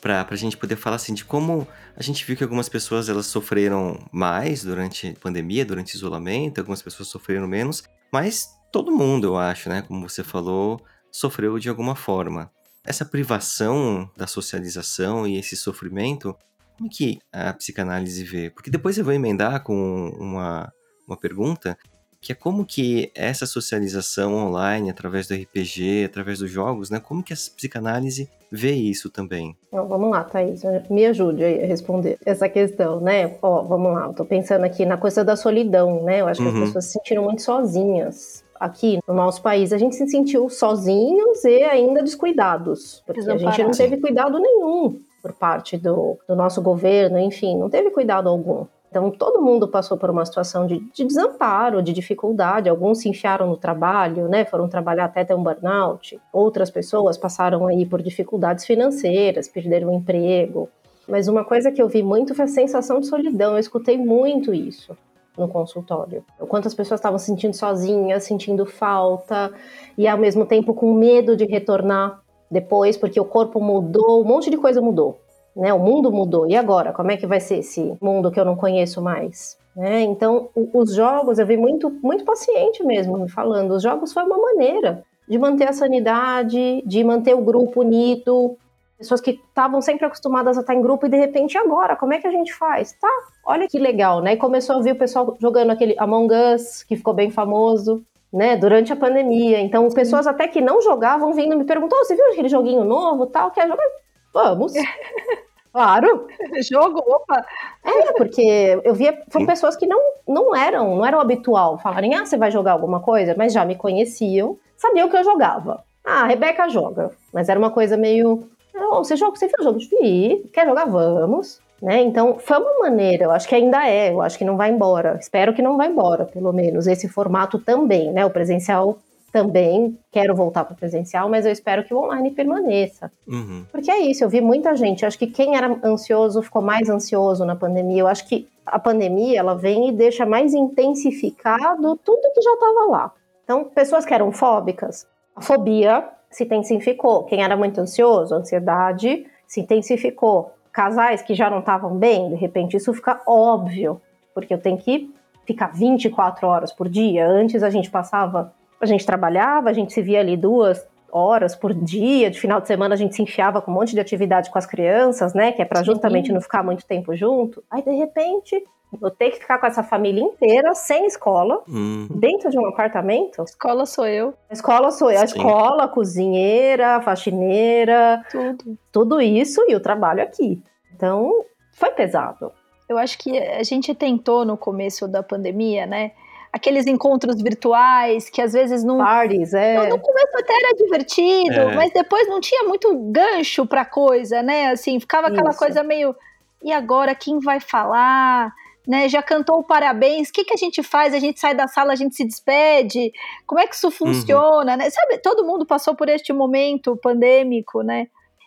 Para 0.00 0.26
a 0.30 0.36
gente 0.36 0.56
poder 0.56 0.76
falar 0.76 0.96
assim 0.96 1.12
de 1.12 1.26
como 1.26 1.68
a 1.94 2.02
gente 2.02 2.24
viu 2.24 2.34
que 2.34 2.42
algumas 2.42 2.70
pessoas 2.70 3.10
elas 3.10 3.26
sofreram 3.26 3.98
mais 4.10 4.64
durante 4.64 5.08
a 5.08 5.20
pandemia, 5.20 5.62
durante 5.62 5.94
isolamento, 5.94 6.58
algumas 6.58 6.80
pessoas 6.80 7.10
sofreram 7.10 7.46
menos, 7.46 7.84
mas 8.10 8.48
todo 8.72 8.90
mundo, 8.90 9.26
eu 9.26 9.36
acho, 9.36 9.68
né? 9.68 9.82
Como 9.86 10.08
você 10.08 10.24
falou, 10.24 10.80
sofreu 11.12 11.58
de 11.58 11.68
alguma 11.68 11.94
forma. 11.94 12.50
Essa 12.82 13.04
privação 13.04 14.08
da 14.16 14.26
socialização 14.26 15.26
e 15.26 15.36
esse 15.36 15.54
sofrimento, 15.54 16.34
como 16.76 16.88
é 16.88 16.92
que 16.92 17.18
a 17.32 17.52
psicanálise 17.54 18.22
vê? 18.22 18.50
Porque 18.50 18.70
depois 18.70 18.98
eu 18.98 19.04
vou 19.04 19.14
emendar 19.14 19.62
com 19.62 20.10
uma, 20.18 20.70
uma 21.06 21.16
pergunta, 21.16 21.76
que 22.20 22.32
é 22.32 22.34
como 22.34 22.66
que 22.66 23.10
essa 23.14 23.46
socialização 23.46 24.34
online, 24.34 24.90
através 24.90 25.26
do 25.26 25.34
RPG, 25.34 26.04
através 26.04 26.40
dos 26.40 26.50
jogos, 26.50 26.90
né? 26.90 27.00
Como 27.00 27.22
que 27.22 27.32
a 27.32 27.36
psicanálise 27.36 28.28
vê 28.50 28.72
isso 28.72 29.08
também? 29.10 29.56
Então, 29.68 29.88
vamos 29.88 30.10
lá, 30.10 30.24
Thaís, 30.24 30.62
me 30.90 31.06
ajude 31.06 31.44
a 31.44 31.66
responder 31.66 32.18
essa 32.26 32.48
questão, 32.48 33.00
né? 33.00 33.36
Ó, 33.40 33.62
vamos 33.62 33.92
lá, 33.92 34.06
eu 34.06 34.12
tô 34.12 34.24
pensando 34.24 34.64
aqui 34.64 34.84
na 34.84 34.96
coisa 34.96 35.24
da 35.24 35.36
solidão, 35.36 36.02
né? 36.02 36.20
Eu 36.20 36.28
acho 36.28 36.42
que 36.42 36.48
uhum. 36.48 36.54
as 36.54 36.66
pessoas 36.68 36.84
se 36.86 36.92
sentiram 36.92 37.22
muito 37.22 37.42
sozinhas 37.42 38.44
aqui 38.58 38.98
no 39.06 39.14
nosso 39.14 39.42
país, 39.42 39.72
a 39.72 39.78
gente 39.78 39.94
se 39.94 40.08
sentiu 40.08 40.48
sozinhos 40.48 41.44
e 41.44 41.62
ainda 41.62 42.02
descuidados, 42.02 43.02
porque 43.06 43.20
a 43.20 43.36
gente 43.36 43.62
não 43.62 43.70
teve 43.70 43.98
cuidado 43.98 44.38
nenhum 44.38 44.98
por 45.26 45.32
parte 45.32 45.76
do, 45.76 46.16
do 46.28 46.36
nosso 46.36 46.62
governo, 46.62 47.18
enfim, 47.18 47.58
não 47.58 47.68
teve 47.68 47.90
cuidado 47.90 48.28
algum. 48.28 48.64
Então, 48.88 49.10
todo 49.10 49.42
mundo 49.42 49.66
passou 49.66 49.98
por 49.98 50.08
uma 50.08 50.24
situação 50.24 50.66
de, 50.66 50.78
de, 50.94 51.04
desamparo, 51.04 51.82
de 51.82 51.92
dificuldade. 51.92 52.68
Alguns 52.68 52.98
se 53.00 53.08
enfiaram 53.08 53.48
no 53.48 53.56
trabalho, 53.56 54.28
né? 54.28 54.44
Foram 54.44 54.68
trabalhar 54.68 55.06
até 55.06 55.24
ter 55.24 55.34
um 55.34 55.42
burnout. 55.42 56.18
Outras 56.32 56.70
pessoas 56.70 57.18
passaram 57.18 57.66
aí 57.66 57.84
por 57.84 58.00
dificuldades 58.00 58.64
financeiras, 58.64 59.48
perderam 59.48 59.90
o 59.90 59.94
emprego. 59.94 60.68
Mas 61.08 61.26
uma 61.26 61.44
coisa 61.44 61.72
que 61.72 61.82
eu 61.82 61.88
vi 61.88 62.02
muito 62.02 62.34
foi 62.34 62.44
a 62.44 62.48
sensação 62.48 63.00
de 63.00 63.08
solidão. 63.08 63.54
Eu 63.54 63.58
escutei 63.58 63.98
muito 63.98 64.54
isso 64.54 64.96
no 65.36 65.48
consultório. 65.48 66.24
Quantas 66.48 66.72
pessoas 66.72 67.00
estavam 67.00 67.18
se 67.18 67.26
sentindo 67.26 67.54
sozinhas, 67.54 68.24
sentindo 68.24 68.64
falta 68.64 69.52
e 69.98 70.06
ao 70.06 70.16
mesmo 70.16 70.46
tempo 70.46 70.72
com 70.72 70.94
medo 70.94 71.36
de 71.36 71.44
retornar 71.44 72.22
depois, 72.50 72.96
porque 72.96 73.20
o 73.20 73.24
corpo 73.24 73.60
mudou, 73.60 74.22
um 74.22 74.24
monte 74.24 74.50
de 74.50 74.56
coisa 74.56 74.80
mudou, 74.80 75.18
né? 75.54 75.72
O 75.72 75.78
mundo 75.78 76.10
mudou. 76.12 76.46
E 76.46 76.56
agora, 76.56 76.92
como 76.92 77.10
é 77.10 77.16
que 77.16 77.26
vai 77.26 77.40
ser 77.40 77.58
esse 77.58 77.96
mundo 78.00 78.30
que 78.30 78.38
eu 78.38 78.44
não 78.44 78.56
conheço 78.56 79.02
mais? 79.02 79.58
Né? 79.74 80.02
Então, 80.02 80.48
os 80.72 80.94
jogos, 80.94 81.38
eu 81.38 81.46
vi 81.46 81.56
muito, 81.56 81.90
muito 82.02 82.24
paciente 82.24 82.82
mesmo 82.82 83.18
me 83.18 83.28
falando. 83.28 83.72
Os 83.72 83.82
jogos 83.82 84.12
foi 84.12 84.22
uma 84.22 84.38
maneira 84.38 85.02
de 85.28 85.38
manter 85.38 85.68
a 85.68 85.72
sanidade, 85.72 86.82
de 86.86 87.04
manter 87.04 87.34
o 87.34 87.42
grupo 87.42 87.80
unido, 87.80 88.56
Pessoas 88.98 89.20
que 89.20 89.32
estavam 89.32 89.82
sempre 89.82 90.06
acostumadas 90.06 90.56
a 90.56 90.62
estar 90.62 90.74
em 90.74 90.80
grupo 90.80 91.04
e 91.04 91.10
de 91.10 91.18
repente 91.18 91.58
agora, 91.58 91.94
como 91.96 92.14
é 92.14 92.18
que 92.18 92.26
a 92.26 92.30
gente 92.30 92.54
faz? 92.54 92.92
Tá, 92.94 93.10
olha 93.44 93.68
que 93.68 93.78
legal, 93.78 94.22
né? 94.22 94.32
E 94.32 94.36
começou 94.38 94.76
a 94.76 94.80
ver 94.80 94.92
o 94.92 94.98
pessoal 94.98 95.36
jogando 95.38 95.70
aquele 95.70 95.94
Among 95.98 96.32
Us, 96.34 96.82
que 96.82 96.96
ficou 96.96 97.12
bem 97.12 97.30
famoso, 97.30 98.02
né? 98.32 98.56
Durante 98.56 98.92
a 98.92 98.96
pandemia. 98.96 99.60
Então, 99.60 99.88
pessoas 99.90 100.26
até 100.26 100.48
que 100.48 100.60
não 100.60 100.80
jogavam 100.82 101.32
vindo 101.32 101.56
me 101.56 101.64
perguntou: 101.64 101.98
oh, 102.00 102.04
você 102.04 102.14
viu 102.14 102.26
aquele 102.30 102.48
joguinho 102.48 102.84
novo 102.84 103.26
tal? 103.26 103.50
Quer 103.50 103.68
jogar? 103.68 103.86
Vamos. 104.32 104.72
Claro. 105.76 106.26
Jogo, 106.62 107.00
opa. 107.06 107.44
É, 107.84 108.12
porque 108.14 108.80
eu 108.82 108.94
via, 108.94 109.22
foram 109.28 109.44
pessoas 109.44 109.76
que 109.76 109.86
não, 109.86 110.00
não 110.26 110.56
eram, 110.56 110.96
não 110.96 111.04
eram 111.04 111.20
habitual 111.20 111.76
falarem, 111.76 112.14
ah, 112.14 112.24
você 112.24 112.38
vai 112.38 112.50
jogar 112.50 112.72
alguma 112.72 113.00
coisa, 113.00 113.34
mas 113.36 113.52
já 113.52 113.62
me 113.62 113.76
conheciam, 113.76 114.58
sabiam 114.74 115.10
que 115.10 115.16
eu 115.18 115.22
jogava. 115.22 115.84
Ah, 116.02 116.22
a 116.22 116.26
Rebeca 116.28 116.66
joga. 116.70 117.10
Mas 117.30 117.50
era 117.50 117.58
uma 117.60 117.70
coisa 117.70 117.94
meio, 117.94 118.48
não, 118.72 119.04
você 119.04 119.16
joga, 119.16 119.36
você 119.36 119.48
viu 119.48 119.56
o 119.60 119.64
jogo? 119.64 119.78
Vi, 119.78 120.48
quer 120.50 120.66
jogar? 120.66 120.86
Vamos. 120.86 121.60
Né? 121.80 122.02
Então, 122.02 122.38
foi 122.38 122.58
uma 122.58 122.78
maneira, 122.80 123.24
eu 123.24 123.30
acho 123.30 123.46
que 123.46 123.54
ainda 123.54 123.86
é, 123.86 124.10
eu 124.10 124.22
acho 124.22 124.38
que 124.38 124.44
não 124.44 124.56
vai 124.56 124.70
embora. 124.70 125.18
Espero 125.20 125.52
que 125.52 125.60
não 125.60 125.76
vá 125.76 125.86
embora, 125.86 126.24
pelo 126.24 126.52
menos. 126.52 126.86
Esse 126.86 127.08
formato 127.08 127.58
também, 127.58 128.10
né? 128.12 128.24
O 128.24 128.30
presencial 128.30 128.98
também, 129.36 129.98
quero 130.10 130.34
voltar 130.34 130.64
para 130.64 130.72
o 130.72 130.76
presencial, 130.76 131.28
mas 131.28 131.44
eu 131.44 131.52
espero 131.52 131.84
que 131.84 131.92
o 131.92 131.98
online 131.98 132.30
permaneça. 132.30 133.12
Uhum. 133.28 133.66
Porque 133.70 133.90
é 133.90 133.98
isso, 134.00 134.24
eu 134.24 134.30
vi 134.30 134.40
muita 134.40 134.74
gente, 134.74 135.04
acho 135.04 135.18
que 135.18 135.26
quem 135.26 135.54
era 135.54 135.78
ansioso 135.84 136.40
ficou 136.40 136.62
mais 136.62 136.88
ansioso 136.88 137.44
na 137.44 137.54
pandemia. 137.54 138.00
Eu 138.00 138.06
acho 138.06 138.26
que 138.26 138.48
a 138.64 138.78
pandemia, 138.78 139.38
ela 139.38 139.54
vem 139.54 139.90
e 139.90 139.92
deixa 139.92 140.24
mais 140.24 140.54
intensificado 140.54 141.96
tudo 142.02 142.32
que 142.34 142.40
já 142.40 142.54
estava 142.54 142.86
lá. 142.90 143.12
Então, 143.44 143.64
pessoas 143.64 144.06
que 144.06 144.14
eram 144.14 144.32
fóbicas, 144.32 145.06
a 145.34 145.42
fobia 145.42 146.08
se 146.30 146.44
intensificou. 146.44 147.24
Quem 147.24 147.42
era 147.42 147.56
muito 147.56 147.78
ansioso, 147.78 148.34
a 148.34 148.38
ansiedade 148.38 149.26
se 149.46 149.60
intensificou. 149.60 150.52
Casais 150.76 151.22
que 151.22 151.34
já 151.34 151.48
não 151.48 151.60
estavam 151.60 151.96
bem, 151.96 152.28
de 152.28 152.34
repente 152.34 152.76
isso 152.76 152.92
fica 152.92 153.22
óbvio, 153.26 153.98
porque 154.34 154.52
eu 154.52 154.58
tenho 154.58 154.76
que 154.76 155.10
ficar 155.46 155.68
24 155.68 156.46
horas 156.46 156.70
por 156.70 156.86
dia. 156.86 157.26
Antes 157.26 157.62
a 157.62 157.70
gente 157.70 157.90
passava, 157.90 158.52
a 158.78 158.84
gente 158.84 159.06
trabalhava, 159.06 159.70
a 159.70 159.72
gente 159.72 159.90
se 159.94 160.02
via 160.02 160.20
ali 160.20 160.36
duas 160.36 160.86
horas 161.10 161.56
por 161.56 161.72
dia, 161.72 162.30
de 162.30 162.38
final 162.38 162.60
de 162.60 162.66
semana 162.66 162.94
a 162.94 162.98
gente 162.98 163.14
se 163.14 163.22
enfiava 163.22 163.62
com 163.62 163.70
um 163.70 163.74
monte 163.74 163.94
de 163.94 164.00
atividade 164.00 164.50
com 164.50 164.58
as 164.58 164.66
crianças, 164.66 165.32
né, 165.32 165.50
que 165.50 165.62
é 165.62 165.64
para 165.64 165.82
justamente 165.82 166.30
não 166.30 166.42
ficar 166.42 166.62
muito 166.62 166.84
tempo 166.84 167.16
junto. 167.16 167.64
Aí 167.70 167.82
de 167.82 167.92
repente 167.92 168.62
eu 169.02 169.10
tenho 169.10 169.32
que 169.32 169.40
ficar 169.40 169.58
com 169.58 169.66
essa 169.66 169.82
família 169.82 170.22
inteira, 170.22 170.74
sem 170.74 171.06
escola, 171.06 171.62
hum. 171.68 172.08
dentro 172.10 172.50
de 172.50 172.58
um 172.58 172.66
apartamento. 172.66 173.42
Escola 173.42 173.84
sou 173.84 174.06
eu. 174.06 174.34
A 174.48 174.52
escola 174.52 174.90
sou 174.90 175.10
eu. 175.10 175.20
A 175.20 175.24
escola, 175.24 175.88
cozinheira, 175.88 177.00
faxineira. 177.02 178.24
Tudo. 178.30 178.78
Tudo 178.92 179.20
isso 179.20 179.62
e 179.68 179.74
o 179.74 179.80
trabalho 179.80 180.22
aqui. 180.22 180.62
Então, 180.94 181.44
foi 181.72 181.90
pesado. 181.90 182.52
Eu 182.88 182.96
acho 182.96 183.18
que 183.18 183.36
a 183.36 183.62
gente 183.62 183.94
tentou 183.94 184.44
no 184.44 184.56
começo 184.56 185.08
da 185.08 185.22
pandemia, 185.22 185.86
né? 185.86 186.12
Aqueles 186.52 186.86
encontros 186.86 187.42
virtuais 187.42 188.30
que 188.30 188.40
às 188.40 188.52
vezes 188.52 188.82
não. 188.84 188.98
Parties, 188.98 189.52
é. 189.52 189.88
No, 189.88 189.98
começo 189.98 190.38
até 190.38 190.54
era 190.54 190.74
divertido, 190.74 191.60
é. 191.60 191.74
mas 191.74 191.92
depois 191.92 192.28
não 192.28 192.40
tinha 192.40 192.62
muito 192.62 192.94
gancho 193.10 193.66
pra 193.66 193.84
coisa, 193.84 194.42
né? 194.42 194.70
Assim, 194.70 194.98
ficava 194.98 195.26
aquela 195.26 195.50
Isso. 195.50 195.58
coisa 195.58 195.82
meio. 195.82 196.14
E 196.62 196.72
agora, 196.72 197.14
quem 197.14 197.40
vai 197.40 197.60
falar? 197.60 198.54
Né, 198.86 199.08
já 199.08 199.22
cantou 199.22 199.58
o 199.58 199.64
parabéns, 199.64 200.28
o 200.28 200.32
que, 200.32 200.44
que 200.44 200.54
a 200.54 200.56
gente 200.56 200.82
faz? 200.82 201.12
A 201.12 201.18
gente 201.18 201.40
sai 201.40 201.54
da 201.54 201.66
sala, 201.66 201.92
a 201.92 201.96
gente 201.96 202.14
se 202.14 202.24
despede? 202.24 203.12
Como 203.46 203.60
é 203.60 203.66
que 203.66 203.74
isso 203.74 203.90
funciona? 203.90 204.72
Uhum. 204.72 204.78
Né? 204.78 204.90
Sabe, 204.90 205.18
todo 205.18 205.44
mundo 205.44 205.66
passou 205.66 205.96
por 205.96 206.08
este 206.08 206.32
momento 206.32 206.96
pandêmico, 206.96 207.82
né? 207.82 208.06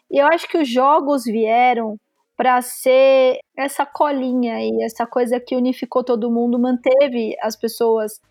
E 0.10 0.17
eu 0.17 0.28
acho 0.28 0.47
que 0.47 0.58
os 0.58 0.67
jogos 0.67 1.25
vieram 1.25 1.97
para 2.38 2.62
ser 2.62 3.39
essa 3.58 3.86
colinha 3.86 4.56
aí, 4.56 4.82
essa 4.82 5.06
coisa 5.06 5.41
que 5.41 5.58
unificou 5.58 6.04
todo 6.06 6.32
mundo, 6.32 6.58
manteve 6.58 7.36
as 7.41 7.58
pessoas 7.58 8.21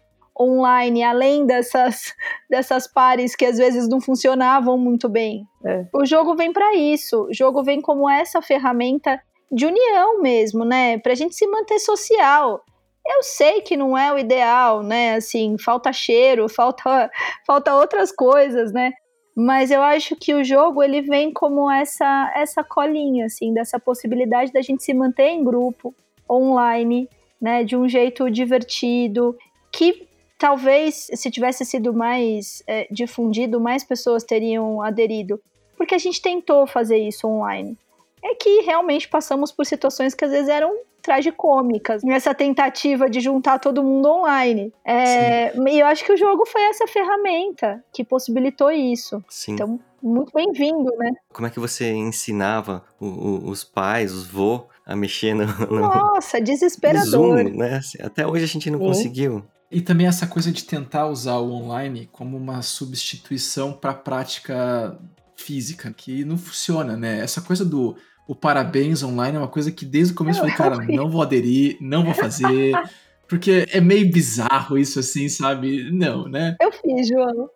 online, 0.40 1.03
além 1.03 1.44
dessas, 1.44 2.14
dessas 2.49 2.87
pares 2.87 3.37
que 3.37 3.44
às 3.44 3.59
vezes 3.59 3.87
não 3.87 4.01
funcionavam 4.01 4.79
muito 4.79 5.09
bem. 5.09 5.47
É. 5.64 5.85
O 5.92 6.07
jogo 6.07 6.35
vem 6.35 6.53
para 6.53 6.75
isso. 6.75 7.25
O 7.25 7.35
jogo 7.35 7.62
vem 7.62 7.83
como 7.83 8.09
essa 8.09 8.40
ferramenta 8.40 9.21
de 9.50 9.66
união 9.66 10.20
mesmo, 10.20 10.64
né? 10.64 10.98
Pra 10.98 11.14
gente 11.14 11.34
se 11.34 11.46
manter 11.46 11.78
social. 11.78 12.62
Eu 13.06 13.22
sei 13.22 13.62
que 13.62 13.76
não 13.76 13.96
é 13.96 14.12
o 14.12 14.18
ideal, 14.18 14.82
né? 14.82 15.14
Assim, 15.14 15.56
falta 15.58 15.92
cheiro, 15.92 16.48
falta, 16.50 17.11
falta 17.46 17.74
outras 17.74 18.12
coisas, 18.12 18.72
né? 18.72 18.92
Mas 19.34 19.70
eu 19.70 19.80
acho 19.80 20.16
que 20.16 20.34
o 20.34 20.42
jogo 20.42 20.82
ele 20.82 21.00
vem 21.00 21.32
como 21.32 21.70
essa 21.70 22.32
essa 22.34 22.64
colinha, 22.64 23.26
assim, 23.26 23.54
dessa 23.54 23.78
possibilidade 23.78 24.52
da 24.52 24.61
gente 24.61 24.82
se 24.82 24.92
manter 24.92 25.28
em 25.28 25.44
grupo, 25.44 25.94
online, 26.28 27.08
né? 27.40 27.64
De 27.64 27.76
um 27.76 27.88
jeito 27.88 28.28
divertido, 28.30 29.37
que 29.72 30.08
talvez 30.38 31.08
se 31.14 31.30
tivesse 31.30 31.64
sido 31.64 31.94
mais 31.94 32.62
é, 32.66 32.87
difundido, 32.90 33.61
mais 33.61 33.84
pessoas 33.84 34.24
teriam 34.24 34.82
aderido. 34.82 35.40
Porque 35.76 35.94
a 35.94 35.98
gente 35.98 36.20
tentou 36.20 36.66
fazer 36.66 36.98
isso 36.98 37.26
online. 37.26 37.78
É 38.22 38.35
que 38.35 38.61
realmente 38.62 39.09
passamos 39.09 39.50
por 39.52 39.64
situações 39.66 40.14
que 40.14 40.24
às 40.24 40.31
vezes 40.31 40.48
eram 40.48 40.72
tragicômicas 41.00 42.02
nessa 42.02 42.35
tentativa 42.35 43.09
de 43.09 43.20
juntar 43.20 43.59
todo 43.59 43.83
mundo 43.83 44.09
online. 44.11 44.72
É, 44.85 45.57
e 45.57 45.78
eu 45.81 45.87
acho 45.87 46.04
que 46.04 46.12
o 46.12 46.16
jogo 46.16 46.44
foi 46.46 46.61
essa 46.62 46.87
ferramenta 46.87 47.83
que 47.92 48.04
possibilitou 48.04 48.70
isso. 48.70 49.22
Sim. 49.28 49.52
Então, 49.54 49.81
muito 50.02 50.33
bem-vindo, 50.35 50.94
né? 50.96 51.12
Como 51.33 51.46
é 51.46 51.50
que 51.50 51.59
você 51.59 51.90
ensinava 51.92 52.85
o- 53.00 53.07
o- 53.07 53.48
os 53.50 53.64
pais, 53.64 54.12
os 54.12 54.26
vô, 54.26 54.66
a 54.85 54.94
mexer 54.94 55.35
no, 55.35 55.46
no 55.46 55.81
Nossa, 55.81 56.38
no 56.38 56.44
desesperador. 56.44 57.07
Zoom, 57.07 57.57
né? 57.57 57.76
Assim, 57.76 57.98
Até 58.02 58.26
hoje 58.26 58.44
a 58.44 58.48
gente 58.48 58.70
não 58.70 58.78
Sim. 58.78 58.85
conseguiu. 58.87 59.44
E 59.70 59.81
também 59.81 60.07
essa 60.07 60.26
coisa 60.26 60.50
de 60.50 60.64
tentar 60.64 61.07
usar 61.09 61.37
o 61.38 61.50
online 61.52 62.09
como 62.12 62.37
uma 62.37 62.62
substituição 62.62 63.72
para 63.72 63.90
a 63.90 63.94
prática 63.94 64.98
física, 65.38 65.92
que 65.96 66.24
não 66.24 66.37
funciona, 66.37 66.96
né? 66.96 67.20
Essa 67.20 67.40
coisa 67.40 67.64
do 67.64 67.96
o 68.27 68.35
parabéns 68.35 69.03
online 69.03 69.37
é 69.37 69.40
uma 69.40 69.48
coisa 69.48 69.72
que 69.72 69.87
desde 69.87 70.12
o 70.12 70.16
começo 70.16 70.40
eu 70.40 70.42
falei, 70.42 70.55
cara, 70.55 70.77
não 70.87 71.09
vou 71.09 71.22
aderir, 71.22 71.79
não 71.81 72.05
vou 72.05 72.12
fazer, 72.12 72.72
porque 73.27 73.66
é 73.70 73.81
meio 73.81 74.11
bizarro 74.12 74.77
isso 74.77 74.98
assim, 74.98 75.29
sabe? 75.31 75.90
Não, 75.90 76.29
né? 76.29 76.55
Eu 76.61 76.70
fiz, 76.70 77.09
João. 77.09 77.48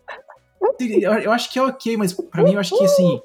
Eu, 1.22 1.32
acho 1.32 1.52
que 1.52 1.58
é 1.58 1.62
ok, 1.62 1.96
mas 1.96 2.14
pra 2.14 2.42
mim 2.42 2.54
eu 2.54 2.60
acho 2.60 2.76
que 2.76 2.84
assim, 2.84 3.20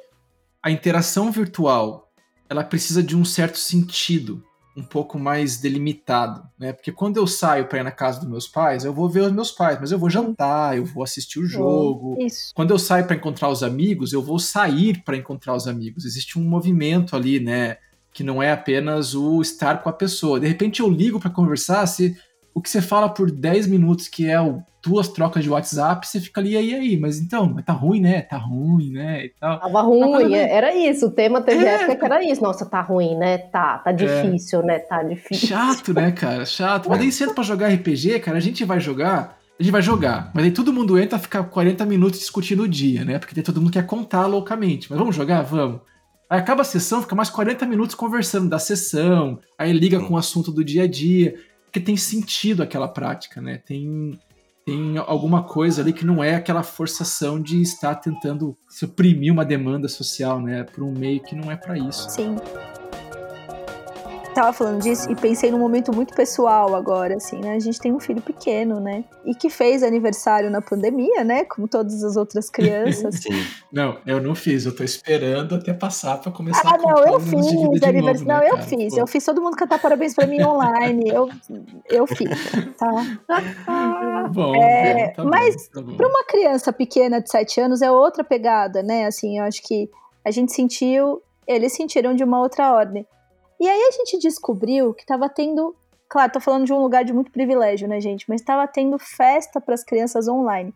a 0.61 0.69
interação 0.69 1.31
virtual, 1.31 2.11
ela 2.49 2.63
precisa 2.63 3.01
de 3.01 3.15
um 3.15 3.23
certo 3.23 3.57
sentido, 3.57 4.43
um 4.77 4.83
pouco 4.83 5.17
mais 5.17 5.57
delimitado, 5.57 6.43
né? 6.59 6.71
Porque 6.71 6.91
quando 6.91 7.17
eu 7.17 7.25
saio 7.25 7.65
pra 7.65 7.79
ir 7.79 7.83
na 7.83 7.89
casa 7.91 8.19
dos 8.19 8.29
meus 8.29 8.47
pais, 8.47 8.85
eu 8.85 8.93
vou 8.93 9.09
ver 9.09 9.21
os 9.21 9.31
meus 9.31 9.51
pais, 9.51 9.79
mas 9.81 9.91
eu 9.91 9.97
vou 9.97 10.07
jantar, 10.07 10.77
eu 10.77 10.85
vou 10.85 11.03
assistir 11.03 11.39
o 11.39 11.45
jogo. 11.47 12.15
Isso. 12.19 12.51
Quando 12.53 12.69
eu 12.71 12.77
saio 12.77 13.05
pra 13.07 13.15
encontrar 13.15 13.49
os 13.49 13.63
amigos, 13.63 14.13
eu 14.13 14.21
vou 14.21 14.37
sair 14.37 15.01
pra 15.03 15.17
encontrar 15.17 15.55
os 15.55 15.67
amigos. 15.67 16.05
Existe 16.05 16.37
um 16.37 16.43
movimento 16.43 17.15
ali, 17.15 17.39
né? 17.39 17.77
Que 18.13 18.23
não 18.23 18.41
é 18.41 18.51
apenas 18.51 19.15
o 19.15 19.41
estar 19.41 19.81
com 19.81 19.89
a 19.89 19.93
pessoa. 19.93 20.39
De 20.39 20.47
repente 20.47 20.79
eu 20.79 20.89
ligo 20.89 21.19
pra 21.19 21.29
conversar, 21.31 21.85
se 21.87 22.15
o 22.53 22.61
que 22.61 22.69
você 22.69 22.81
fala 22.81 23.09
por 23.09 23.31
10 23.31 23.65
minutos, 23.65 24.07
que 24.07 24.27
é 24.27 24.39
o- 24.39 24.61
duas 24.87 25.07
trocas 25.09 25.43
de 25.43 25.49
WhatsApp, 25.49 26.07
você 26.07 26.19
fica 26.19 26.39
ali, 26.41 26.55
aí, 26.57 26.73
aí? 26.73 26.97
Mas 26.97 27.19
então, 27.19 27.51
mas 27.53 27.65
tá 27.65 27.73
ruim, 27.73 27.99
né? 27.99 28.21
Tá 28.21 28.37
ruim, 28.37 28.91
né? 28.91 29.25
E 29.25 29.29
tal. 29.39 29.59
Tava 29.59 29.81
ruim, 29.81 30.33
é- 30.33 30.51
era 30.55 30.75
isso. 30.75 31.07
O 31.07 31.11
tema 31.11 31.41
teve 31.41 31.65
É. 31.65 31.75
época 31.75 31.95
que 31.95 32.05
era 32.05 32.23
isso. 32.23 32.41
Nossa, 32.41 32.65
tá 32.65 32.81
ruim, 32.81 33.15
né? 33.15 33.37
Tá, 33.37 33.77
tá 33.79 33.91
difícil, 33.91 34.63
né? 34.63 34.79
Tá 34.79 35.03
difícil. 35.03 35.47
Chato, 35.49 35.93
né, 35.93 36.11
cara? 36.11 36.45
Chato. 36.45 36.89
Mas 36.89 36.99
daí 36.99 37.11
senta 37.11 37.33
pra 37.33 37.43
jogar 37.43 37.67
RPG, 37.69 38.19
cara, 38.19 38.37
a 38.37 38.41
gente 38.41 38.63
vai 38.65 38.79
jogar, 38.79 39.37
a 39.59 39.61
gente 39.63 39.71
vai 39.71 39.81
jogar. 39.81 40.31
Mas 40.33 40.45
aí 40.45 40.51
todo 40.51 40.71
mundo 40.73 40.97
entra, 40.97 41.19
fica 41.19 41.43
40 41.43 41.85
minutos 41.85 42.19
discutindo 42.19 42.63
o 42.63 42.67
dia, 42.67 43.03
né? 43.03 43.19
Porque 43.19 43.35
daí 43.35 43.43
todo 43.43 43.59
mundo 43.61 43.71
quer 43.71 43.85
contar 43.85 44.25
loucamente. 44.25 44.87
Mas 44.89 44.97
vamos 44.97 45.15
jogar? 45.15 45.41
Vamos. 45.43 45.81
Aí 46.29 46.39
acaba 46.39 46.61
a 46.61 46.65
sessão, 46.65 47.01
fica 47.01 47.15
mais 47.15 47.29
40 47.29 47.65
minutos 47.65 47.95
conversando 47.95 48.49
da 48.49 48.59
sessão, 48.59 49.39
aí 49.57 49.71
liga 49.71 49.99
com 50.01 50.13
o 50.15 50.17
assunto 50.17 50.51
do 50.51 50.61
dia 50.63 50.83
a 50.83 50.87
dia, 50.87 51.35
porque 51.63 51.79
tem 51.79 51.95
sentido 51.95 52.61
aquela 52.61 52.87
prática, 52.87 53.39
né? 53.41 53.61
Tem, 53.65 54.19
tem 54.67 54.97
alguma 54.97 55.43
coisa 55.43 55.81
ali 55.81 55.93
que 55.93 56.05
não 56.05 56.21
é 56.21 56.35
aquela 56.35 56.61
forçação 56.61 57.41
de 57.41 57.61
estar 57.61 57.95
tentando 57.95 58.53
suprimir 58.67 59.31
uma 59.31 59.45
demanda 59.45 59.87
social, 59.87 60.41
né? 60.41 60.65
Por 60.65 60.83
um 60.83 60.91
meio 60.91 61.23
que 61.23 61.33
não 61.33 61.49
é 61.49 61.55
pra 61.55 61.77
isso. 61.77 62.09
Sim. 62.09 62.35
Tava 64.37 64.53
falando 64.53 64.83
disso 64.83 65.11
e 65.11 65.15
pensei 65.15 65.49
num 65.49 65.57
momento 65.57 65.91
muito 65.91 66.13
pessoal 66.13 66.75
agora, 66.75 67.15
assim, 67.15 67.39
né? 67.39 67.55
A 67.55 67.59
gente 67.59 67.79
tem 67.79 67.91
um 67.91 67.99
filho 67.99 68.21
pequeno, 68.21 68.79
né? 68.79 69.03
E 69.25 69.33
que 69.33 69.49
fez 69.49 69.81
aniversário 69.81 70.51
na 70.51 70.61
pandemia, 70.61 71.23
né? 71.23 71.43
Como 71.45 71.67
todas 71.67 72.03
as 72.03 72.15
outras 72.15 72.47
crianças. 72.47 73.15
Sim. 73.25 73.43
Não, 73.73 73.97
eu 74.05 74.21
não 74.21 74.35
fiz, 74.35 74.67
eu 74.67 74.75
tô 74.75 74.83
esperando 74.83 75.55
até 75.55 75.73
passar 75.73 76.21
pra 76.21 76.31
começar 76.31 76.61
Ah, 76.69 76.75
a 76.75 76.77
não, 76.77 76.83
contar 76.83 77.11
eu 77.13 77.19
fiz 77.19 77.83
aniversário. 77.83 78.27
Não, 78.27 78.37
né, 78.37 78.49
eu 78.51 78.57
fiz. 78.59 78.93
Pô. 78.93 78.99
Eu 78.99 79.07
fiz 79.07 79.25
todo 79.25 79.41
mundo 79.41 79.57
cantar 79.57 79.81
parabéns 79.81 80.13
pra 80.13 80.27
mim 80.27 80.43
online. 80.43 81.09
Eu, 81.09 81.27
eu 81.89 82.05
fiz, 82.05 82.29
tá? 82.77 83.17
Bom, 84.31 84.55
É, 84.55 85.13
tá 85.15 85.25
mas 85.25 85.67
tá. 85.69 85.81
Para 85.81 86.07
uma 86.07 86.23
criança 86.25 86.71
pequena 86.71 87.19
de 87.19 87.31
7 87.31 87.59
anos 87.59 87.81
é 87.81 87.89
outra 87.89 88.23
pegada, 88.23 88.83
né? 88.83 89.07
Assim, 89.07 89.39
eu 89.39 89.45
acho 89.45 89.63
que 89.63 89.89
a 90.23 90.29
gente 90.29 90.53
sentiu, 90.53 91.23
eles 91.47 91.73
sentiram 91.73 92.13
de 92.13 92.23
uma 92.23 92.39
outra 92.39 92.71
ordem. 92.71 93.03
E 93.59 93.67
aí 93.67 93.81
a 93.81 93.91
gente 93.91 94.19
descobriu 94.19 94.93
que 94.93 95.05
tava 95.05 95.27
tendo, 95.29 95.75
claro, 96.07 96.31
tô 96.31 96.39
falando 96.39 96.65
de 96.65 96.73
um 96.73 96.81
lugar 96.81 97.03
de 97.03 97.13
muito 97.13 97.31
privilégio, 97.31 97.87
né, 97.87 97.99
gente? 97.99 98.25
Mas 98.29 98.41
tava 98.41 98.67
tendo 98.67 98.97
festa 98.99 99.59
para 99.59 99.73
as 99.73 99.83
crianças 99.83 100.27
online. 100.27 100.73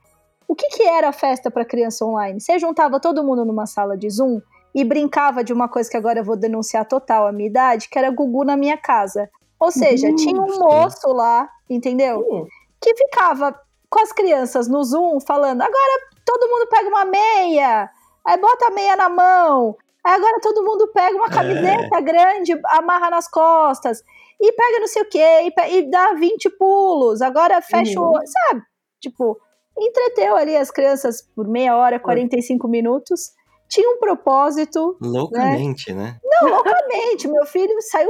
O 0.47 0.55
que 0.55 0.67
que 0.69 0.83
era 0.83 1.09
a 1.09 1.13
festa 1.13 1.49
para 1.49 1.63
criança 1.63 2.03
online? 2.05 2.41
Você 2.41 2.57
juntava 2.59 2.99
todo 2.99 3.23
mundo 3.23 3.45
numa 3.45 3.65
sala 3.65 3.97
de 3.97 4.09
Zoom 4.09 4.41
e 4.73 4.83
brincava 4.83 5.43
de 5.43 5.53
uma 5.53 5.69
coisa 5.69 5.89
que 5.89 5.97
agora 5.97 6.19
eu 6.19 6.25
vou 6.25 6.35
denunciar 6.35 6.85
total 6.85 7.27
a 7.27 7.31
minha 7.31 7.49
idade, 7.49 7.89
que 7.89 7.97
era 7.97 8.09
Gugu 8.09 8.43
na 8.43 8.57
minha 8.57 8.77
casa. 8.77 9.29
Ou 9.59 9.71
seja, 9.71 10.07
Uhum, 10.07 10.15
tinha 10.15 10.41
um 10.41 10.59
moço 10.59 11.07
lá, 11.13 11.47
entendeu? 11.69 12.19
Hum, 12.19 12.47
que 12.81 12.95
ficava 12.95 13.55
com 13.89 13.99
as 14.01 14.11
crianças 14.11 14.67
no 14.67 14.83
Zoom 14.83 15.19
falando: 15.19 15.61
agora 15.61 16.01
todo 16.25 16.49
mundo 16.49 16.67
pega 16.67 16.89
uma 16.89 17.05
meia, 17.05 17.89
aí 18.25 18.37
bota 18.37 18.67
a 18.67 18.71
meia 18.71 18.95
na 18.95 19.09
mão, 19.09 19.77
agora 20.03 20.39
todo 20.41 20.63
mundo 20.63 20.87
pega 20.93 21.15
uma 21.15 21.29
camiseta 21.29 21.99
grande, 22.01 22.59
amarra 22.65 23.09
nas 23.09 23.29
costas, 23.29 24.01
e 24.39 24.51
pega 24.53 24.79
não 24.79 24.87
sei 24.87 25.01
o 25.03 25.09
quê, 25.09 25.19
e, 25.43 25.77
e 25.77 25.89
dá 25.89 26.13
20 26.13 26.49
pulos, 26.57 27.21
agora 27.21 27.61
fecha 27.61 27.99
o 27.99 28.03
Uhum. 28.03 28.13
olho, 28.13 28.27
sabe? 28.27 28.61
Tipo, 28.99 29.39
entreteu 29.77 30.35
ali 30.35 30.55
as 30.55 30.71
crianças 30.71 31.21
por 31.35 31.47
meia 31.47 31.75
hora, 31.75 31.99
45 31.99 32.67
minutos. 32.67 33.31
Tinha 33.69 33.89
um 33.89 33.99
propósito, 33.99 34.97
Loucamente, 35.01 35.93
né? 35.93 36.17
não, 36.23 36.49
loucamente. 36.49 37.27
Meu 37.27 37.45
filho 37.45 37.73
saiu 37.81 38.09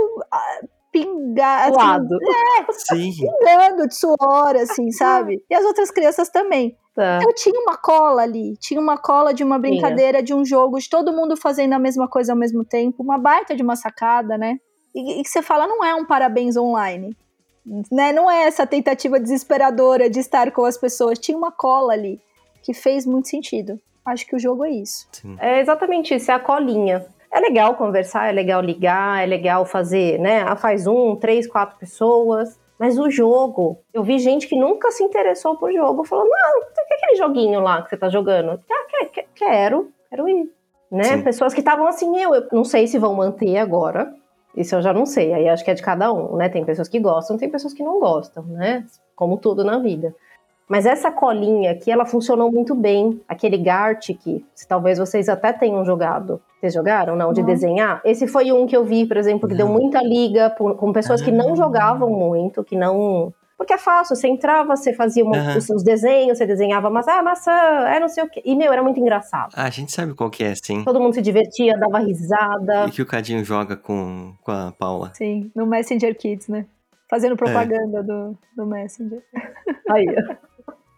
pingar, 0.92 1.70
assim, 1.70 1.74
suado. 1.74 2.18
Sim. 2.72 3.12
pingando 3.16 3.88
de 3.88 3.96
suor, 3.96 4.56
assim, 4.56 4.92
sabe? 4.92 5.44
E 5.50 5.56
as 5.56 5.64
outras 5.66 5.90
crianças 5.90 6.30
também. 6.30 6.78
Tá. 6.94 7.20
Eu 7.24 7.34
tinha 7.34 7.58
uma 7.62 7.78
cola 7.78 8.24
ali, 8.24 8.58
tinha 8.58 8.80
uma 8.80 8.98
cola 8.98 9.34
de 9.34 9.44
uma 9.44 9.58
brincadeira, 9.58 10.22
de 10.22 10.34
um 10.34 10.44
jogo, 10.44 10.78
de 10.78 10.90
todo 10.90 11.14
mundo 11.14 11.38
fazendo 11.38 11.74
a 11.74 11.80
mesma 11.80 12.08
coisa 12.08 12.34
ao 12.34 12.38
mesmo 12.38 12.66
tempo, 12.66 13.02
uma 13.02 13.18
baita 13.18 13.56
de 13.56 13.64
uma 13.64 13.78
sacada, 13.78 14.38
né? 14.38 14.58
E, 14.94 15.20
e 15.20 15.24
que 15.24 15.30
você 15.30 15.42
fala, 15.42 15.66
não 15.66 15.84
é 15.86 15.96
um 15.96 16.06
parabéns 16.06 16.58
online, 16.58 17.16
né? 17.90 18.12
Não 18.12 18.30
é 18.30 18.44
essa 18.44 18.68
tentativa 18.68 19.20
desesperadora 19.20 20.10
de 20.10 20.20
estar 20.20 20.52
com 20.52 20.66
as 20.66 20.78
pessoas, 20.78 21.18
tinha 21.18 21.38
uma 21.38 21.52
cola 21.52 21.94
ali 21.94 22.20
que 22.62 22.74
fez 22.74 23.06
muito 23.06 23.30
sentido. 23.30 23.80
Acho 24.06 24.26
que 24.26 24.36
o 24.36 24.40
jogo 24.40 24.66
é 24.66 24.72
isso. 24.72 25.08
sim. 25.12 25.38
É 25.40 25.62
exatamente 25.62 26.14
isso, 26.14 26.30
é 26.30 26.34
a 26.34 26.40
colinha. 26.40 27.06
É 27.32 27.40
legal 27.40 27.76
conversar, 27.76 28.28
é 28.28 28.32
legal 28.32 28.62
ligar, 28.62 29.24
é 29.24 29.26
legal 29.26 29.66
fazer, 29.66 30.20
né? 30.20 30.44
Ah, 30.46 30.56
faz 30.56 30.86
um, 30.86 31.16
três, 31.16 31.48
quatro 31.48 31.78
pessoas. 31.78 32.60
Mas 32.78 32.98
o 32.98 33.10
jogo, 33.12 33.78
eu 33.94 34.04
vi 34.04 34.18
gente 34.20 34.48
que 34.48 34.56
nunca 34.56 34.90
se 34.92 35.04
interessou 35.04 35.56
por 35.56 35.72
jogo, 35.72 36.04
falando, 36.04 36.28
não, 36.30 36.62
é 36.64 36.96
aquele 36.96 37.16
joguinho 37.16 37.60
lá 37.62 37.82
que 37.84 37.90
você 37.90 37.96
tá 37.98 38.10
jogando? 38.10 38.60
Ah, 38.72 38.88
que- 38.90 39.06
que- 39.06 39.28
quero, 39.36 39.92
quero 40.10 40.28
ir. 40.28 40.50
Né? 40.92 41.04
Sim. 41.04 41.22
Pessoas 41.22 41.54
que 41.54 41.62
estavam 41.62 41.88
assim, 41.88 42.20
eu, 42.20 42.34
eu 42.36 42.48
não 42.52 42.64
sei 42.66 42.88
se 42.88 42.98
vão 42.98 43.14
manter 43.14 43.58
agora. 43.58 44.14
Isso 44.58 44.76
eu 44.76 44.82
já 44.82 44.92
não 44.92 45.06
sei, 45.06 45.32
aí 45.34 45.48
acho 45.48 45.64
que 45.64 45.72
é 45.72 45.74
de 45.74 45.82
cada 45.82 46.12
um, 46.12 46.36
né? 46.36 46.50
Tem 46.50 46.66
pessoas 46.66 46.90
que 46.90 47.00
gostam, 47.00 47.38
tem 47.38 47.50
pessoas 47.50 47.74
que 47.74 47.84
não 47.84 48.00
gostam, 48.00 48.44
né? 48.44 48.84
Como 49.16 49.38
tudo 49.38 49.64
na 49.64 49.78
vida. 49.80 50.14
Mas 50.72 50.86
essa 50.86 51.12
colinha 51.12 51.72
aqui, 51.72 51.92
ela 51.92 52.06
funcionou 52.06 52.50
muito 52.50 52.74
bem. 52.74 53.20
Aquele 53.28 53.58
Gartic, 53.58 54.22
se 54.56 54.66
talvez 54.66 54.98
vocês 54.98 55.28
até 55.28 55.52
tenham 55.52 55.84
jogado. 55.84 56.42
Vocês 56.62 56.74
jogaram, 56.74 57.14
não? 57.18 57.34
De 57.34 57.42
Não. 57.42 57.48
desenhar? 57.48 58.00
Esse 58.06 58.26
foi 58.26 58.54
um 58.54 58.66
que 58.66 58.78
eu 58.78 58.86
vi, 58.86 59.06
por 59.06 59.18
exemplo, 59.18 59.50
que 59.50 59.56
deu 59.56 59.68
Não. 59.68 59.74
muita 59.74 60.02
liga 60.02 60.50
por- 60.52 60.76
com 60.78 60.94
pessoas 60.94 61.22
que 61.22 61.30
não 61.30 61.52
Ah. 61.52 61.56
jogavam 61.58 62.10
muito, 62.10 62.64
que 62.64 62.78
não... 62.78 63.34
Porque 63.58 63.74
é 63.74 63.78
fácil, 63.78 64.16
você 64.16 64.28
entrava, 64.30 64.74
você 64.76 64.94
fazia 64.94 65.24
uma- 65.26 65.36
Aham. 65.38 65.58
os 65.58 65.66
seus 65.66 65.84
desenhos, 65.84 66.38
você 66.38 66.46
desenhava 66.48 66.90
maçã, 66.90 67.12
ah, 67.20 67.22
maçã, 67.24 67.52
é 67.52 68.00
não 68.00 68.08
sei 68.08 68.24
o 68.24 68.30
quê. 68.30 68.42
E, 68.46 68.56
meu, 68.56 68.72
era 68.72 68.82
muito 68.82 69.00
engraçado. 69.00 69.52
Ah, 69.56 69.66
a 69.66 69.70
gente 69.70 69.92
sabe 69.92 70.14
qual 70.16 70.30
que 70.30 70.42
é, 70.44 70.54
sim. 70.56 70.84
Todo 70.86 71.00
mundo 71.02 71.14
se 71.14 71.22
divertia, 71.22 71.78
dava 71.78 72.00
risada. 72.00 72.86
E 72.88 72.92
que 72.92 73.02
o 73.02 73.06
Cadinho 73.06 73.44
joga 73.44 73.76
com, 73.76 74.34
com 74.42 74.52
a 74.52 74.72
Paula. 74.80 75.12
Sim, 75.16 75.52
no 75.54 75.68
Messenger 75.68 76.18
Kids, 76.18 76.48
né? 76.48 76.66
Fazendo 77.10 77.36
propaganda 77.36 78.02
do, 78.02 78.38
do 78.56 78.66
Messenger. 78.66 79.22
Aí, 79.90 80.06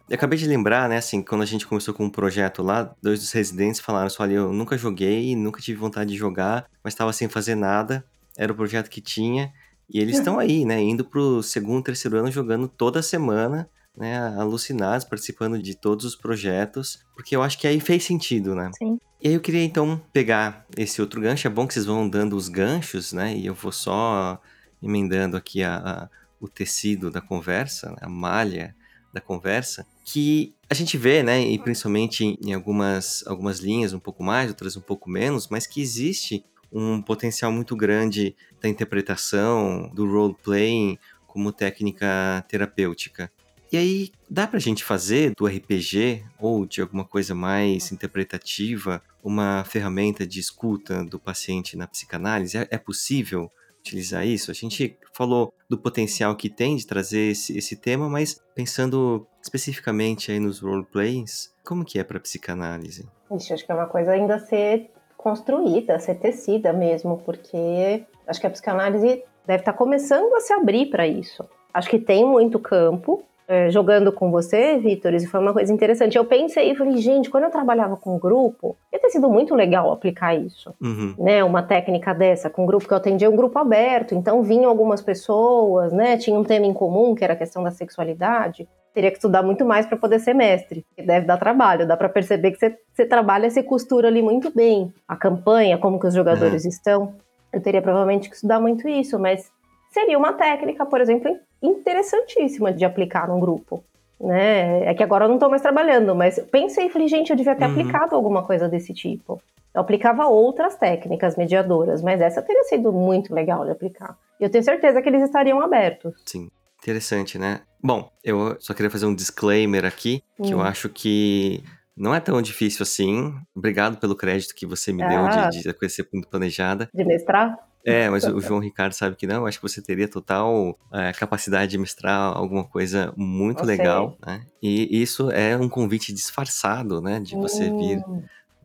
Eu 0.10 0.16
acabei 0.16 0.38
de 0.38 0.46
lembrar, 0.46 0.89
né, 0.89 0.98
assim, 0.98 1.22
quando 1.24 1.42
a 1.42 1.46
gente 1.46 1.66
começou 1.66 1.94
com 1.94 2.04
um 2.06 2.10
projeto 2.10 2.62
lá, 2.62 2.94
dois 3.02 3.20
dos 3.22 3.32
residentes 3.32 3.80
falaram 3.80 4.08
assim, 4.08 4.18
olha, 4.20 4.34
eu 4.34 4.52
nunca 4.54 4.78
joguei, 4.78 5.36
nunca 5.36 5.62
tive 5.62 5.80
vontade 5.80 6.12
de 6.12 6.18
jogar, 6.18 6.66
mas 6.84 6.94
estava 6.94 7.13
sem 7.13 7.30
fazer 7.30 7.56
nada, 7.56 8.06
era 8.38 8.52
o 8.52 8.56
projeto 8.56 8.89
que 8.89 9.00
tinha, 9.00 9.52
e 9.89 10.00
eles 10.00 10.18
estão 10.18 10.38
aí, 10.39 10.66
né, 10.66 10.80
indo 10.82 11.06
pro 11.06 11.42
segundo, 11.42 11.84
terceiro 11.84 12.18
ano, 12.18 12.30
jogando 12.32 12.68
toda 12.68 13.02
semana, 13.02 13.70
né, 13.98 14.18
alucinados, 14.38 15.06
participando 15.06 15.58
de 15.62 15.74
todos 15.76 16.04
os 16.06 16.16
projetos, 16.16 17.00
porque 17.16 17.36
eu 17.36 17.42
acho 17.42 17.58
que 17.58 17.66
aí 17.68 17.80
fez 17.80 18.04
sentido, 18.04 18.54
né. 18.54 18.72
Sim. 18.78 18.98
E 19.22 19.30
aí 19.30 19.34
eu 19.36 19.39
queria, 19.39 19.63
então, 19.63 20.02
pegar 20.12 20.66
esse 20.76 21.00
outro 21.02 21.22
gancho, 21.22 21.47
é 21.47 21.49
bom 21.49 21.66
que 21.66 21.74
vocês 21.74 21.86
vão 21.86 22.10
dando 22.10 22.36
os 22.36 22.49
ganchos, 22.49 23.14
né, 23.14 23.34
e 23.36 23.45
eu 23.45 23.54
vou 23.54 23.72
só 23.72 24.39
emendando 24.82 25.38
aqui 25.38 25.64
a- 25.64 25.78
a- 25.78 26.10
o 26.41 26.49
tecido 26.49 27.10
da 27.10 27.22
conversa, 27.22 27.89
né, 27.91 27.97
a 28.01 28.10
malha 28.10 28.76
da 29.14 29.22
conversa, 29.22 29.86
que 30.04 30.54
a 30.70 30.74
gente 30.74 30.97
vê, 30.97 31.24
né, 31.24 31.41
e 31.41 31.58
principalmente 31.58 32.38
em 32.41 32.54
algumas, 32.54 33.24
algumas 33.28 33.60
linhas 33.60 33.93
um 33.93 33.99
pouco 33.99 34.24
mais, 34.24 34.49
outras 34.49 34.76
um 34.76 34.82
pouco 34.82 35.10
menos, 35.10 35.47
mas 35.47 35.66
que 35.66 35.82
existe 35.82 36.43
um 36.72 37.01
potencial 37.01 37.51
muito 37.51 37.76
grande 37.76 38.36
da 38.62 38.68
interpretação, 38.68 39.89
do 39.93 40.06
role-playing 40.06 40.97
como 41.28 41.51
técnica 41.51 42.43
terapêutica. 42.47 43.32
E 43.72 43.78
aí, 43.78 44.12
dá 44.30 44.45
pra 44.45 44.60
gente 44.60 44.84
fazer 44.84 45.34
do 45.36 45.47
RPG 45.47 46.24
ou 46.39 46.66
de 46.66 46.80
alguma 46.80 47.04
coisa 47.04 47.34
mais 47.34 47.91
interpretativa 47.91 49.01
uma 49.24 49.64
ferramenta 49.64 50.28
de 50.28 50.39
escuta 50.39 51.04
do 51.04 51.20
paciente 51.20 51.76
na 51.76 51.88
psicanálise? 51.88 52.58
É, 52.58 52.68
é 52.70 52.78
possível 52.78 53.51
utilizar 53.84 54.26
isso? 54.26 54.50
A 54.50 54.54
gente 54.54 54.98
falou 55.14 55.54
do 55.70 55.78
potencial 55.78 56.36
que 56.36 56.50
tem 56.50 56.76
de 56.78 56.88
trazer 56.88 57.32
esse, 57.32 57.58
esse 57.58 57.76
tema, 57.76 58.10
mas 58.10 58.42
pensando 58.56 59.28
especificamente 59.42 60.32
aí 60.32 60.40
nos 60.40 60.60
roleplays, 60.62 61.54
como 61.64 61.84
que 61.84 62.00
é 62.00 62.04
para 62.04 62.20
psicanálise? 62.20 63.08
Ixi, 63.32 63.54
acho 63.54 63.66
que 63.66 63.72
é 63.72 63.76
uma 63.76 63.88
coisa 63.88 64.12
ainda 64.12 64.36
a 64.36 64.40
ser 64.40 64.90
construída, 65.18 65.96
a 65.96 66.00
ser 66.00 66.16
tecida 66.16 66.72
mesmo, 66.72 67.22
porque 67.26 68.06
acho 68.28 68.40
que 68.40 68.48
a 68.48 68.50
psicanálise 68.50 69.24
deve 69.46 69.62
estar 69.62 69.74
começando 69.74 70.34
a 70.36 70.40
se 70.40 70.54
abrir 70.54 70.90
para 70.90 71.06
isso. 71.06 71.46
Acho 71.74 71.90
que 71.90 72.00
tem 72.00 72.26
muito 72.26 72.60
campo, 72.60 73.24
é, 73.48 73.70
jogando 73.70 74.12
com 74.12 74.32
você, 74.32 74.78
Vitor, 74.78 75.14
isso 75.14 75.30
foi 75.30 75.39
uma 75.39 75.54
coisa 75.54 75.72
interessante. 75.74 76.18
Eu 76.18 76.26
pensei 76.26 76.72
e 76.72 76.76
falei, 76.76 76.98
gente, 76.98 77.30
quando 77.30 77.44
eu 77.44 77.50
trabalhava 77.50 77.98
com 77.98 78.18
grupo, 78.18 78.78
ia 78.91 79.00
ter 79.00 79.10
sido 79.10 79.30
muito 79.30 79.54
legal 79.54 79.91
aplicar 79.91 80.34
isso. 80.34 80.74
Uhum. 80.82 81.14
Né, 81.18 81.44
uma 81.44 81.62
técnica 81.62 82.14
dessa, 82.14 82.50
com 82.50 82.66
grupo 82.66 82.88
que 82.88 82.94
eu 82.94 82.98
atendia 82.98 83.30
um 83.30 83.36
grupo 83.36 83.60
aberto, 83.60 84.16
então 84.16 84.41
vinham 84.44 84.70
algumas 84.70 85.02
pessoas, 85.02 85.91
né? 85.91 86.18
Tinha 86.18 86.39
um 86.39 86.44
tema 86.44 86.66
em 86.66 86.74
comum, 86.74 87.14
que 87.14 87.24
era 87.24 87.34
a 87.34 87.38
questão 87.38 87.64
da 87.64 87.72
sexualidade. 87.72 88.68
Teria 88.94 89.10
que 89.10 89.18
estudar 89.18 89.41
muito 89.41 89.66
mais 89.66 89.86
para 89.86 89.98
poder 89.98 90.20
ser 90.20 90.36
mestre. 90.36 90.86
Deve 90.96 91.26
dar 91.26 91.38
trabalho, 91.38 91.88
dá 91.88 91.98
para 91.98 92.08
perceber 92.08 92.52
que 92.52 92.60
você, 92.60 92.78
você 92.94 93.06
trabalha, 93.06 93.50
você 93.50 93.64
costura 93.64 94.08
ali 94.08 94.22
muito 94.22 94.54
bem. 94.54 94.94
A 95.08 95.16
campanha, 95.16 95.78
como 95.78 96.00
que 96.00 96.08
os 96.08 96.14
jogadores 96.14 96.64
uhum. 96.64 96.70
estão. 96.70 97.16
Eu 97.52 97.62
teria 97.62 97.82
provavelmente 97.82 98.30
que 98.30 98.36
estudar 98.36 98.60
muito 98.60 98.88
isso, 98.88 99.20
mas 99.20 99.52
seria 99.91 100.18
uma 100.18 100.34
técnica, 100.34 100.86
por 100.86 101.02
exemplo, 101.02 101.36
interessantíssima 101.64 102.74
de 102.74 102.84
aplicar 102.84 103.28
num 103.28 103.39
grupo. 103.39 103.84
Né? 104.20 104.86
É 104.86 104.93
que 104.93 105.03
agora 105.03 105.26
eu 105.26 105.28
não 105.28 105.36
estou 105.36 105.49
mais 105.49 105.61
trabalhando, 105.61 106.16
mas 106.16 106.39
pensei 106.51 106.86
e 106.86 106.89
falei, 106.89 107.07
gente, 107.07 107.30
eu 107.30 107.36
devia 107.36 107.55
ter 107.55 107.66
uhum. 107.66 107.72
aplicado 107.72 108.16
alguma 108.16 108.43
coisa 108.43 108.70
desse 108.70 108.93
tipo. 108.93 109.41
Eu 109.74 109.82
aplicava 109.82 110.28
outras 110.28 110.76
técnicas 110.76 111.36
mediadoras, 111.36 112.01
mas 112.01 112.22
essa 112.22 112.41
teria 112.41 112.64
sido 112.66 112.91
muito 112.91 113.34
legal 113.34 113.66
de 113.66 113.72
aplicar. 113.72 114.18
E 114.39 114.43
eu 114.43 114.49
tenho 114.49 114.64
certeza 114.64 115.01
que 115.01 115.09
eles 115.09 115.24
estariam 115.24 115.59
abertos. 115.61 116.14
Sim, 116.26 116.49
interessante, 116.82 117.39
né? 117.39 117.61
Bom, 117.82 118.09
eu 118.24 118.55
só 118.59 118.74
queria 118.74 118.91
fazer 118.91 119.07
um 119.07 119.16
disclaimer 119.16 119.84
aqui, 119.84 120.24
que 120.41 120.53
hum. 120.53 120.59
eu 120.59 120.61
acho 120.61 120.89
que 120.89 121.64
não 121.97 122.14
é 122.14 122.20
tão 122.20 122.41
difícil 122.41 122.84
assim. 122.84 123.34
Obrigado 123.55 123.97
pelo 123.97 124.16
crédito 124.16 124.55
que 124.55 124.66
você 124.66 124.93
me 124.93 125.03
ah, 125.03 125.07
deu 125.07 125.28
de, 125.28 125.38
ah. 125.38 125.49
de 125.49 125.74
conhecer 125.74 126.07
planejada. 126.30 126.89
De 126.93 127.03
mestrar? 127.03 127.57
É, 127.86 128.10
mas 128.10 128.24
o 128.24 128.40
João 128.40 128.60
Ricardo 128.60 128.94
sabe 128.94 129.16
que 129.16 129.28
não. 129.28 129.38
Eu 129.42 129.48
acho 129.48 129.60
que 129.60 129.68
você 129.68 129.82
teria 129.82 130.08
total 130.08 130.78
é, 130.92 131.12
capacidade 131.12 131.72
de 131.72 131.78
mestrar 131.78 132.36
alguma 132.36 132.64
coisa 132.64 133.14
muito 133.18 133.64
legal, 133.66 134.18
né? 134.26 134.42
E 134.62 135.02
isso 135.02 135.30
é 135.32 135.58
um 135.58 135.68
convite 135.68 136.14
disfarçado, 136.14 137.02
né? 137.02 137.20
De 137.20 137.36
você 137.36 137.70
hum. 137.70 137.78
vir 137.78 138.04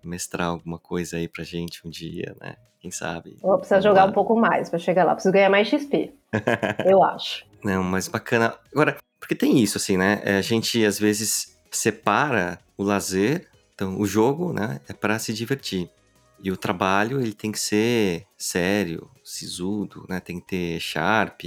mestrar 0.05 0.49
alguma 0.49 0.79
coisa 0.79 1.17
aí 1.17 1.29
pra 1.29 1.43
gente 1.43 1.87
um 1.87 1.91
dia, 1.91 2.35
né? 2.41 2.55
Quem 2.81 2.91
sabe? 2.93 3.37
Vou 3.43 3.57
precisar 3.57 3.81
jogar 3.81 4.05
lá. 4.05 4.11
um 4.11 4.13
pouco 4.13 4.37
mais 4.37 4.71
pra 4.71 4.79
chegar 4.79 5.05
lá. 5.05 5.15
Preciso 5.15 5.33
ganhar 5.33 5.51
mais 5.51 5.67
XP. 5.67 6.13
eu 6.87 7.03
acho. 7.03 7.45
Não, 7.65 7.83
mas 7.83 8.07
bacana. 8.07 8.55
Agora, 8.73 8.97
porque 9.19 9.35
tem 9.35 9.59
isso, 9.59 9.79
assim, 9.79 9.97
né? 9.97 10.21
É, 10.25 10.39
a 10.39 10.43
gente 10.43 10.85
às 10.85 10.99
vezes 10.99 11.59
separa 11.71 12.59
o 12.77 12.85
lazer, 12.85 13.49
então 13.75 14.01
o 14.01 14.07
jogo, 14.07 14.53
né? 14.53 14.81
É 14.89 14.93
para 14.93 15.19
se 15.19 15.33
divertir. 15.33 15.91
E 16.43 16.51
o 16.51 16.57
trabalho, 16.57 17.21
ele 17.21 17.33
tem 17.33 17.51
que 17.51 17.61
ser 17.61 18.27
sério, 18.37 19.11
sisudo, 19.25 20.05
né? 20.09 20.21
Tem 20.21 20.41
que 20.41 20.47
ter 20.47 20.81
sharp. 20.81 21.43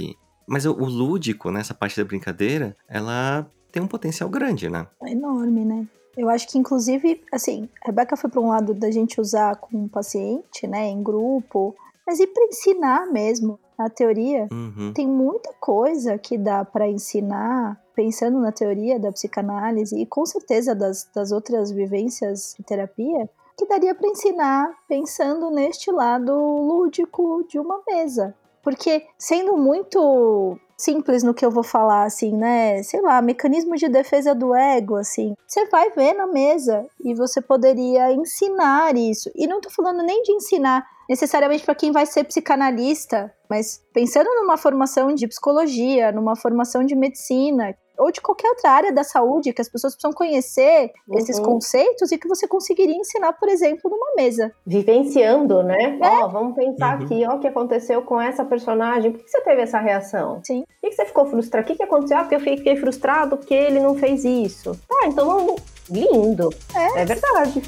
Mas 0.46 0.66
o, 0.66 0.72
o 0.72 0.84
lúdico, 0.84 1.50
né? 1.50 1.60
Essa 1.60 1.74
parte 1.74 1.98
da 2.00 2.06
brincadeira, 2.06 2.76
ela 2.88 3.50
tem 3.70 3.82
um 3.82 3.88
potencial 3.88 4.28
grande, 4.28 4.68
né? 4.68 4.86
É 5.02 5.12
enorme, 5.12 5.64
né? 5.64 5.86
Eu 6.16 6.28
acho 6.28 6.46
que, 6.46 6.58
inclusive, 6.58 7.22
assim, 7.32 7.68
a 7.82 7.86
Rebeca 7.86 8.16
foi 8.16 8.28
para 8.28 8.40
um 8.40 8.48
lado 8.48 8.74
da 8.74 8.90
gente 8.90 9.18
usar 9.20 9.56
com 9.56 9.84
um 9.84 9.88
paciente, 9.88 10.66
né, 10.66 10.86
em 10.88 11.02
grupo, 11.02 11.74
mas 12.06 12.20
e 12.20 12.26
para 12.26 12.44
ensinar 12.44 13.06
mesmo, 13.10 13.58
na 13.78 13.88
teoria. 13.88 14.46
Uhum. 14.52 14.92
Tem 14.92 15.08
muita 15.08 15.52
coisa 15.58 16.18
que 16.18 16.36
dá 16.36 16.64
para 16.64 16.88
ensinar, 16.88 17.80
pensando 17.94 18.38
na 18.40 18.52
teoria 18.52 18.98
da 18.98 19.10
psicanálise 19.10 19.98
e 19.98 20.06
com 20.06 20.26
certeza 20.26 20.74
das, 20.74 21.08
das 21.14 21.32
outras 21.32 21.70
vivências 21.70 22.54
de 22.58 22.64
terapia, 22.64 23.28
que 23.62 23.68
daria 23.68 23.94
para 23.94 24.08
ensinar 24.08 24.72
pensando 24.88 25.50
neste 25.50 25.90
lado 25.90 26.32
lúdico 26.32 27.44
de 27.48 27.58
uma 27.58 27.80
mesa. 27.86 28.34
Porque 28.62 29.06
sendo 29.18 29.56
muito 29.56 30.58
simples 30.76 31.22
no 31.22 31.34
que 31.34 31.44
eu 31.44 31.50
vou 31.50 31.62
falar, 31.62 32.04
assim, 32.04 32.36
né? 32.36 32.82
Sei 32.82 33.00
lá, 33.00 33.22
mecanismo 33.22 33.76
de 33.76 33.88
defesa 33.88 34.34
do 34.34 34.54
ego, 34.54 34.96
assim. 34.96 35.34
Você 35.46 35.66
vai 35.66 35.90
ver 35.90 36.14
na 36.14 36.26
mesa 36.26 36.84
e 37.04 37.14
você 37.14 37.40
poderia 37.40 38.12
ensinar 38.12 38.96
isso. 38.96 39.30
E 39.34 39.46
não 39.46 39.60
tô 39.60 39.70
falando 39.70 40.02
nem 40.02 40.22
de 40.22 40.32
ensinar 40.32 40.84
necessariamente 41.08 41.64
para 41.64 41.74
quem 41.74 41.92
vai 41.92 42.06
ser 42.06 42.24
psicanalista, 42.24 43.32
mas 43.48 43.80
pensando 43.92 44.28
numa 44.36 44.56
formação 44.56 45.14
de 45.14 45.28
psicologia, 45.28 46.10
numa 46.10 46.34
formação 46.34 46.84
de 46.84 46.96
medicina, 46.96 47.76
ou 47.98 48.10
de 48.10 48.20
qualquer 48.20 48.48
outra 48.48 48.70
área 48.70 48.92
da 48.92 49.04
saúde, 49.04 49.52
que 49.52 49.60
as 49.60 49.68
pessoas 49.68 49.94
precisam 49.94 50.12
conhecer 50.12 50.92
uhum. 51.08 51.18
esses 51.18 51.38
conceitos 51.38 52.10
e 52.12 52.18
que 52.18 52.28
você 52.28 52.46
conseguiria 52.46 52.96
ensinar, 52.96 53.32
por 53.34 53.48
exemplo, 53.48 53.90
numa 53.90 54.14
mesa. 54.16 54.52
Vivenciando, 54.66 55.62
né? 55.62 55.98
É. 56.02 56.24
Ó, 56.24 56.28
vamos 56.28 56.54
pensar 56.54 56.98
uhum. 56.98 57.04
aqui, 57.04 57.24
ó, 57.26 57.34
o 57.34 57.40
que 57.40 57.48
aconteceu 57.48 58.02
com 58.02 58.20
essa 58.20 58.44
personagem, 58.44 59.12
por 59.12 59.22
que 59.22 59.30
você 59.30 59.40
teve 59.42 59.62
essa 59.62 59.78
reação? 59.78 60.40
Sim. 60.44 60.64
Por 60.80 60.90
que 60.90 60.96
você 60.96 61.04
ficou 61.06 61.26
frustrado? 61.26 61.64
O 61.64 61.66
que, 61.68 61.76
que 61.76 61.82
aconteceu? 61.82 62.18
Ah, 62.18 62.20
porque 62.20 62.36
eu 62.36 62.40
fiquei 62.40 62.76
frustrado 62.76 63.36
porque 63.36 63.54
ele 63.54 63.80
não 63.80 63.94
fez 63.94 64.24
isso. 64.24 64.78
Tá, 64.88 65.06
então 65.06 65.26
vamos... 65.26 65.60
Lindo. 65.90 66.48
É, 66.74 67.02
é 67.02 67.04
verdade. 67.04 67.62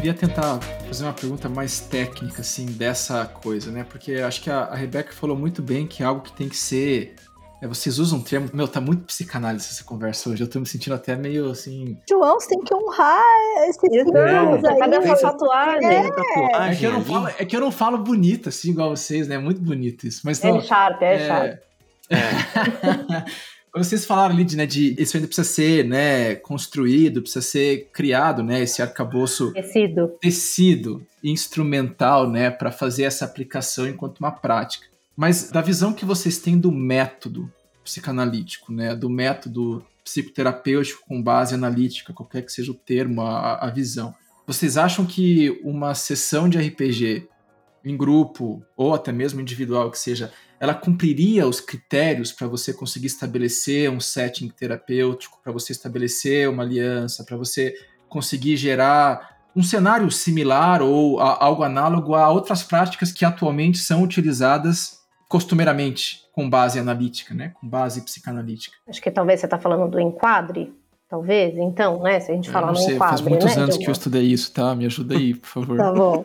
Queria 0.00 0.14
tentar 0.14 0.58
fazer 0.86 1.04
uma 1.04 1.12
pergunta 1.12 1.46
mais 1.46 1.78
técnica, 1.78 2.40
assim, 2.40 2.64
dessa 2.64 3.26
coisa, 3.26 3.70
né? 3.70 3.84
Porque 3.86 4.14
acho 4.14 4.40
que 4.40 4.48
a, 4.48 4.60
a 4.60 4.74
Rebeca 4.74 5.12
falou 5.12 5.36
muito 5.36 5.60
bem 5.60 5.86
que 5.86 6.02
é 6.02 6.06
algo 6.06 6.22
que 6.22 6.32
tem 6.32 6.48
que 6.48 6.56
ser. 6.56 7.16
É, 7.60 7.68
vocês 7.68 7.98
usam 7.98 8.18
um 8.18 8.22
termo. 8.22 8.48
Meu, 8.54 8.66
tá 8.66 8.80
muito 8.80 9.04
psicanálise 9.04 9.68
essa 9.70 9.84
conversa 9.84 10.30
hoje. 10.30 10.42
Eu 10.42 10.48
tô 10.48 10.58
me 10.58 10.64
sentindo 10.64 10.94
até 10.94 11.14
meio 11.16 11.50
assim. 11.50 11.98
João, 12.08 12.40
você 12.40 12.48
tem 12.48 12.60
que 12.60 12.74
honrar 12.74 13.22
esse 13.68 13.78
termos 13.78 14.64
aí. 14.64 14.78
Cadê 14.78 14.96
a 14.96 15.16
sua 15.16 15.32
tatuagem? 15.32 15.86
É. 15.86 16.70
É, 16.70 16.74
que 16.74 16.86
eu 16.86 16.92
não 16.92 17.04
falo, 17.04 17.28
é 17.28 17.44
que 17.44 17.56
eu 17.56 17.60
não 17.60 17.70
falo 17.70 17.98
bonito, 17.98 18.48
assim, 18.48 18.70
igual 18.70 18.96
vocês, 18.96 19.28
né? 19.28 19.34
É 19.34 19.38
muito 19.38 19.60
bonito 19.60 20.06
isso. 20.06 20.22
Mas, 20.24 20.42
é 20.42 20.60
sharp, 20.62 21.02
é, 21.02 21.14
é 21.14 21.26
sharp. 21.26 21.58
É. 22.08 23.50
Vocês 23.74 24.04
falaram 24.04 24.34
ali 24.34 24.44
de, 24.44 24.56
né, 24.56 24.66
de 24.66 24.96
isso 24.98 25.16
ainda 25.16 25.28
precisa 25.28 25.48
ser 25.48 25.84
né, 25.84 26.34
construído, 26.34 27.22
precisa 27.22 27.42
ser 27.42 27.88
criado, 27.92 28.42
né, 28.42 28.62
esse 28.62 28.82
arcabouço 28.82 29.52
tecido, 29.52 30.08
tecido 30.20 31.06
instrumental, 31.22 32.28
né, 32.28 32.50
para 32.50 32.72
fazer 32.72 33.04
essa 33.04 33.24
aplicação 33.24 33.88
enquanto 33.88 34.18
uma 34.18 34.32
prática. 34.32 34.86
Mas 35.16 35.50
da 35.50 35.60
visão 35.60 35.92
que 35.92 36.04
vocês 36.04 36.38
têm 36.38 36.58
do 36.58 36.72
método 36.72 37.52
psicanalítico, 37.84 38.72
né, 38.72 38.94
do 38.94 39.08
método 39.08 39.84
psicoterapêutico 40.02 41.04
com 41.06 41.22
base 41.22 41.54
analítica, 41.54 42.12
qualquer 42.12 42.42
que 42.42 42.52
seja 42.52 42.72
o 42.72 42.74
termo, 42.74 43.22
a, 43.22 43.66
a 43.66 43.70
visão, 43.70 44.14
vocês 44.46 44.76
acham 44.76 45.06
que 45.06 45.60
uma 45.62 45.94
sessão 45.94 46.48
de 46.48 46.58
RPG 46.58 47.28
em 47.84 47.96
grupo 47.96 48.62
ou 48.76 48.94
até 48.94 49.12
mesmo 49.12 49.40
individual 49.40 49.90
que 49.90 49.98
seja 49.98 50.32
ela 50.60 50.74
cumpriria 50.74 51.48
os 51.48 51.58
critérios 51.58 52.30
para 52.30 52.46
você 52.46 52.74
conseguir 52.74 53.06
estabelecer 53.06 53.90
um 53.90 53.98
setting 53.98 54.48
terapêutico, 54.48 55.40
para 55.42 55.50
você 55.50 55.72
estabelecer 55.72 56.50
uma 56.50 56.62
aliança, 56.62 57.24
para 57.24 57.38
você 57.38 57.74
conseguir 58.10 58.58
gerar 58.58 59.38
um 59.56 59.62
cenário 59.62 60.10
similar 60.10 60.82
ou 60.82 61.18
a, 61.18 61.42
algo 61.42 61.62
análogo 61.62 62.14
a 62.14 62.28
outras 62.28 62.62
práticas 62.62 63.10
que 63.10 63.24
atualmente 63.24 63.78
são 63.78 64.02
utilizadas 64.02 65.00
costumeiramente 65.28 66.24
com 66.32 66.48
base 66.48 66.78
analítica, 66.78 67.34
né, 67.34 67.52
com 67.58 67.66
base 67.66 68.02
psicanalítica. 68.02 68.76
Acho 68.86 69.00
que 69.00 69.10
talvez 69.10 69.40
você 69.40 69.46
está 69.46 69.58
falando 69.58 69.90
do 69.90 69.98
enquadre, 69.98 70.74
talvez, 71.08 71.56
então, 71.56 72.02
né, 72.02 72.20
se 72.20 72.30
a 72.30 72.34
gente 72.34 72.50
falar 72.50 72.68
no 72.68 72.76
sei, 72.76 72.96
enquadre, 72.96 73.16
faz 73.16 73.20
muitos 73.28 73.56
né, 73.56 73.62
anos 73.62 73.76
que 73.76 73.86
eu 73.86 73.92
estudei 73.92 74.22
isso, 74.22 74.52
tá? 74.52 74.74
Me 74.74 74.86
ajuda 74.86 75.16
aí, 75.16 75.34
por 75.34 75.48
favor. 75.48 75.76
tá 75.78 75.92
bom. 75.92 76.24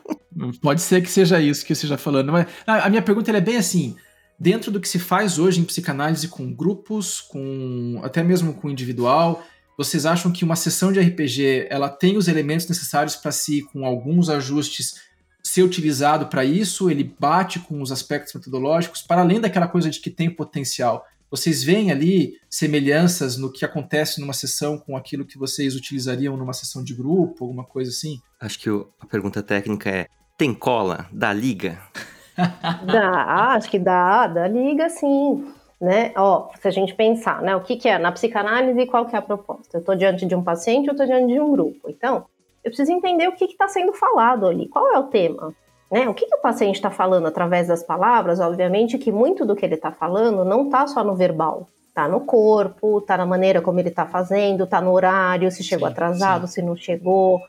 Pode 0.61 0.81
ser 0.81 1.01
que 1.01 1.09
seja 1.09 1.39
isso 1.39 1.65
que 1.65 1.73
você 1.73 1.85
está 1.85 1.97
falando, 1.97 2.31
mas 2.31 2.47
a 2.67 2.89
minha 2.89 3.01
pergunta 3.01 3.31
é 3.31 3.39
bem 3.39 3.57
assim, 3.57 3.95
dentro 4.39 4.71
do 4.71 4.79
que 4.79 4.87
se 4.87 4.99
faz 4.99 5.39
hoje 5.39 5.59
em 5.59 5.63
psicanálise 5.63 6.27
com 6.27 6.53
grupos, 6.53 7.21
com 7.21 7.99
até 8.03 8.23
mesmo 8.23 8.53
com 8.53 8.69
individual, 8.69 9.43
vocês 9.77 10.05
acham 10.05 10.31
que 10.31 10.45
uma 10.45 10.55
sessão 10.55 10.91
de 10.91 10.99
RPG 10.99 11.67
ela 11.69 11.89
tem 11.89 12.17
os 12.17 12.27
elementos 12.27 12.67
necessários 12.67 13.15
para 13.15 13.31
si, 13.31 13.61
com 13.61 13.85
alguns 13.85 14.29
ajustes, 14.29 15.01
ser 15.43 15.63
utilizado 15.63 16.27
para 16.27 16.45
isso? 16.45 16.89
Ele 16.89 17.03
bate 17.19 17.59
com 17.59 17.81
os 17.81 17.91
aspectos 17.91 18.33
metodológicos, 18.33 19.01
para 19.01 19.21
além 19.21 19.39
daquela 19.41 19.67
coisa 19.67 19.89
de 19.89 19.99
que 19.99 20.09
tem 20.09 20.29
potencial. 20.29 21.05
Vocês 21.29 21.63
veem 21.63 21.91
ali 21.91 22.39
semelhanças 22.49 23.35
no 23.35 23.51
que 23.51 23.65
acontece 23.65 24.21
numa 24.21 24.31
sessão 24.31 24.77
com 24.77 24.95
aquilo 24.95 25.25
que 25.25 25.37
vocês 25.37 25.75
utilizariam 25.75 26.37
numa 26.37 26.53
sessão 26.53 26.83
de 26.83 26.93
grupo, 26.93 27.43
alguma 27.43 27.65
coisa 27.65 27.91
assim? 27.91 28.21
Acho 28.39 28.59
que 28.59 28.69
a 28.69 29.05
pergunta 29.05 29.43
técnica 29.43 29.89
é: 29.89 30.07
tem 30.37 30.53
cola? 30.53 31.09
Dá 31.11 31.33
liga? 31.33 31.81
dá, 32.85 33.53
acho 33.53 33.69
que 33.69 33.79
dá, 33.79 34.27
dá 34.27 34.47
liga 34.47 34.89
sim. 34.89 35.51
Né? 35.79 36.11
Ó, 36.15 36.49
se 36.59 36.67
a 36.67 36.71
gente 36.71 36.95
pensar, 36.95 37.41
né, 37.41 37.55
o 37.55 37.61
que, 37.61 37.75
que 37.75 37.89
é 37.89 37.97
na 37.97 38.11
psicanálise, 38.11 38.85
qual 38.87 39.05
que 39.05 39.15
é 39.15 39.19
a 39.19 39.21
proposta? 39.21 39.77
Eu 39.77 39.79
estou 39.81 39.95
diante 39.95 40.25
de 40.25 40.35
um 40.35 40.43
paciente, 40.43 40.87
eu 40.87 40.93
estou 40.93 41.05
diante 41.05 41.33
de 41.33 41.39
um 41.39 41.51
grupo. 41.51 41.89
Então, 41.89 42.25
eu 42.63 42.71
preciso 42.71 42.91
entender 42.91 43.27
o 43.27 43.33
que 43.33 43.45
está 43.45 43.67
sendo 43.67 43.93
falado 43.93 44.47
ali, 44.47 44.67
qual 44.67 44.93
é 44.93 44.97
o 44.97 45.03
tema. 45.03 45.53
Né? 45.91 46.09
O 46.09 46.13
que, 46.13 46.25
que 46.25 46.35
o 46.35 46.41
paciente 46.41 46.75
está 46.75 46.89
falando 46.89 47.27
através 47.27 47.67
das 47.67 47.83
palavras? 47.83 48.39
Obviamente 48.39 48.97
que 48.97 49.11
muito 49.11 49.45
do 49.45 49.55
que 49.55 49.65
ele 49.65 49.75
está 49.75 49.91
falando 49.91 50.43
não 50.43 50.65
está 50.65 50.87
só 50.87 51.03
no 51.03 51.15
verbal, 51.15 51.67
está 51.89 52.07
no 52.07 52.21
corpo, 52.21 52.97
está 52.97 53.17
na 53.17 53.25
maneira 53.25 53.61
como 53.61 53.79
ele 53.79 53.89
está 53.89 54.05
fazendo, 54.05 54.63
está 54.63 54.81
no 54.81 54.91
horário, 54.91 55.51
se 55.51 55.63
chegou 55.63 55.87
sim, 55.87 55.93
atrasado, 55.93 56.47
sim. 56.47 56.53
se 56.53 56.61
não 56.63 56.75
chegou, 56.75 57.39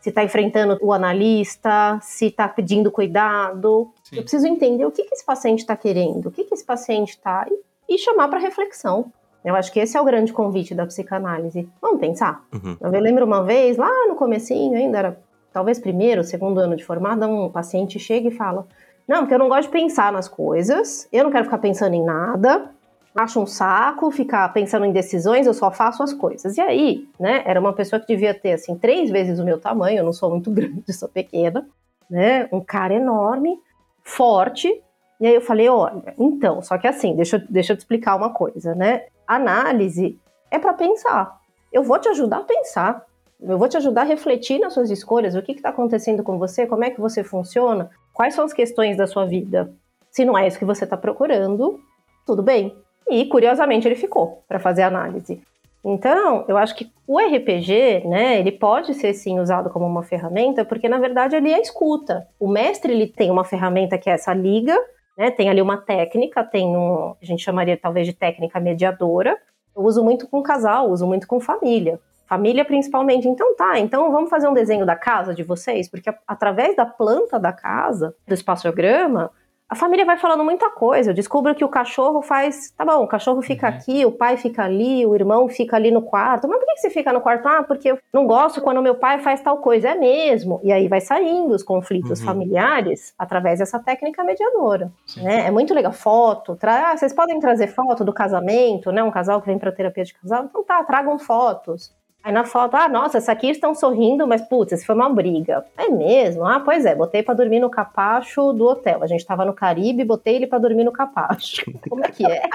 se 0.00 0.08
está 0.08 0.24
enfrentando 0.24 0.76
o 0.82 0.92
analista, 0.92 1.98
se 2.02 2.26
está 2.26 2.48
pedindo 2.48 2.90
cuidado. 2.90 3.90
Sim. 4.04 4.16
Eu 4.16 4.22
preciso 4.22 4.46
entender 4.46 4.84
o 4.84 4.90
que, 4.90 5.02
que 5.02 5.14
esse 5.14 5.24
paciente 5.24 5.60
está 5.60 5.74
querendo, 5.74 6.26
o 6.26 6.30
que, 6.30 6.44
que 6.44 6.54
esse 6.54 6.64
paciente 6.64 7.10
está 7.10 7.46
e, 7.50 7.94
e 7.94 7.98
chamar 7.98 8.28
para 8.28 8.38
reflexão. 8.38 9.10
Eu 9.44 9.56
acho 9.56 9.72
que 9.72 9.80
esse 9.80 9.96
é 9.96 10.00
o 10.00 10.04
grande 10.04 10.32
convite 10.32 10.74
da 10.74 10.86
psicanálise. 10.86 11.68
Vamos 11.80 12.00
pensar? 12.00 12.44
Uhum. 12.52 12.76
Eu 12.80 12.90
lembro 13.00 13.26
uma 13.26 13.42
vez, 13.42 13.76
lá 13.76 13.90
no 14.06 14.14
comecinho, 14.14 14.76
ainda 14.76 14.98
era 14.98 15.20
talvez 15.52 15.78
primeiro, 15.78 16.22
segundo 16.24 16.58
ano 16.58 16.76
de 16.76 16.84
formada, 16.84 17.26
um 17.26 17.50
paciente 17.50 17.98
chega 17.98 18.28
e 18.28 18.30
fala: 18.30 18.66
Não, 19.06 19.20
porque 19.20 19.34
eu 19.34 19.38
não 19.38 19.48
gosto 19.48 19.64
de 19.64 19.72
pensar 19.72 20.12
nas 20.12 20.28
coisas, 20.28 21.08
eu 21.12 21.24
não 21.24 21.30
quero 21.30 21.44
ficar 21.44 21.58
pensando 21.58 21.94
em 21.94 22.02
nada, 22.02 22.70
acho 23.14 23.40
um 23.40 23.46
saco 23.46 24.10
ficar 24.10 24.52
pensando 24.52 24.84
em 24.84 24.92
decisões, 24.92 25.46
eu 25.46 25.54
só 25.54 25.70
faço 25.70 26.02
as 26.02 26.12
coisas. 26.12 26.56
E 26.56 26.60
aí, 26.60 27.08
né, 27.18 27.42
era 27.46 27.60
uma 27.60 27.72
pessoa 27.72 28.00
que 28.00 28.06
devia 28.06 28.34
ter, 28.34 28.52
assim, 28.52 28.76
três 28.76 29.10
vezes 29.10 29.38
o 29.38 29.44
meu 29.44 29.60
tamanho, 29.60 29.98
eu 29.98 30.04
não 30.04 30.12
sou 30.12 30.30
muito 30.30 30.50
grande, 30.52 30.92
sou 30.92 31.08
pequena, 31.08 31.66
né, 32.10 32.48
um 32.52 32.60
cara 32.60 32.94
enorme, 32.94 33.58
forte. 34.04 34.82
E 35.20 35.26
aí 35.26 35.34
eu 35.34 35.40
falei: 35.40 35.68
Olha, 35.68 36.14
então, 36.18 36.62
só 36.62 36.78
que 36.78 36.86
assim, 36.86 37.16
deixa, 37.16 37.38
deixa 37.48 37.72
eu 37.72 37.76
te 37.76 37.80
explicar 37.80 38.14
uma 38.14 38.32
coisa, 38.32 38.74
né? 38.74 39.06
Análise 39.26 40.18
é 40.50 40.58
para 40.58 40.74
pensar. 40.74 41.40
Eu 41.72 41.82
vou 41.82 41.98
te 41.98 42.08
ajudar 42.08 42.38
a 42.38 42.44
pensar. 42.44 43.04
Eu 43.40 43.58
vou 43.58 43.68
te 43.68 43.76
ajudar 43.76 44.02
a 44.02 44.04
refletir 44.04 44.60
nas 44.60 44.72
suas 44.72 44.90
escolhas, 44.90 45.34
o 45.34 45.42
que 45.42 45.52
está 45.52 45.70
acontecendo 45.70 46.22
com 46.22 46.38
você, 46.38 46.66
como 46.66 46.84
é 46.84 46.90
que 46.90 47.00
você 47.00 47.24
funciona, 47.24 47.90
quais 48.12 48.34
são 48.34 48.44
as 48.44 48.52
questões 48.52 48.96
da 48.96 49.06
sua 49.06 49.26
vida. 49.26 49.74
Se 50.10 50.24
não 50.24 50.38
é 50.38 50.46
isso 50.46 50.58
que 50.58 50.64
você 50.64 50.84
está 50.84 50.96
procurando, 50.96 51.80
tudo 52.24 52.42
bem. 52.42 52.74
E 53.08 53.26
curiosamente 53.26 53.86
ele 53.86 53.96
ficou 53.96 54.42
para 54.48 54.58
fazer 54.58 54.82
análise. 54.82 55.42
Então, 55.84 56.46
eu 56.48 56.56
acho 56.56 56.74
que 56.74 56.90
o 57.06 57.18
RPG, 57.18 58.04
né, 58.06 58.38
ele 58.38 58.52
pode 58.52 58.94
ser 58.94 59.12
sim 59.12 59.38
usado 59.38 59.68
como 59.68 59.84
uma 59.84 60.02
ferramenta, 60.02 60.64
porque 60.64 60.88
na 60.88 60.98
verdade 60.98 61.36
ele 61.36 61.52
é 61.52 61.60
escuta. 61.60 62.26
O 62.40 62.48
mestre 62.48 62.92
ele 62.92 63.06
tem 63.06 63.30
uma 63.30 63.44
ferramenta 63.44 63.98
que 63.98 64.08
é 64.08 64.14
essa 64.14 64.32
liga, 64.32 64.74
né, 65.16 65.30
tem 65.30 65.50
ali 65.50 65.60
uma 65.60 65.76
técnica, 65.76 66.42
tem 66.42 66.74
um, 66.74 67.14
a 67.20 67.24
gente 67.24 67.42
chamaria 67.42 67.76
talvez 67.76 68.06
de 68.06 68.14
técnica 68.14 68.58
mediadora. 68.58 69.36
Eu 69.76 69.82
uso 69.82 70.02
muito 70.02 70.26
com 70.26 70.42
casal, 70.42 70.90
uso 70.90 71.06
muito 71.06 71.26
com 71.26 71.38
família. 71.38 72.00
Família 72.26 72.64
principalmente. 72.64 73.28
Então 73.28 73.54
tá, 73.54 73.78
então 73.78 74.10
vamos 74.10 74.30
fazer 74.30 74.48
um 74.48 74.54
desenho 74.54 74.86
da 74.86 74.96
casa 74.96 75.34
de 75.34 75.42
vocês, 75.42 75.90
porque 75.90 76.10
através 76.26 76.74
da 76.74 76.86
planta 76.86 77.38
da 77.38 77.52
casa, 77.52 78.14
do 78.26 78.32
espaçograma, 78.32 79.30
a 79.68 79.74
família 79.74 80.04
vai 80.04 80.18
falando 80.18 80.44
muita 80.44 80.70
coisa. 80.70 81.10
Eu 81.10 81.14
descubro 81.14 81.54
que 81.54 81.64
o 81.64 81.68
cachorro 81.68 82.20
faz. 82.22 82.70
Tá 82.76 82.84
bom, 82.84 83.02
o 83.02 83.08
cachorro 83.08 83.40
fica 83.40 83.68
uhum. 83.68 83.74
aqui, 83.74 84.06
o 84.06 84.12
pai 84.12 84.36
fica 84.36 84.62
ali, 84.62 85.06
o 85.06 85.14
irmão 85.14 85.48
fica 85.48 85.76
ali 85.76 85.90
no 85.90 86.02
quarto. 86.02 86.46
Mas 86.46 86.58
por 86.58 86.66
que 86.66 86.76
você 86.76 86.90
fica 86.90 87.12
no 87.12 87.20
quarto? 87.20 87.48
Ah, 87.48 87.62
porque 87.62 87.90
eu 87.90 87.98
não 88.12 88.26
gosto 88.26 88.60
quando 88.60 88.82
meu 88.82 88.94
pai 88.94 89.18
faz 89.20 89.40
tal 89.40 89.58
coisa. 89.58 89.90
É 89.90 89.94
mesmo. 89.94 90.60
E 90.62 90.72
aí 90.72 90.86
vai 90.86 91.00
saindo 91.00 91.54
os 91.54 91.62
conflitos 91.62 92.20
uhum. 92.20 92.26
familiares 92.26 93.14
através 93.18 93.58
dessa 93.58 93.78
técnica 93.78 94.22
mediadora. 94.22 94.92
Né? 95.16 95.46
É 95.46 95.50
muito 95.50 95.72
legal. 95.72 95.92
Foto. 95.92 96.56
Tra... 96.56 96.90
Ah, 96.90 96.96
vocês 96.96 97.12
podem 97.12 97.40
trazer 97.40 97.68
foto 97.68 98.04
do 98.04 98.12
casamento, 98.12 98.92
né? 98.92 99.02
Um 99.02 99.10
casal 99.10 99.40
que 99.40 99.46
vem 99.46 99.58
para 99.58 99.72
terapia 99.72 100.04
de 100.04 100.14
casal. 100.14 100.44
Então 100.44 100.62
tá, 100.62 100.84
tragam 100.84 101.18
fotos. 101.18 101.92
Aí 102.24 102.32
na 102.32 102.46
foto, 102.46 102.74
ah, 102.74 102.88
nossa, 102.88 103.18
essa 103.18 103.32
aqui 103.32 103.50
estão 103.50 103.74
sorrindo, 103.74 104.26
mas 104.26 104.40
putz, 104.40 104.72
isso 104.72 104.86
foi 104.86 104.94
uma 104.94 105.10
briga. 105.10 105.62
É 105.76 105.90
mesmo? 105.90 106.46
Ah, 106.46 106.58
pois 106.58 106.86
é, 106.86 106.94
botei 106.94 107.22
para 107.22 107.34
dormir 107.34 107.60
no 107.60 107.68
capacho 107.68 108.50
do 108.54 108.64
hotel. 108.64 109.02
A 109.02 109.06
gente 109.06 109.26
tava 109.26 109.44
no 109.44 109.52
Caribe, 109.52 110.04
botei 110.04 110.36
ele 110.36 110.46
para 110.46 110.58
dormir 110.58 110.84
no 110.84 110.90
capacho. 110.90 111.70
Como 111.86 112.02
é 112.02 112.08
que 112.10 112.24
é? 112.24 112.48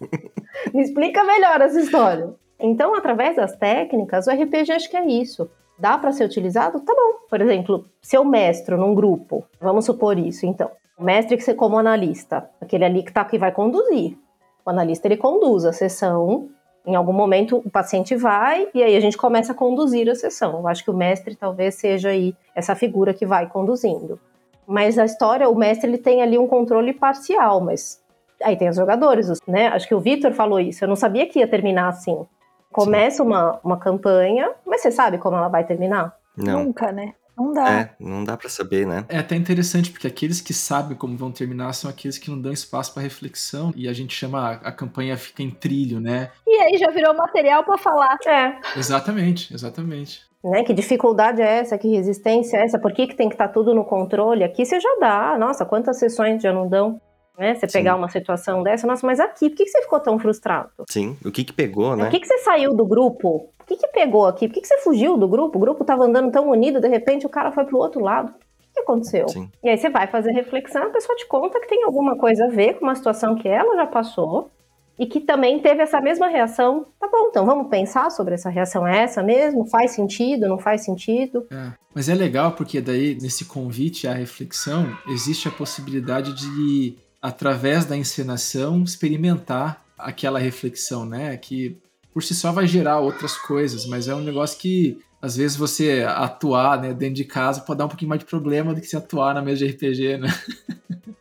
Me 0.72 0.80
explica 0.80 1.22
melhor 1.24 1.60
essa 1.60 1.78
história. 1.78 2.34
Então, 2.58 2.94
através 2.94 3.36
das 3.36 3.54
técnicas, 3.54 4.26
o 4.26 4.30
RPG 4.30 4.72
acho 4.72 4.88
que 4.88 4.96
é 4.96 5.04
isso. 5.04 5.46
Dá 5.78 5.98
para 5.98 6.10
ser 6.10 6.24
utilizado? 6.24 6.80
Tá 6.80 6.94
bom. 6.94 7.26
Por 7.28 7.42
exemplo, 7.42 7.84
se 8.00 8.16
eu 8.16 8.24
mestro 8.24 8.78
num 8.78 8.94
grupo, 8.94 9.44
vamos 9.60 9.84
supor 9.84 10.18
isso, 10.18 10.46
então. 10.46 10.70
O 10.96 11.04
mestre 11.04 11.36
que 11.36 11.42
você 11.42 11.52
como 11.52 11.78
analista, 11.78 12.48
aquele 12.58 12.86
ali 12.86 13.02
que 13.02 13.12
tá 13.12 13.22
que 13.26 13.36
vai 13.36 13.52
conduzir. 13.52 14.16
O 14.64 14.70
analista 14.70 15.06
ele 15.06 15.18
conduz 15.18 15.66
a 15.66 15.72
sessão 15.74 16.48
em 16.86 16.94
algum 16.94 17.12
momento 17.12 17.60
o 17.64 17.68
paciente 17.68 18.14
vai 18.14 18.68
e 18.72 18.82
aí 18.82 18.96
a 18.96 19.00
gente 19.00 19.18
começa 19.18 19.52
a 19.52 19.54
conduzir 19.54 20.08
a 20.08 20.14
sessão. 20.14 20.58
Eu 20.58 20.68
acho 20.68 20.84
que 20.84 20.90
o 20.90 20.94
mestre 20.94 21.34
talvez 21.34 21.74
seja 21.74 22.10
aí 22.10 22.34
essa 22.54 22.76
figura 22.76 23.12
que 23.12 23.26
vai 23.26 23.48
conduzindo. 23.48 24.20
Mas 24.66 24.98
a 24.98 25.04
história, 25.04 25.48
o 25.48 25.54
mestre 25.54 25.88
ele 25.88 25.98
tem 25.98 26.22
ali 26.22 26.38
um 26.38 26.46
controle 26.46 26.92
parcial, 26.92 27.60
mas 27.60 28.00
aí 28.42 28.56
tem 28.56 28.68
os 28.68 28.76
jogadores, 28.76 29.28
né? 29.46 29.68
Acho 29.68 29.86
que 29.88 29.94
o 29.94 30.00
Vitor 30.00 30.32
falou 30.32 30.60
isso. 30.60 30.84
Eu 30.84 30.88
não 30.88 30.96
sabia 30.96 31.26
que 31.26 31.40
ia 31.40 31.48
terminar 31.48 31.88
assim. 31.88 32.24
Começa 32.72 33.22
uma, 33.22 33.58
uma 33.64 33.78
campanha, 33.78 34.52
mas 34.64 34.82
você 34.82 34.90
sabe 34.90 35.18
como 35.18 35.36
ela 35.36 35.48
vai 35.48 35.64
terminar? 35.64 36.16
Não. 36.36 36.64
Nunca, 36.64 36.92
né? 36.92 37.14
Não 37.36 37.52
dá. 37.52 37.70
É, 37.70 37.90
não 38.00 38.24
dá 38.24 38.36
para 38.36 38.48
saber, 38.48 38.86
né? 38.86 39.04
É 39.08 39.18
até 39.18 39.36
interessante, 39.36 39.90
porque 39.90 40.06
aqueles 40.06 40.40
que 40.40 40.54
sabem 40.54 40.96
como 40.96 41.16
vão 41.16 41.30
terminar 41.30 41.72
são 41.74 41.90
aqueles 41.90 42.16
que 42.16 42.30
não 42.30 42.40
dão 42.40 42.52
espaço 42.52 42.94
para 42.94 43.02
reflexão. 43.02 43.72
E 43.76 43.88
a 43.88 43.92
gente 43.92 44.14
chama 44.14 44.40
a, 44.40 44.52
a, 44.68 44.72
campanha 44.72 45.16
fica 45.16 45.42
em 45.42 45.50
trilho, 45.50 46.00
né? 46.00 46.30
E 46.46 46.60
aí 46.62 46.78
já 46.78 46.90
virou 46.90 47.14
material 47.14 47.62
para 47.64 47.76
falar. 47.76 48.16
É. 48.26 48.58
Exatamente, 48.76 49.52
exatamente. 49.52 50.24
Né? 50.42 50.62
Que 50.62 50.72
dificuldade 50.72 51.42
é 51.42 51.58
essa? 51.58 51.76
Que 51.76 51.88
resistência 51.88 52.56
é 52.56 52.64
essa? 52.64 52.78
Por 52.78 52.92
que, 52.92 53.06
que 53.06 53.16
tem 53.16 53.28
que 53.28 53.34
estar 53.34 53.48
tá 53.48 53.52
tudo 53.52 53.74
no 53.74 53.84
controle? 53.84 54.44
Aqui 54.44 54.64
você 54.64 54.80
já 54.80 54.96
dá. 55.00 55.36
Nossa, 55.38 55.64
quantas 55.64 55.98
sessões 55.98 56.40
já 56.42 56.52
não 56.52 56.68
dão? 56.68 57.00
Né? 57.38 57.54
Você 57.54 57.68
Sim. 57.68 57.78
pegar 57.78 57.96
uma 57.96 58.08
situação 58.08 58.62
dessa, 58.62 58.86
nossa, 58.86 59.06
mas 59.06 59.20
aqui, 59.20 59.50
por 59.50 59.56
que, 59.56 59.66
você 59.66 59.82
ficou 59.82 60.00
tão 60.00 60.18
frustrado? 60.18 60.70
Sim, 60.88 61.16
o 61.24 61.30
que 61.30 61.44
que 61.44 61.52
pegou, 61.52 61.94
né? 61.94 62.04
Por 62.04 62.10
que, 62.10 62.20
que 62.20 62.26
você 62.26 62.38
saiu 62.38 62.74
do 62.74 62.86
grupo? 62.86 63.50
O 63.60 63.64
que, 63.66 63.76
que 63.76 63.88
pegou 63.88 64.26
aqui? 64.26 64.48
Por 64.48 64.54
que, 64.54 64.60
que 64.60 64.68
você 64.68 64.78
fugiu 64.78 65.16
do 65.16 65.28
grupo? 65.28 65.58
O 65.58 65.60
grupo 65.60 65.82
estava 65.82 66.04
andando 66.04 66.30
tão 66.30 66.48
unido, 66.48 66.80
de 66.80 66.88
repente 66.88 67.26
o 67.26 67.28
cara 67.28 67.52
foi 67.52 67.64
pro 67.64 67.78
outro 67.78 68.00
lado. 68.00 68.28
O 68.30 68.74
que 68.74 68.80
aconteceu? 68.80 69.28
Sim. 69.28 69.50
E 69.62 69.68
aí 69.68 69.76
você 69.76 69.90
vai 69.90 70.06
fazer 70.06 70.32
reflexão, 70.32 70.84
a 70.84 70.90
pessoa 70.90 71.16
te 71.16 71.26
conta 71.26 71.60
que 71.60 71.68
tem 71.68 71.82
alguma 71.84 72.16
coisa 72.16 72.46
a 72.46 72.48
ver 72.48 72.74
com 72.74 72.84
uma 72.84 72.94
situação 72.94 73.34
que 73.34 73.48
ela 73.48 73.76
já 73.76 73.86
passou 73.86 74.50
e 74.98 75.06
que 75.06 75.20
também 75.20 75.58
teve 75.60 75.82
essa 75.82 76.00
mesma 76.00 76.28
reação. 76.28 76.86
Tá 76.98 77.08
bom, 77.08 77.28
então 77.28 77.44
vamos 77.44 77.68
pensar 77.68 78.10
sobre 78.10 78.34
essa 78.34 78.48
reação 78.48 78.86
é 78.86 79.02
essa 79.02 79.22
mesmo? 79.22 79.66
Faz 79.66 79.92
sentido? 79.92 80.48
Não 80.48 80.58
faz 80.58 80.84
sentido? 80.84 81.46
É, 81.50 81.72
mas 81.94 82.08
é 82.08 82.14
legal 82.14 82.52
porque 82.52 82.80
daí 82.80 83.16
nesse 83.20 83.44
convite 83.44 84.08
à 84.08 84.12
reflexão 84.12 84.86
existe 85.08 85.48
a 85.48 85.50
possibilidade 85.50 86.32
de 86.32 86.96
através 87.26 87.84
da 87.84 87.96
encenação 87.96 88.84
experimentar 88.84 89.84
aquela 89.98 90.38
reflexão, 90.38 91.04
né? 91.04 91.36
Que 91.36 91.76
por 92.14 92.22
si 92.22 92.36
só 92.36 92.52
vai 92.52 92.68
gerar 92.68 93.00
outras 93.00 93.36
coisas, 93.36 93.84
mas 93.84 94.06
é 94.06 94.14
um 94.14 94.20
negócio 94.20 94.60
que 94.60 94.96
às 95.26 95.36
vezes 95.36 95.56
você 95.56 96.06
atuar 96.08 96.80
né, 96.80 96.94
dentro 96.94 97.16
de 97.16 97.24
casa 97.24 97.60
pode 97.60 97.78
dar 97.78 97.86
um 97.86 97.88
pouquinho 97.88 98.08
mais 98.08 98.20
de 98.20 98.24
problema 98.24 98.72
do 98.72 98.80
que 98.80 98.86
se 98.86 98.96
atuar 98.96 99.34
na 99.34 99.42
mesa 99.42 99.66
de 99.66 99.72
RPG, 99.72 100.18
né? 100.18 100.28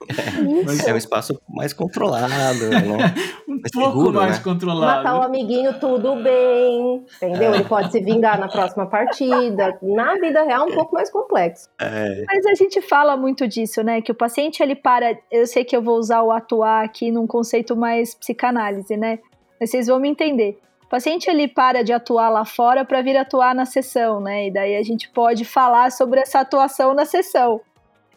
É, 0.07 0.63
mas... 0.63 0.87
é 0.87 0.93
um 0.93 0.97
espaço 0.97 1.41
mais 1.49 1.73
controlado, 1.73 2.69
né? 2.69 2.83
um 3.49 3.57
mais 3.57 3.71
pouco 3.73 3.89
seguro, 3.89 4.13
mais 4.13 4.37
né? 4.37 4.43
controlado. 4.43 5.03
Matar 5.03 5.19
o 5.19 5.23
amiguinho, 5.23 5.79
tudo 5.79 6.15
bem, 6.17 7.03
entendeu? 7.17 7.51
É. 7.51 7.55
Ele 7.55 7.63
pode 7.63 7.91
se 7.91 7.99
vingar 7.99 8.39
na 8.39 8.47
próxima 8.47 8.85
partida. 8.85 9.75
Na 9.81 10.13
vida 10.13 10.43
real, 10.43 10.67
um 10.67 10.73
pouco 10.73 10.93
mais 10.93 11.09
complexo. 11.09 11.67
É. 11.81 12.23
Mas 12.27 12.45
a 12.45 12.53
gente 12.53 12.79
fala 12.83 13.17
muito 13.17 13.47
disso, 13.47 13.81
né? 13.81 13.99
Que 14.01 14.11
o 14.11 14.15
paciente, 14.15 14.61
ele 14.61 14.75
para... 14.75 15.17
Eu 15.31 15.47
sei 15.47 15.65
que 15.65 15.75
eu 15.75 15.81
vou 15.81 15.97
usar 15.97 16.21
o 16.21 16.31
atuar 16.31 16.85
aqui 16.85 17.09
num 17.09 17.25
conceito 17.25 17.75
mais 17.75 18.13
psicanálise, 18.13 18.95
né? 18.95 19.17
Mas 19.59 19.71
vocês 19.71 19.87
vão 19.87 19.99
me 19.99 20.07
entender. 20.07 20.59
O 20.95 20.97
paciente 20.97 21.29
ele 21.29 21.45
para 21.45 21.83
de 21.83 21.91
atuar 21.91 22.29
lá 22.29 22.45
fora 22.45 22.85
para 22.85 23.01
vir 23.01 23.17
atuar 23.17 23.53
na 23.53 23.65
sessão, 23.65 24.21
né? 24.21 24.47
E 24.47 24.51
daí 24.51 24.77
a 24.77 24.81
gente 24.81 25.09
pode 25.09 25.43
falar 25.43 25.91
sobre 25.91 26.21
essa 26.21 26.39
atuação 26.39 26.93
na 26.93 27.03
sessão. 27.03 27.59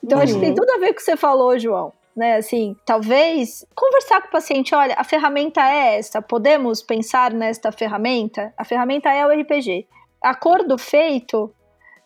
Então 0.00 0.18
uhum. 0.18 0.22
acho 0.22 0.34
que 0.34 0.40
tem 0.40 0.54
tudo 0.54 0.70
a 0.70 0.78
ver 0.78 0.86
com 0.86 0.92
o 0.92 0.94
que 0.94 1.02
você 1.02 1.16
falou, 1.16 1.58
João. 1.58 1.92
Né, 2.14 2.36
assim, 2.36 2.76
talvez 2.86 3.66
conversar 3.74 4.20
com 4.20 4.28
o 4.28 4.30
paciente, 4.30 4.76
olha, 4.76 4.94
a 4.96 5.02
ferramenta 5.02 5.60
é 5.60 5.98
essa, 5.98 6.22
podemos 6.22 6.80
pensar 6.80 7.32
nesta 7.32 7.72
ferramenta? 7.72 8.54
A 8.56 8.64
ferramenta 8.64 9.08
é 9.08 9.26
o 9.26 9.40
RPG. 9.40 9.84
Acordo 10.22 10.78
feito, 10.78 11.52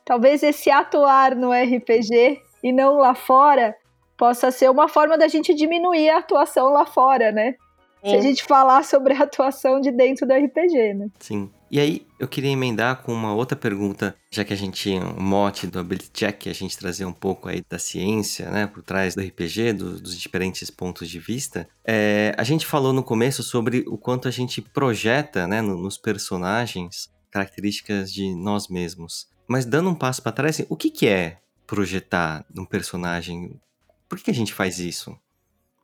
talvez 0.07 0.43
esse 0.43 0.71
atuar 0.71 1.37
no 1.37 1.51
RPG 1.53 2.41
e 2.63 2.73
não 2.73 2.97
lá 2.97 3.15
fora 3.15 3.77
possa 4.17 4.51
ser 4.51 4.71
uma 4.71 4.89
forma 4.89 5.19
da 5.19 5.29
gente 5.29 5.53
diminuir 5.53 6.09
a 6.09 6.19
atuação 6.19 6.73
lá 6.73 6.87
fora, 6.87 7.31
né? 7.31 7.57
Se 8.05 8.17
a 8.17 8.21
gente 8.21 8.45
falar 8.45 8.85
sobre 8.85 9.15
a 9.15 9.23
atuação 9.23 9.81
de 9.81 9.91
dentro 9.91 10.27
do 10.27 10.33
RPG, 10.33 10.95
né? 10.95 11.09
Sim. 11.21 11.51
E 11.71 11.81
aí, 11.81 12.07
eu 12.19 12.29
queria 12.29 12.51
emendar 12.51 13.03
com 13.03 13.15
uma 13.15 13.33
outra 13.33 13.57
pergunta, 13.57 14.15
já 14.31 14.45
que 14.45 14.53
a 14.53 14.57
gente 14.57 14.75
tinha 14.75 15.03
um 15.03 15.23
mote 15.23 15.67
do 15.67 15.79
Ability 15.79 16.11
Check, 16.13 16.49
a 16.49 16.53
gente 16.53 16.77
trazer 16.77 17.07
um 17.07 17.13
pouco 17.13 17.49
aí 17.49 17.65
da 17.67 17.79
ciência, 17.79 18.51
né, 18.51 18.67
por 18.67 18.83
trás 18.83 19.15
do 19.15 19.23
RPG, 19.23 19.73
do, 19.73 19.99
dos 19.99 20.19
diferentes 20.19 20.71
pontos 20.71 21.09
de 21.09 21.19
vista. 21.19 21.67
É, 21.83 22.35
a 22.37 22.45
gente 22.45 22.67
falou 22.67 22.93
no 22.93 23.03
começo 23.03 23.43
sobre 23.43 23.85
o 23.87 23.97
quanto 23.97 24.29
a 24.29 24.31
gente 24.31 24.61
projeta, 24.61 25.47
né, 25.47 25.63
no, 25.63 25.79
nos 25.79 25.97
personagens 25.97 27.11
características 27.31 28.13
de 28.13 28.35
nós 28.35 28.69
mesmos. 28.69 29.27
Mas 29.49 29.65
dando 29.65 29.89
um 29.89 29.95
passo 29.95 30.23
para 30.23 30.33
trás, 30.33 30.57
assim, 30.57 30.67
o 30.69 30.77
que, 30.77 30.91
que 30.91 31.09
é 31.09 31.39
projetar 31.67 32.45
um 32.55 32.67
personagem? 32.67 33.59
Por 34.09 34.19
que, 34.19 34.25
que 34.25 34.31
a 34.31 34.35
gente 34.35 34.53
faz 34.53 34.79
isso? 34.79 35.19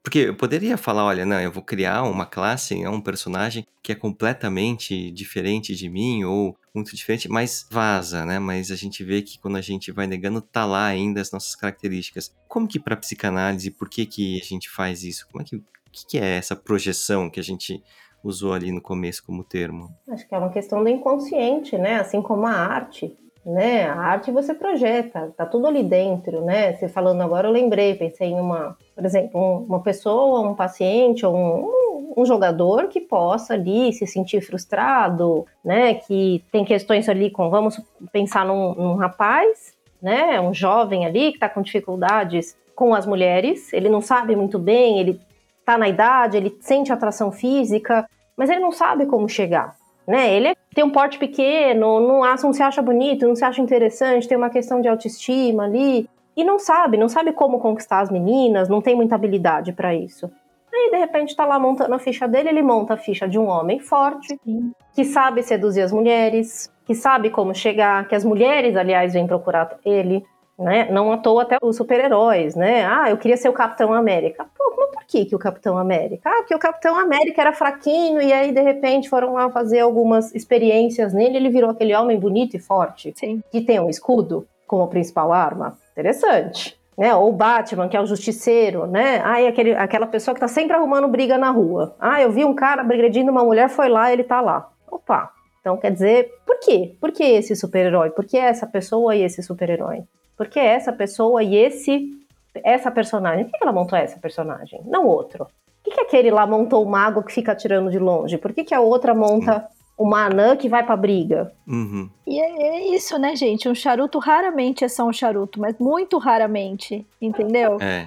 Porque 0.08 0.20
eu 0.20 0.34
poderia 0.34 0.78
falar, 0.78 1.04
olha, 1.04 1.26
não, 1.26 1.38
eu 1.38 1.52
vou 1.52 1.62
criar 1.62 2.02
uma 2.04 2.24
classe, 2.24 2.74
um 2.86 2.98
personagem 2.98 3.66
que 3.82 3.92
é 3.92 3.94
completamente 3.94 5.10
diferente 5.10 5.74
de 5.74 5.86
mim 5.86 6.24
ou 6.24 6.56
muito 6.74 6.96
diferente, 6.96 7.28
mas 7.28 7.68
vaza, 7.70 8.24
né? 8.24 8.38
Mas 8.38 8.70
a 8.70 8.74
gente 8.74 9.04
vê 9.04 9.20
que 9.20 9.38
quando 9.38 9.58
a 9.58 9.60
gente 9.60 9.92
vai 9.92 10.06
negando, 10.06 10.40
tá 10.40 10.64
lá 10.64 10.86
ainda 10.86 11.20
as 11.20 11.30
nossas 11.30 11.54
características. 11.54 12.34
Como 12.48 12.66
que 12.66 12.80
para 12.80 12.96
psicanálise, 12.96 13.70
por 13.70 13.90
que 13.90 14.06
que 14.06 14.40
a 14.40 14.44
gente 14.46 14.70
faz 14.70 15.04
isso? 15.04 15.28
Como 15.30 15.42
é 15.42 15.44
que, 15.44 15.62
que, 15.92 16.06
que 16.06 16.18
é 16.18 16.38
essa 16.38 16.56
projeção 16.56 17.28
que 17.28 17.38
a 17.38 17.44
gente 17.44 17.84
usou 18.24 18.54
ali 18.54 18.72
no 18.72 18.80
começo 18.80 19.22
como 19.22 19.44
termo? 19.44 19.94
Acho 20.08 20.26
que 20.26 20.34
é 20.34 20.38
uma 20.38 20.50
questão 20.50 20.82
do 20.82 20.88
inconsciente, 20.88 21.76
né? 21.76 21.96
Assim 21.96 22.22
como 22.22 22.46
a 22.46 22.52
arte 22.52 23.14
né? 23.48 23.88
A 23.88 23.96
arte 23.96 24.30
você 24.30 24.52
projeta, 24.52 25.32
tá 25.34 25.46
tudo 25.46 25.66
ali 25.66 25.82
dentro, 25.82 26.44
né? 26.44 26.74
Você 26.74 26.86
falando 26.86 27.22
agora, 27.22 27.48
eu 27.48 27.52
lembrei, 27.52 27.94
pensei 27.94 28.28
em 28.28 28.38
uma, 28.38 28.76
por 28.98 29.06
exemplo, 29.06 29.40
um, 29.40 29.58
uma 29.68 29.80
pessoa, 29.80 30.40
um 30.40 30.56
paciente 30.56 31.24
ou 31.24 31.36
um, 31.36 32.20
um, 32.20 32.26
jogador 32.26 32.88
que 32.88 33.00
possa 33.00 33.54
ali 33.54 33.92
se 33.92 34.04
sentir 34.08 34.40
frustrado, 34.40 35.46
né? 35.64 35.94
Que 35.94 36.44
tem 36.50 36.64
questões 36.64 37.08
ali 37.08 37.30
com, 37.30 37.48
vamos 37.48 37.80
pensar 38.10 38.44
num, 38.44 38.74
num 38.74 38.94
rapaz, 38.96 39.72
né? 40.02 40.40
Um 40.40 40.52
jovem 40.52 41.06
ali 41.06 41.30
que 41.30 41.36
está 41.36 41.48
com 41.48 41.62
dificuldades 41.62 42.56
com 42.74 42.92
as 42.92 43.06
mulheres, 43.06 43.72
ele 43.72 43.88
não 43.88 44.00
sabe 44.00 44.34
muito 44.34 44.58
bem, 44.58 44.98
ele 44.98 45.20
tá 45.64 45.78
na 45.78 45.88
idade, 45.88 46.36
ele 46.36 46.56
sente 46.60 46.92
atração 46.92 47.30
física, 47.30 48.04
mas 48.36 48.50
ele 48.50 48.60
não 48.60 48.72
sabe 48.72 49.06
como 49.06 49.28
chegar 49.28 49.76
né? 50.08 50.34
Ele 50.34 50.56
tem 50.74 50.82
um 50.82 50.90
porte 50.90 51.18
pequeno, 51.18 52.00
não, 52.00 52.22
não 52.22 52.52
se 52.54 52.62
acha 52.62 52.80
bonito, 52.80 53.28
não 53.28 53.36
se 53.36 53.44
acha 53.44 53.60
interessante, 53.60 54.26
tem 54.26 54.38
uma 54.38 54.48
questão 54.48 54.80
de 54.80 54.88
autoestima 54.88 55.64
ali 55.64 56.08
e 56.38 56.44
não 56.44 56.56
sabe, 56.56 56.96
não 56.96 57.08
sabe 57.08 57.32
como 57.32 57.58
conquistar 57.58 57.98
as 57.98 58.10
meninas, 58.12 58.68
não 58.68 58.80
tem 58.80 58.94
muita 58.94 59.16
habilidade 59.16 59.72
para 59.72 59.92
isso. 59.92 60.30
Aí, 60.72 60.88
de 60.88 60.96
repente, 60.96 61.34
tá 61.34 61.44
lá 61.44 61.58
montando 61.58 61.92
a 61.92 61.98
ficha 61.98 62.28
dele, 62.28 62.50
ele 62.50 62.62
monta 62.62 62.94
a 62.94 62.96
ficha 62.96 63.26
de 63.26 63.36
um 63.36 63.48
homem 63.48 63.80
forte, 63.80 64.38
Sim. 64.44 64.72
que 64.94 65.04
sabe 65.04 65.42
seduzir 65.42 65.82
as 65.82 65.90
mulheres, 65.90 66.72
que 66.86 66.94
sabe 66.94 67.30
como 67.30 67.52
chegar, 67.52 68.06
que 68.06 68.14
as 68.14 68.24
mulheres, 68.24 68.76
aliás, 68.76 69.14
vêm 69.14 69.26
procurar 69.26 69.78
ele, 69.84 70.24
né? 70.56 70.88
Não 70.92 71.10
à 71.10 71.18
toa 71.18 71.42
até 71.42 71.58
os 71.60 71.76
super-heróis, 71.76 72.54
né? 72.54 72.86
Ah, 72.86 73.10
eu 73.10 73.16
queria 73.16 73.36
ser 73.36 73.48
o 73.48 73.52
Capitão 73.52 73.92
América. 73.92 74.46
Pô, 74.56 74.74
mas 74.78 74.90
por 74.90 75.04
que, 75.08 75.24
que 75.24 75.34
o 75.34 75.40
Capitão 75.40 75.76
América? 75.76 76.30
Ah, 76.30 76.36
porque 76.36 76.54
o 76.54 76.58
Capitão 76.60 76.96
América 76.96 77.40
era 77.40 77.52
fraquinho 77.52 78.22
e 78.22 78.32
aí, 78.32 78.52
de 78.52 78.62
repente, 78.62 79.08
foram 79.08 79.32
lá 79.32 79.50
fazer 79.50 79.80
algumas 79.80 80.32
experiências 80.36 81.12
nele 81.12 81.36
ele 81.36 81.50
virou 81.50 81.70
aquele 81.70 81.96
homem 81.96 82.16
bonito 82.16 82.54
e 82.54 82.60
forte. 82.60 83.12
Sim. 83.16 83.42
Que 83.50 83.60
tem 83.60 83.80
um 83.80 83.90
escudo 83.90 84.46
como 84.68 84.86
principal 84.86 85.32
arma. 85.32 85.76
Interessante. 85.98 86.78
Né? 86.96 87.12
Ou 87.14 87.32
Batman, 87.32 87.88
que 87.88 87.96
é 87.96 88.00
o 88.00 88.06
justiceiro, 88.06 88.86
né? 88.86 89.20
Ah, 89.24 89.48
aquele, 89.48 89.74
aquela 89.74 90.06
pessoa 90.06 90.32
que 90.32 90.40
tá 90.40 90.48
sempre 90.48 90.76
arrumando 90.76 91.08
briga 91.08 91.36
na 91.36 91.50
rua. 91.50 91.96
Ah, 91.98 92.22
eu 92.22 92.30
vi 92.30 92.44
um 92.44 92.54
cara 92.54 92.82
agredindo 92.82 93.30
uma 93.32 93.42
mulher, 93.42 93.68
foi 93.68 93.88
lá, 93.88 94.12
ele 94.12 94.22
tá 94.22 94.40
lá. 94.40 94.70
Opa! 94.90 95.30
Então, 95.60 95.76
quer 95.76 95.90
dizer, 95.92 96.32
por 96.46 96.58
quê? 96.60 96.96
Por 97.00 97.10
que 97.10 97.22
esse 97.22 97.54
super-herói? 97.56 98.10
Por 98.10 98.24
que 98.24 98.38
essa 98.38 98.66
pessoa 98.66 99.14
e 99.14 99.22
esse 99.22 99.42
super-herói? 99.42 100.02
Porque 100.36 100.58
essa 100.58 100.92
pessoa 100.92 101.42
e 101.42 101.56
esse 101.56 102.16
essa 102.64 102.90
personagem, 102.90 103.44
por 103.44 103.52
que 103.52 103.62
ela 103.62 103.72
montou 103.72 103.98
essa 103.98 104.18
personagem? 104.18 104.80
Não 104.84 105.06
outro. 105.06 105.46
Por 105.82 105.84
que, 105.84 105.90
que 105.92 106.00
aquele 106.00 106.30
lá 106.30 106.46
montou 106.46 106.82
o 106.82 106.88
mago 106.88 107.22
que 107.22 107.32
fica 107.32 107.52
atirando 107.52 107.90
de 107.90 107.98
longe? 107.98 108.38
Por 108.38 108.52
que, 108.52 108.64
que 108.64 108.74
a 108.74 108.80
outra 108.80 109.14
monta 109.14 109.66
uma 109.98 110.26
anã 110.26 110.56
que 110.56 110.68
vai 110.68 110.84
pra 110.84 110.96
briga? 110.96 111.52
Uhum. 111.66 112.08
E 112.26 112.40
é, 112.40 112.62
é, 112.62 112.94
isso, 112.94 113.18
né, 113.18 113.34
gente? 113.34 113.68
Um 113.68 113.74
charuto 113.74 114.18
raramente 114.18 114.84
é 114.84 114.88
só 114.88 115.04
um 115.04 115.12
charuto, 115.12 115.60
mas 115.60 115.76
muito 115.78 116.18
raramente, 116.18 117.04
entendeu? 117.20 117.78
É. 117.80 118.06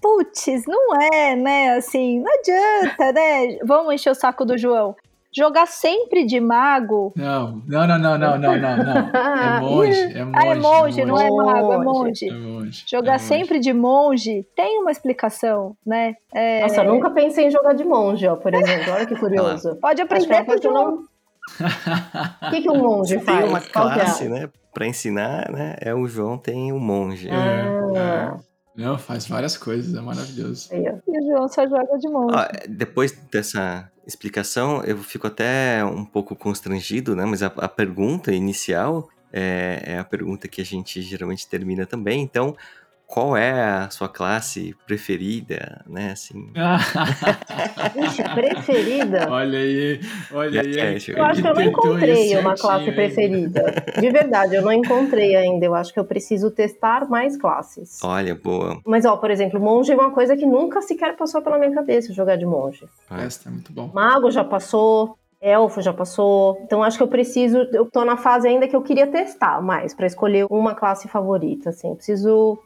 Putz, 0.00 0.64
não 0.66 1.00
é, 1.00 1.34
né? 1.34 1.76
Assim, 1.76 2.20
não 2.20 2.32
adianta, 2.32 3.12
né? 3.12 3.58
Vamos 3.64 3.94
encher 3.94 4.10
o 4.10 4.14
saco 4.14 4.44
do 4.44 4.58
João 4.58 4.94
jogar 5.36 5.66
sempre 5.66 6.24
de 6.24 6.40
mago. 6.40 7.12
Não, 7.14 7.62
não, 7.66 7.86
não, 7.86 7.98
não, 7.98 8.18
não, 8.18 8.38
não, 8.38 8.58
não, 8.58 8.76
não. 8.78 8.96
É 8.96 9.60
monge, 9.60 10.00
é 10.00 10.24
monge. 10.24 10.38
Ah, 10.38 10.46
é 10.46 10.54
monge, 10.54 11.04
não 11.04 11.20
é 11.20 11.30
mago, 11.30 11.72
é 11.72 11.78
monge. 11.78 12.28
É 12.30 12.32
monge. 12.32 12.84
Jogar 12.88 13.12
é 13.12 13.16
monge. 13.16 13.24
sempre 13.24 13.58
de 13.58 13.72
monge 13.74 14.46
tem 14.56 14.80
uma 14.80 14.90
explicação, 14.90 15.76
né? 15.84 16.14
É... 16.32 16.62
Nossa, 16.62 16.82
eu 16.82 16.94
nunca 16.94 17.10
pensei 17.10 17.48
em 17.48 17.50
jogar 17.50 17.74
de 17.74 17.84
monge, 17.84 18.26
ó, 18.26 18.36
por 18.36 18.54
exemplo. 18.54 18.92
Olha 18.94 19.04
que 19.04 19.14
curioso. 19.20 19.76
Pode 19.76 20.00
aprender 20.00 20.44
com 20.44 20.52
o 20.52 20.72
não... 20.72 20.94
O 20.96 22.50
que, 22.50 22.62
que 22.62 22.70
um 22.70 22.78
monge 22.78 23.18
faz? 23.20 23.38
Tem 23.38 23.48
uma 23.48 23.60
classe, 23.60 24.24
é? 24.24 24.28
né? 24.28 24.50
Pra 24.72 24.86
ensinar, 24.86 25.50
né? 25.52 25.76
É 25.80 25.94
o 25.94 26.06
João 26.08 26.38
tem 26.38 26.72
o 26.72 26.80
monge. 26.80 27.28
Ah. 27.30 28.38
Não, 28.74 28.98
faz 28.98 29.26
várias 29.26 29.56
coisas, 29.56 29.94
é 29.94 30.00
maravilhoso. 30.00 30.68
E 30.74 31.18
o 31.18 31.26
João 31.26 31.48
só 31.48 31.66
joga 31.66 31.98
de 31.98 32.08
monge. 32.08 32.34
Ah, 32.34 32.50
depois 32.68 33.12
dessa 33.30 33.90
explicação, 34.06 34.82
eu 34.84 34.98
fico 35.02 35.26
até 35.26 35.84
um 35.84 36.04
pouco 36.04 36.36
constrangido, 36.36 37.16
né? 37.16 37.24
Mas 37.24 37.42
a, 37.42 37.46
a 37.46 37.68
pergunta 37.68 38.32
inicial 38.32 39.08
é, 39.32 39.82
é, 39.84 39.98
a 39.98 40.04
pergunta 40.04 40.48
que 40.48 40.60
a 40.60 40.64
gente 40.64 41.02
geralmente 41.02 41.46
termina 41.46 41.84
também. 41.84 42.22
Então, 42.22 42.56
qual 43.06 43.36
é 43.36 43.52
a 43.52 43.88
sua 43.90 44.08
classe 44.08 44.74
preferida, 44.84 45.84
né? 45.86 46.10
Assim. 46.10 46.52
Ixi, 48.04 48.22
preferida? 48.34 49.28
Olha 49.30 49.58
aí, 49.58 50.00
olha 50.32 50.60
aí. 50.60 50.78
É, 50.78 50.96
eu 51.16 51.24
acho 51.24 51.40
que 51.40 51.48
eu 51.48 51.54
não 51.54 51.62
encontrei 51.62 52.36
uma 52.36 52.56
classe 52.56 52.90
preferida. 52.90 53.84
De 53.98 54.10
verdade, 54.10 54.56
eu 54.56 54.62
não 54.62 54.72
encontrei 54.72 55.36
ainda. 55.36 55.64
Eu 55.64 55.74
acho 55.74 55.92
que 55.92 56.00
eu 56.00 56.04
preciso 56.04 56.50
testar 56.50 57.08
mais 57.08 57.36
classes. 57.36 58.02
Olha, 58.02 58.34
boa. 58.34 58.80
Mas, 58.84 59.04
ó, 59.04 59.16
por 59.16 59.30
exemplo, 59.30 59.60
monge 59.60 59.92
é 59.92 59.94
uma 59.94 60.10
coisa 60.10 60.36
que 60.36 60.44
nunca 60.44 60.82
sequer 60.82 61.16
passou 61.16 61.40
pela 61.40 61.58
minha 61.58 61.72
cabeça 61.72 62.12
jogar 62.12 62.36
de 62.36 62.44
monge. 62.44 62.84
Esta 63.10 63.48
é 63.48 63.52
muito 63.52 63.72
bom. 63.72 63.88
Mago 63.94 64.30
já 64.32 64.42
passou. 64.42 65.16
Elfo 65.40 65.80
já 65.80 65.92
passou. 65.92 66.58
Então 66.64 66.82
acho 66.82 66.96
que 66.96 67.02
eu 67.02 67.08
preciso. 67.08 67.58
Eu 67.72 67.86
tô 67.86 68.04
na 68.04 68.16
fase 68.16 68.48
ainda 68.48 68.66
que 68.66 68.74
eu 68.74 68.82
queria 68.82 69.06
testar 69.06 69.62
mais, 69.62 69.94
para 69.94 70.06
escolher 70.06 70.46
uma 70.50 70.74
classe 70.74 71.06
favorita. 71.08 71.70
Assim, 71.70 71.94
preciso 71.94 72.58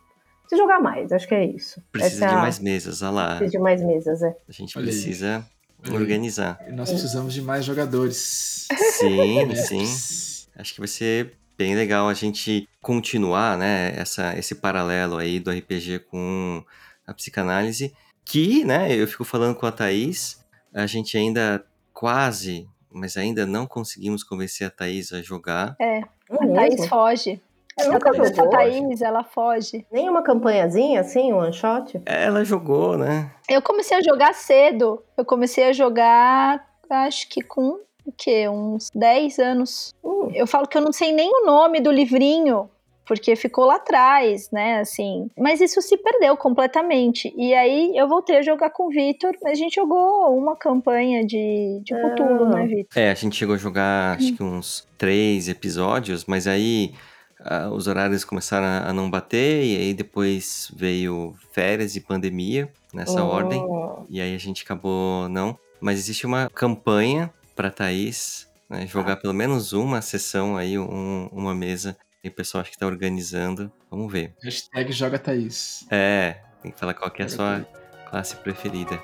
Preciso 0.51 0.62
jogar 0.62 0.80
mais, 0.80 1.12
acho 1.12 1.28
que 1.28 1.34
é 1.34 1.44
isso. 1.44 1.80
Precisa 1.92 2.26
Essa... 2.26 2.34
de 2.34 2.42
mais 2.42 2.59
mesas, 2.59 3.03
olha 3.03 3.11
lá. 3.12 3.36
Precisa 3.36 3.51
de 3.53 3.59
mais 3.61 3.82
mesas, 3.84 4.20
é. 4.20 4.36
A 4.48 4.53
gente 4.53 4.76
Olha 4.76 4.86
precisa 4.88 5.46
aí. 5.84 5.94
organizar. 5.94 6.59
E 6.66 6.72
nós 6.72 6.90
precisamos 6.90 7.32
de 7.32 7.40
mais 7.40 7.64
jogadores. 7.64 8.66
Sim, 8.98 9.55
sim. 9.55 10.48
Acho 10.57 10.74
que 10.74 10.80
vai 10.80 10.88
ser 10.88 11.34
bem 11.57 11.76
legal 11.76 12.09
a 12.09 12.14
gente 12.14 12.68
continuar, 12.82 13.57
né, 13.57 13.92
essa, 13.96 14.36
esse 14.36 14.57
paralelo 14.57 15.18
aí 15.18 15.38
do 15.38 15.53
RPG 15.53 16.01
com 16.11 16.64
a 17.07 17.14
psicanálise, 17.14 17.94
que, 18.24 18.64
né, 18.64 18.92
eu 18.92 19.07
fico 19.07 19.24
falando 19.24 19.55
com 19.55 19.66
a 19.66 19.72
Thaís, 19.72 20.44
a 20.74 20.84
gente 20.84 21.16
ainda 21.16 21.64
quase, 21.92 22.68
mas 22.90 23.16
ainda 23.16 23.46
não 23.46 23.68
conseguimos 23.68 24.24
convencer 24.24 24.66
a 24.66 24.70
Thaís 24.70 25.12
a 25.12 25.22
jogar. 25.22 25.76
É, 25.80 26.01
a 26.01 26.46
Thaís 26.55 26.88
foge. 26.88 27.40
Essa, 27.81 28.22
essa 28.22 28.49
Thaís, 28.49 29.03
ela 29.03 29.24
foge. 29.24 29.87
Nem 29.91 30.09
uma 30.09 30.22
campanhazinha 30.22 31.01
assim, 31.01 31.33
um 31.33 31.39
one 31.39 31.53
shot? 31.53 32.01
Ela 32.07 32.45
jogou, 32.45 32.97
né? 32.97 33.31
Eu 33.49 33.62
comecei 33.62 33.97
a 33.97 34.03
jogar 34.03 34.35
cedo. 34.35 35.03
Eu 35.16 35.24
comecei 35.24 35.64
a 35.64 35.72
jogar, 35.72 36.64
acho 36.89 37.28
que 37.28 37.43
com 37.43 37.81
o 38.05 38.12
quê? 38.16 38.49
Uns 38.49 38.91
10 38.95 39.39
anos. 39.39 39.95
Hum. 40.05 40.31
Eu 40.35 40.47
falo 40.47 40.66
que 40.66 40.76
eu 40.76 40.83
não 40.83 40.93
sei 40.93 41.12
nem 41.12 41.31
o 41.31 41.47
nome 41.47 41.81
do 41.81 41.91
livrinho, 41.91 42.68
porque 43.11 43.35
ficou 43.35 43.64
lá 43.64 43.74
atrás, 43.74 44.49
né, 44.53 44.78
assim. 44.78 45.28
Mas 45.37 45.61
isso 45.61 45.83
se 45.83 45.97
perdeu 45.97 46.37
completamente. 46.37 47.35
E 47.37 47.53
aí 47.55 47.93
eu 47.97 48.07
voltei 48.09 48.37
a 48.37 48.43
jogar 48.43 48.70
com 48.70 48.87
o 48.87 48.89
Vitor, 48.91 49.33
mas 49.43 49.53
a 49.53 49.57
gente 49.57 49.74
jogou 49.74 50.39
uma 50.39 50.55
campanha 50.55 51.26
de, 51.26 51.81
de 51.83 51.93
Cthulhu, 51.93 52.45
ah. 52.45 52.51
né, 52.51 52.66
Vitor? 52.66 53.03
É, 53.03 53.11
a 53.11 53.14
gente 53.14 53.35
chegou 53.35 53.57
a 53.57 53.59
jogar, 53.59 54.16
acho 54.16 54.37
que 54.37 54.43
uns 54.43 54.87
três 54.97 55.49
episódios, 55.49 56.24
mas 56.24 56.47
aí 56.47 56.95
Uh, 57.41 57.72
os 57.72 57.86
horários 57.86 58.24
começaram 58.24 58.66
a, 58.66 58.91
a, 58.91 58.93
não 58.93 59.11
bater, 59.11 59.64
e 59.64 59.76
aí 59.76 59.95
depois 59.95 60.70
veio 60.76 61.34
férias 61.53 61.97
e 61.97 62.01
pandemia 62.01 62.70
nessa 62.93 63.24
oh. 63.24 63.28
ordem, 63.28 63.62
e 64.11 64.20
aí 64.20 64.34
a 64.34 64.38
gente 64.38 64.62
acabou 64.62 65.28
não. 65.28 65.59
Mas 65.80 65.99
existe 65.99 66.26
uma 66.26 66.51
campanha 66.51 67.32
para 67.57 67.70
Thaís 67.70 68.47
né, 68.70 68.86
jogar 68.86 69.14
ah. 69.14 69.16
pelo 69.16 69.34
menos 69.34 69.72
uma 69.72 70.01
sessão 70.01 70.57
aí, 70.57 70.78
um, 70.78 71.28
uma 71.32 71.55
mesa, 71.55 71.97
e 72.22 72.28
o 72.28 72.32
pessoal 72.32 72.61
acho 72.61 72.70
que 72.70 72.78
tá 72.78 72.86
organizando. 72.86 73.72
Vamos 73.91 74.12
ver. 74.12 74.34
Hashtag 74.43 74.93
joga 74.93 75.18
Thaís. 75.18 75.84
É, 75.91 76.43
tem 76.62 76.70
que 76.70 76.78
falar 76.78 76.95
qual 76.95 77.11
que 77.11 77.22
é 77.22 77.24
a 77.24 77.28
sua 77.28 77.66
classe 78.09 78.36
preferida. 78.36 79.03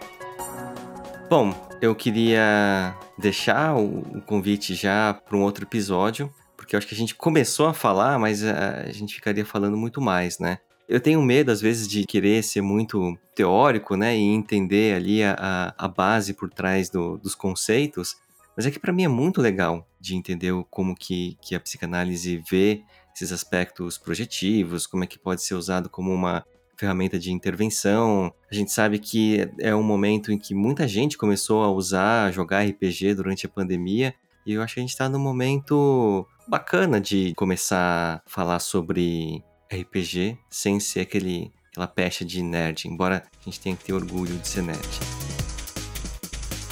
Bom, 1.29 1.53
eu 1.83 1.95
queria 1.95 2.97
deixar 3.19 3.75
o, 3.75 4.19
o 4.19 4.23
convite 4.23 4.75
já 4.75 5.13
para 5.13 5.37
um 5.37 5.43
outro 5.43 5.65
episódio, 5.65 6.33
porque 6.67 6.77
acho 6.77 6.89
que 6.89 6.95
a 6.97 6.99
gente 6.99 7.15
começou 7.15 7.69
a 7.69 7.73
falar, 7.73 8.19
mas 8.19 8.45
a, 8.45 8.81
a 8.81 8.93
gente 8.93 9.15
ficaria 9.15 9.47
falando 9.47 9.77
muito 9.77 10.01
mais, 10.01 10.41
né? 10.41 10.59
Eu 10.89 11.01
tenho 11.01 11.23
medo, 11.23 11.53
às 11.53 11.61
vezes, 11.61 11.87
de 11.87 12.05
querer 12.05 12.43
ser 12.43 12.61
muito 12.61 13.17
teórico, 13.37 13.97
né? 13.97 14.17
E 14.17 14.21
entender 14.21 14.97
ali 14.97 15.23
a, 15.23 15.73
a 15.79 15.87
base 15.87 16.35
por 16.35 16.51
trás 16.51 16.91
do, 16.91 17.19
dos 17.19 17.37
conceitos. 17.37 18.17
Mas 18.57 18.67
é 18.67 18.71
que 18.71 18.81
para 18.81 18.93
mim 18.93 19.05
é 19.05 19.09
muito 19.09 19.41
legal 19.41 19.87
de 20.01 20.17
entender 20.17 20.53
como 20.69 20.95
que, 20.95 21.37
que 21.41 21.55
a 21.55 21.61
psicanálise 21.61 22.43
vê 22.51 22.83
esses 23.15 23.31
aspectos 23.31 23.97
projetivos, 23.97 24.89
como 24.89 25.05
é 25.05 25.07
que 25.07 25.19
pode 25.19 25.43
ser 25.43 25.55
usado 25.55 25.89
como 25.89 26.13
uma 26.13 26.45
ferramenta 26.77 27.17
de 27.17 27.31
intervenção. 27.31 28.33
A 28.51 28.55
gente 28.55 28.73
sabe 28.73 28.99
que 28.99 29.49
é 29.61 29.75
um 29.75 29.85
momento 29.85 30.33
em 30.33 30.39
que 30.39 30.53
muita 30.53 30.89
gente 30.89 31.17
começou 31.17 31.63
a 31.63 31.71
usar, 31.71 32.27
a 32.27 32.33
jogar 32.33 32.67
RPG 32.67 33.15
durante 33.15 33.47
a 33.47 33.49
pandemia, 33.49 34.15
e 34.45 34.53
eu 34.53 34.63
acho 34.63 34.75
que 34.75 34.81
a 34.81 34.83
gente 34.83 34.91
está 34.91 35.09
num 35.09 35.19
momento 35.19 36.27
bacana 36.47 37.01
de 37.01 37.35
começar 37.35 38.23
a 38.25 38.31
falar 38.31 38.59
sobre 38.61 39.43
RPG 39.73 40.39
sem 40.49 40.79
ser 40.79 41.01
aquele, 41.01 41.53
aquela 41.71 41.89
pecha 41.89 42.25
de 42.25 42.43
nerd, 42.43 42.87
embora 42.87 43.23
a 43.41 43.45
gente 43.45 43.61
tenha 43.61 43.77
que 43.77 43.85
ter 43.85 43.93
orgulho 43.93 44.37
de 44.39 44.49
ser 44.49 44.63
nerd. 44.63 44.89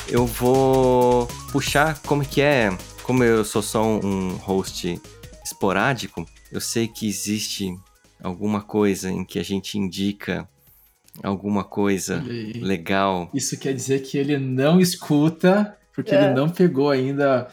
Eu 0.09 0.27
vou 0.27 1.27
puxar 1.51 2.01
como 2.03 2.25
que 2.25 2.41
é, 2.41 2.77
como 3.03 3.25
eu 3.25 3.45
sou 3.45 3.63
só 3.63 3.83
um 3.85 4.37
host 4.37 5.01
esporádico, 5.45 6.25
eu 6.53 6.61
sei 6.61 6.87
que 6.87 7.09
existe 7.09 7.75
alguma 8.23 8.63
coisa 8.63 9.11
em 9.11 9.25
que 9.25 9.39
a 9.39 9.43
gente 9.43 9.79
indica 9.79 10.49
alguma 11.23 11.65
coisa 11.65 12.23
legal. 12.61 13.31
Isso 13.35 13.59
quer 13.59 13.73
dizer 13.75 14.01
que 14.01 14.17
ele 14.17 14.39
não 14.39 14.81
escuta, 14.81 15.77
porque 15.93 16.15
é. 16.15 16.25
ele 16.25 16.35
não 16.35 16.49
pegou 16.49 16.91
ainda 16.91 17.49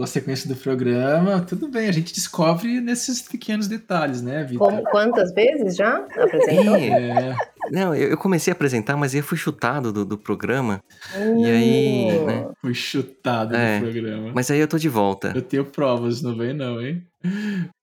a 0.00 0.06
sequência 0.06 0.48
do 0.48 0.54
programa, 0.54 1.40
tudo 1.40 1.68
bem, 1.68 1.88
a 1.88 1.92
gente 1.92 2.14
descobre 2.14 2.80
nesses 2.80 3.22
pequenos 3.22 3.66
detalhes, 3.66 4.22
né, 4.22 4.44
Vitor? 4.44 4.68
Como, 4.68 4.82
quantas 4.84 5.32
vezes 5.34 5.76
já 5.76 5.96
apresentou? 5.96 6.76
É. 6.76 7.36
Não, 7.70 7.94
eu, 7.94 8.10
eu, 8.10 8.16
comecei 8.16 8.52
a 8.52 8.54
apresentar, 8.54 8.96
mas 8.96 9.14
eu 9.14 9.22
fui 9.22 9.38
chutado 9.38 9.92
do, 9.92 10.04
do 10.04 10.18
programa. 10.18 10.80
Hum. 11.16 11.44
E 11.44 11.50
aí. 11.50 12.18
Né? 12.24 12.48
Fui 12.60 12.74
chutado 12.74 13.56
é, 13.56 13.78
do 13.78 13.90
programa. 13.90 14.32
Mas 14.34 14.50
aí 14.50 14.60
eu 14.60 14.68
tô 14.68 14.78
de 14.78 14.88
volta. 14.88 15.32
Eu 15.34 15.42
tenho 15.42 15.64
provas, 15.64 16.22
não 16.22 16.36
vem 16.36 16.52
não, 16.52 16.80
hein? 16.80 17.02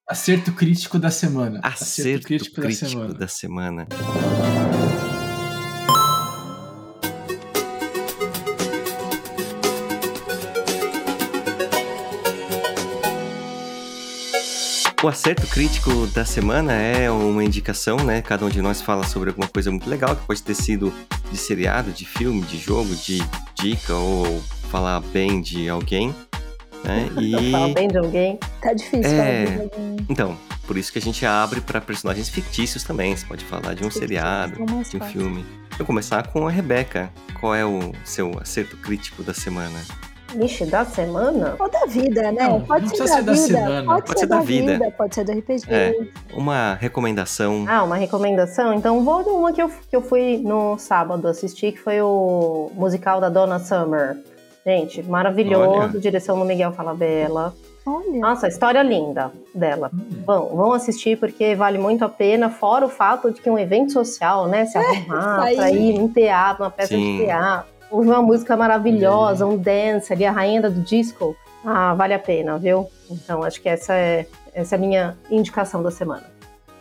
Acerto 0.07 0.51
crítico 0.51 0.99
da 0.99 1.09
semana. 1.09 1.59
Acerto, 1.63 1.83
Acerto 1.83 2.27
crítico, 2.27 2.61
crítico, 2.61 2.85
da 2.85 2.89
semana. 2.89 3.13
Da 3.13 3.27
semana. 3.27 3.87
O 15.03 15.07
acerto 15.07 15.47
crítico 15.47 16.05
da 16.07 16.23
semana 16.23 16.73
é 16.73 17.09
uma 17.09 17.43
indicação, 17.43 17.97
né? 17.97 18.21
Cada 18.21 18.45
um 18.45 18.49
de 18.49 18.61
nós 18.61 18.83
fala 18.83 19.03
sobre 19.03 19.29
alguma 19.29 19.47
coisa 19.47 19.71
muito 19.71 19.89
legal, 19.89 20.15
que 20.15 20.23
pode 20.27 20.43
ter 20.43 20.53
sido 20.53 20.93
de 21.31 21.37
seriado, 21.37 21.89
de 21.91 22.05
filme, 22.05 22.41
de 22.43 22.59
jogo, 22.59 22.95
de 22.95 23.17
dica 23.55 23.95
ou 23.95 24.39
falar 24.69 24.99
bem 24.99 25.41
de 25.41 25.67
alguém. 25.67 26.13
Né? 26.83 27.09
E... 27.19 27.51
falar 27.51 27.73
bem 27.73 27.87
de 27.87 27.97
alguém. 27.97 28.39
Tá 28.61 28.73
difícil 28.73 29.11
é... 29.11 29.45
falar 29.47 29.55
de 29.55 29.61
alguém. 29.63 30.05
Então, 30.07 30.37
por 30.67 30.77
isso 30.77 30.91
que 30.93 30.99
a 30.99 31.01
gente 31.01 31.25
abre 31.25 31.61
para 31.61 31.81
personagens 31.81 32.29
fictícios 32.29 32.83
também. 32.83 33.17
Você 33.17 33.25
pode 33.25 33.43
falar 33.43 33.73
de 33.73 33.83
um 33.83 33.89
seriado, 33.89 34.63
de 34.63 34.97
um 34.97 35.01
filme. 35.01 35.43
Eu 35.71 35.77
vou 35.79 35.87
começar 35.87 36.27
com 36.27 36.47
a 36.47 36.51
Rebeca. 36.51 37.11
Qual 37.39 37.55
é 37.55 37.65
o 37.65 37.91
seu 38.05 38.37
acerto 38.39 38.77
crítico 38.77 39.23
da 39.23 39.33
semana? 39.33 39.81
Ixi, 40.39 40.65
da 40.65 40.85
semana? 40.85 41.55
Ou 41.59 41.69
da 41.69 41.85
vida, 41.85 42.31
né? 42.31 42.47
Não, 42.47 42.61
pode 42.61 42.87
não 42.87 42.95
ser, 42.95 43.07
ser 43.07 43.23
da, 43.23 43.33
vida. 43.33 43.47
Semana. 43.47 43.85
Pode, 43.85 44.07
pode 44.07 44.19
ser, 44.19 44.25
da, 44.25 44.35
da 44.37 44.41
vida. 44.41 44.73
vida. 44.73 44.91
Pode 44.91 45.15
ser 45.15 45.23
do 45.25 45.31
RPG. 45.31 45.65
É, 45.69 45.95
uma 46.33 46.75
recomendação. 46.75 47.65
Ah, 47.67 47.83
uma 47.83 47.95
recomendação? 47.95 48.73
Então 48.73 49.03
vou 49.03 49.23
de 49.23 49.29
uma 49.29 49.51
que 49.51 49.61
eu, 49.61 49.69
que 49.69 49.95
eu 49.95 50.01
fui 50.01 50.37
no 50.37 50.77
sábado 50.77 51.27
assistir, 51.27 51.73
que 51.73 51.79
foi 51.79 52.01
o 52.01 52.71
musical 52.73 53.19
da 53.19 53.29
Donna 53.29 53.59
Summer. 53.59 54.17
Gente, 54.65 55.01
maravilhoso. 55.03 55.71
Olha. 55.71 55.99
Direção 55.99 56.37
do 56.37 56.45
Miguel 56.45 56.71
Falabella. 56.71 57.53
Olha. 57.85 58.19
Nossa, 58.19 58.47
história 58.47 58.81
linda 58.83 59.31
dela. 59.55 59.89
Hum. 59.93 60.23
Vão, 60.25 60.55
vão 60.55 60.71
assistir 60.71 61.17
porque 61.17 61.55
vale 61.55 61.79
muito 61.79 62.05
a 62.05 62.09
pena, 62.09 62.49
fora 62.49 62.85
o 62.85 62.89
fato 62.89 63.31
de 63.31 63.41
que 63.41 63.49
é 63.49 63.51
um 63.51 63.57
evento 63.57 63.91
social, 63.91 64.47
né? 64.47 64.65
Se 64.65 64.77
é, 64.77 64.81
arrumar 64.81 65.51
é, 65.51 65.55
pra 65.55 65.71
ir 65.71 65.97
num 65.97 66.07
teatro, 66.07 66.63
uma 66.63 66.69
peça 66.69 66.89
Sim. 66.89 67.17
de 67.17 67.25
teatro 67.25 67.80
Houve 67.91 68.07
uma 68.07 68.21
música 68.21 68.55
maravilhosa, 68.55 69.45
um 69.45 69.57
dance 69.57 70.13
ali, 70.13 70.25
a 70.25 70.31
rainha 70.31 70.61
do 70.61 70.81
disco. 70.81 71.35
Ah, 71.63 71.93
vale 71.93 72.13
a 72.13 72.19
pena, 72.19 72.57
viu? 72.57 72.87
Então 73.09 73.43
acho 73.43 73.61
que 73.61 73.67
essa 73.67 73.93
é, 73.93 74.25
essa 74.53 74.75
é 74.75 74.77
a 74.77 74.79
minha 74.79 75.17
indicação 75.29 75.83
da 75.83 75.91
semana. 75.91 76.23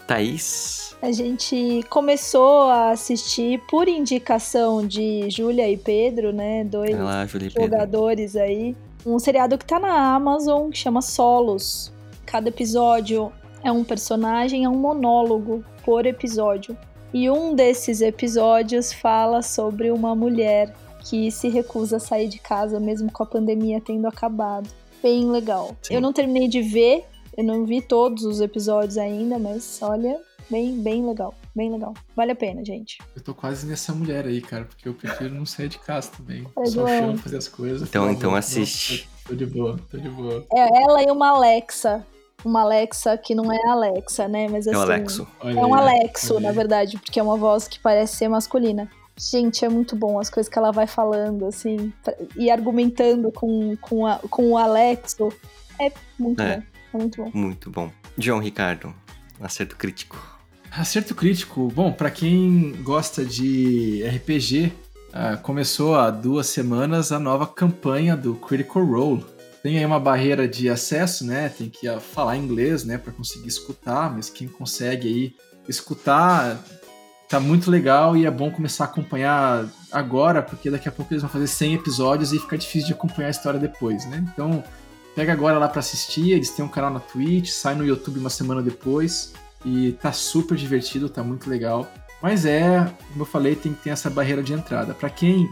Thaís? 0.07 0.97
A 1.03 1.11
gente 1.11 1.85
começou 1.89 2.63
a 2.65 2.91
assistir 2.91 3.61
por 3.69 3.89
indicação 3.89 4.87
de 4.87 5.29
Júlia 5.31 5.69
e 5.69 5.77
Pedro, 5.77 6.33
né? 6.33 6.63
Dois 6.65 6.99
Olá, 6.99 7.27
jogadores 7.27 8.37
aí. 8.37 8.77
Um 9.05 9.19
seriado 9.19 9.57
que 9.57 9.65
tá 9.65 9.81
na 9.81 10.15
Amazon 10.15 10.71
que 10.71 10.79
chama 10.79 11.03
Solos. 11.03 11.93
Cada 12.27 12.49
episódio 12.49 13.33
é 13.65 13.73
um 13.73 13.83
personagem, 13.83 14.65
é 14.65 14.69
um 14.69 14.77
monólogo 14.77 15.65
por 15.85 16.07
episódio. 16.07 16.77
E 17.13 17.29
um 17.29 17.55
desses 17.55 18.01
episódios 18.01 18.93
fala 18.93 19.43
sobre 19.43 19.91
uma 19.91 20.15
mulher 20.15 20.73
que 21.01 21.31
se 21.31 21.49
recusa 21.49 21.97
a 21.97 22.01
sair 22.01 22.29
de 22.29 22.39
casa 22.39 22.79
mesmo 22.79 23.11
com 23.11 23.23
a 23.23 23.27
pandemia 23.27 23.81
tendo 23.81 24.07
acabado. 24.07 24.69
Bem 25.03 25.31
legal. 25.31 25.77
Sim. 25.83 25.95
Eu 25.95 26.01
não 26.01 26.13
terminei 26.13 26.47
de 26.47 26.61
ver, 26.61 27.05
eu 27.37 27.45
não 27.45 27.65
vi 27.65 27.81
todos 27.81 28.25
os 28.25 28.41
episódios 28.41 28.99
ainda, 28.99 29.39
mas 29.39 29.79
olha, 29.83 30.21
bem, 30.51 30.81
bem 30.81 31.07
legal. 31.07 31.35
Bem 31.55 31.73
legal. 31.73 31.95
Vale 32.15 32.33
a 32.33 32.37
pena, 32.37 32.65
gente. 32.65 32.99
Eu 33.17 33.23
tô 33.23 33.35
quase 33.35 33.67
nessa 33.67 33.93
mulher 33.93 34.27
aí, 34.27 34.41
cara, 34.41 34.65
porque 34.65 34.89
eu 34.89 34.95
prefiro 34.95 35.35
não 35.35 35.45
sair 35.45 35.69
de 35.69 35.79
casa 35.79 36.11
também. 36.17 36.47
É 36.57 36.67
Só 36.67 36.87
chamo 36.87 37.19
fazer 37.19 37.39
as 37.39 37.49
coisas. 37.49 37.89
Então, 37.89 38.11
então 38.11 38.35
assiste. 38.35 39.09
Tô, 39.25 39.31
tô 39.31 39.35
de 39.35 39.47
boa, 39.47 39.81
tô 39.91 39.99
de 39.99 40.09
boa. 40.09 40.47
É 40.53 40.83
ela 40.83 41.03
e 41.03 41.11
uma 41.11 41.31
Alexa 41.31 42.07
uma 42.45 42.63
Alexa 42.63 43.17
que 43.19 43.35
não 43.35 43.53
é 43.53 43.69
Alexa, 43.69 44.29
né? 44.29 44.49
Mas 44.49 44.67
assim. 44.67 44.77
É 44.77 44.79
um 44.79 44.83
Alexo. 44.83 45.29
É 45.43 45.67
um 45.67 45.75
Alexo, 45.75 46.41
na 46.41 46.53
verdade, 46.53 46.99
porque 46.99 47.21
é 47.21 47.23
uma 47.23 47.37
voz 47.37 47.69
que 47.69 47.79
parece 47.79 48.17
ser 48.17 48.29
masculina. 48.29 48.91
Gente, 49.21 49.67
é 49.67 49.69
muito 49.69 49.95
bom 49.95 50.19
as 50.19 50.31
coisas 50.31 50.51
que 50.51 50.59
ela 50.59 50.71
vai 50.71 50.87
falando, 50.87 51.45
assim, 51.45 51.93
e 52.35 52.51
argumentando 52.51 53.31
com, 53.31 53.77
com, 53.77 54.07
a, 54.07 54.17
com 54.31 54.53
o 54.53 54.57
Alexo. 54.57 55.29
É 55.79 55.93
muito 56.19 56.41
é. 56.41 56.57
bom. 56.57 56.63
É 56.95 56.97
muito 56.97 57.23
bom. 57.23 57.31
Muito 57.35 57.71
bom. 57.71 57.93
João 58.17 58.39
Ricardo, 58.39 58.95
acerto 59.39 59.77
crítico. 59.77 60.17
Acerto 60.71 61.15
crítico. 61.15 61.69
Bom, 61.69 61.93
para 61.93 62.11
quem 62.11 62.73
gosta 62.83 63.23
de 63.23 64.03
RPG, 64.05 64.67
uh, 64.67 64.73
ah, 65.13 65.37
começou 65.37 65.97
há 65.97 66.11
duas 66.11 66.47
semanas 66.47 67.13
a 67.13 67.19
nova 67.19 67.47
campanha 67.47 68.17
do 68.17 68.35
Critical 68.37 68.85
Role. 68.87 69.27
Tem 69.63 69.77
aí 69.77 69.85
uma 69.85 70.01
barreira 70.01 70.49
de 70.49 70.71
acesso, 70.71 71.27
né? 71.27 71.51
Tem 71.51 71.69
que 71.69 71.87
uh, 71.91 72.01
falar 72.01 72.39
inglês, 72.39 72.85
né, 72.85 72.97
para 72.97 73.13
conseguir 73.13 73.49
escutar, 73.49 74.11
mas 74.15 74.31
quem 74.31 74.49
consegue 74.49 75.09
aí 75.09 75.37
escutar 75.69 76.59
tá 77.31 77.39
muito 77.39 77.71
legal 77.71 78.17
e 78.17 78.27
é 78.27 78.31
bom 78.31 78.51
começar 78.51 78.85
a 78.85 78.87
acompanhar 78.89 79.65
agora, 79.93 80.43
porque 80.43 80.69
daqui 80.69 80.89
a 80.89 80.93
pouco 80.93 81.15
eles 81.15 81.23
vão 81.23 81.31
fazer 81.31 81.47
100 81.47 81.75
episódios 81.75 82.33
e 82.33 82.41
fica 82.41 82.59
difícil 82.59 82.89
de 82.89 82.93
acompanhar 82.93 83.29
a 83.29 83.31
história 83.31 83.61
depois, 83.61 84.05
né? 84.07 84.25
Então, 84.33 84.65
pega 85.15 85.33
agora 85.33 85.57
lá 85.57 85.69
para 85.69 85.79
assistir, 85.79 86.33
eles 86.33 86.51
têm 86.51 86.65
um 86.65 86.69
canal 86.69 86.91
na 86.91 86.99
Twitch, 86.99 87.51
sai 87.51 87.77
no 87.77 87.87
YouTube 87.87 88.19
uma 88.19 88.31
semana 88.31 88.61
depois 88.61 89.33
e 89.65 89.93
tá 89.93 90.11
super 90.11 90.57
divertido, 90.57 91.09
tá 91.09 91.23
muito 91.23 91.49
legal. 91.49 91.89
Mas 92.21 92.45
é, 92.45 92.93
como 93.11 93.23
eu 93.23 93.27
falei, 93.27 93.55
tem 93.55 93.73
que 93.75 93.85
ter 93.85 93.91
essa 93.91 94.11
barreira 94.11 94.43
de 94.43 94.53
entrada. 94.53 94.93
Para 94.93 95.09
quem 95.09 95.49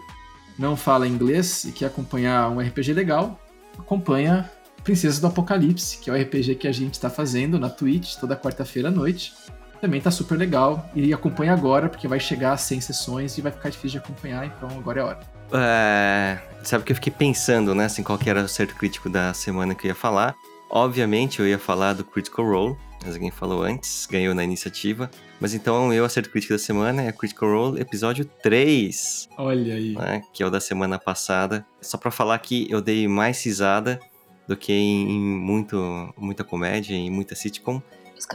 não 0.59 0.77
fala 0.77 1.07
inglês 1.07 1.63
e 1.63 1.71
quer 1.71 1.87
acompanhar 1.87 2.51
um 2.51 2.59
RPG 2.59 2.93
legal, 2.93 3.41
acompanha 3.79 4.51
Princesas 4.83 5.21
do 5.21 5.29
Apocalipse, 5.29 5.99
que 5.99 6.11
é 6.11 6.13
o 6.13 6.21
RPG 6.21 6.57
que 6.57 6.67
a 6.67 6.73
gente 6.73 6.95
está 6.95 7.09
fazendo 7.09 7.57
na 7.57 7.71
Twitch 7.71 8.17
toda 8.17 8.37
quarta-feira 8.37 8.89
à 8.89 8.91
noite 8.91 9.33
também 9.81 10.01
tá 10.01 10.11
super 10.11 10.37
legal. 10.37 10.89
E 10.95 11.13
acompanha 11.13 11.53
agora, 11.53 11.89
porque 11.89 12.07
vai 12.07 12.21
chegar 12.21 12.53
a 12.53 12.57
100 12.57 12.81
sessões 12.81 13.39
e 13.39 13.41
vai 13.41 13.53
ficar 13.53 13.71
difícil 13.71 13.99
de 14.01 14.05
acompanhar, 14.05 14.47
então 14.47 14.69
agora 14.79 15.01
é 15.01 15.03
a 15.03 15.07
hora. 15.07 15.21
É, 15.53 16.39
sabe 16.63 16.85
que 16.85 16.93
eu 16.93 16.97
fiquei 16.97 17.13
pensando, 17.13 17.75
né, 17.75 17.87
assim, 17.87 18.03
qual 18.03 18.19
que 18.19 18.29
era 18.29 18.43
o 18.43 18.49
certo 18.49 18.75
crítico 18.75 19.09
da 19.09 19.33
semana 19.33 19.75
que 19.75 19.87
eu 19.87 19.91
ia 19.91 19.95
falar. 19.95 20.35
Obviamente 20.71 21.41
eu 21.41 21.49
ia 21.49 21.59
falar 21.59 21.95
do 21.95 22.05
Critical 22.05 22.45
Role, 22.47 22.77
mas 23.03 23.15
alguém 23.15 23.31
falou 23.31 23.63
antes, 23.63 24.07
ganhou 24.11 24.35
na 24.35 24.45
iniciativa. 24.45 25.11
Mas 25.41 25.55
então 25.55 25.93
eu 25.93 26.05
acerto 26.05 26.31
crítico 26.31 26.53
da 26.53 26.59
semana 26.59 27.03
é 27.03 27.13
Critical 27.13 27.49
Role 27.49 27.81
episódio 27.81 28.25
3. 28.43 29.29
Olha 29.39 29.75
aí. 29.75 29.95
Né, 29.95 30.23
que 30.33 30.43
é 30.43 30.47
o 30.47 30.51
da 30.51 30.61
semana 30.61 30.99
passada. 30.99 31.65
Só 31.81 31.97
para 31.97 32.11
falar 32.11 32.39
que 32.41 32.67
eu 32.71 32.83
dei 32.83 33.09
mais 33.09 33.43
risada 33.45 33.99
do 34.47 34.57
que 34.57 34.73
em, 34.73 35.11
em 35.11 35.21
muito, 35.21 36.13
muita 36.17 36.43
comédia, 36.43 36.95
em 36.95 37.11
muita 37.11 37.35
sitcom 37.35 37.81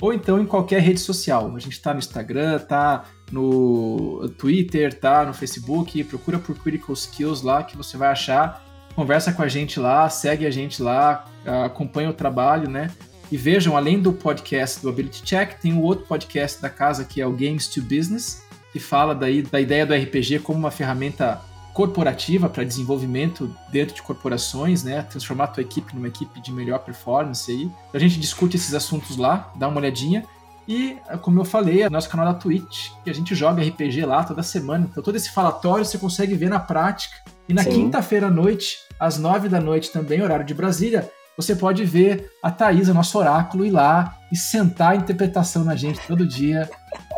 Ou 0.01 0.11
então 0.11 0.41
em 0.41 0.45
qualquer 0.45 0.81
rede 0.81 0.99
social. 0.99 1.55
A 1.55 1.59
gente 1.59 1.73
está 1.73 1.93
no 1.93 1.99
Instagram, 1.99 2.57
tá 2.57 3.05
no 3.31 4.27
Twitter, 4.37 4.99
tá 4.99 5.23
no 5.23 5.33
Facebook. 5.33 6.03
Procura 6.05 6.39
por 6.39 6.57
Critical 6.57 6.93
Skills 6.93 7.43
lá 7.43 7.63
que 7.63 7.77
você 7.77 7.95
vai 7.95 8.09
achar. 8.09 8.65
Conversa 8.95 9.31
com 9.31 9.43
a 9.43 9.47
gente 9.47 9.79
lá, 9.79 10.09
segue 10.09 10.45
a 10.45 10.51
gente 10.51 10.81
lá, 10.81 11.25
acompanha 11.63 12.09
o 12.09 12.13
trabalho, 12.13 12.69
né? 12.69 12.89
E 13.31 13.37
vejam, 13.37 13.77
além 13.77 14.01
do 14.01 14.11
podcast 14.11 14.81
do 14.81 14.89
Ability 14.89 15.23
Check, 15.23 15.61
tem 15.61 15.71
o 15.71 15.81
outro 15.81 16.05
podcast 16.05 16.61
da 16.61 16.69
casa 16.69 17.05
que 17.05 17.21
é 17.21 17.25
o 17.25 17.31
Games 17.31 17.67
to 17.67 17.81
Business, 17.81 18.43
que 18.73 18.79
fala 18.79 19.15
daí 19.15 19.41
da 19.41 19.61
ideia 19.61 19.85
do 19.85 19.93
RPG 19.93 20.39
como 20.39 20.59
uma 20.59 20.71
ferramenta 20.71 21.39
corporativa 21.73 22.49
para 22.49 22.63
desenvolvimento 22.63 23.55
dentro 23.71 23.95
de 23.95 24.01
corporações, 24.01 24.83
né? 24.83 25.01
Transformar 25.03 25.45
a 25.45 25.47
tua 25.47 25.61
equipe 25.61 25.95
numa 25.95 26.07
equipe 26.07 26.41
de 26.41 26.51
melhor 26.51 26.79
performance 26.79 27.51
aí. 27.51 27.71
A 27.93 27.99
gente 27.99 28.19
discute 28.19 28.57
esses 28.57 28.73
assuntos 28.73 29.17
lá, 29.17 29.51
dá 29.55 29.67
uma 29.67 29.77
olhadinha. 29.77 30.25
E, 30.67 30.97
como 31.21 31.39
eu 31.39 31.45
falei, 31.45 31.81
é 31.81 31.89
nosso 31.89 32.09
canal 32.09 32.25
da 32.25 32.33
Twitch, 32.33 32.91
que 33.03 33.09
a 33.09 33.13
gente 33.13 33.33
joga 33.33 33.63
RPG 33.63 34.05
lá 34.05 34.23
toda 34.23 34.43
semana. 34.43 34.87
Então 34.89 35.03
todo 35.03 35.15
esse 35.15 35.31
falatório 35.31 35.83
você 35.83 35.97
consegue 35.97 36.35
ver 36.35 36.49
na 36.49 36.59
prática. 36.59 37.15
E 37.49 37.53
na 37.53 37.65
quinta-feira 37.65 38.27
à 38.27 38.31
noite, 38.31 38.77
às 38.99 39.17
nove 39.17 39.49
da 39.49 39.59
noite 39.59 39.91
também, 39.91 40.21
horário 40.21 40.45
de 40.45 40.53
Brasília, 40.53 41.11
você 41.35 41.55
pode 41.55 41.83
ver 41.83 42.31
a 42.43 42.51
Thaís, 42.51 42.87
o 42.87 42.93
nosso 42.93 43.17
oráculo, 43.17 43.65
ir 43.65 43.71
lá 43.71 44.17
e 44.31 44.37
sentar 44.37 44.91
a 44.91 44.95
interpretação 44.95 45.63
na 45.63 45.75
gente 45.75 45.99
todo 46.07 46.25
dia. 46.25 46.69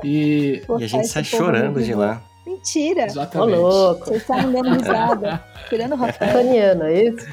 E. 0.03 0.63
E 0.79 0.83
a 0.83 0.87
gente 0.87 1.07
sai 1.07 1.23
chorando 1.23 1.81
de 1.81 1.93
lá. 1.93 2.21
Mentira! 2.45 3.03
Ô, 3.03 3.05
Exatamente. 3.05 3.57
louco. 3.57 4.05
Vocês 4.05 4.21
estão 4.21 4.37
me 4.41 4.53
dando 4.53 4.77
risada. 4.77 5.43
Tirando 5.69 5.93
o 5.93 5.95
Rafael. 5.95 6.33
Taniana, 6.33 6.89
é 6.89 7.07
isso? 7.09 7.27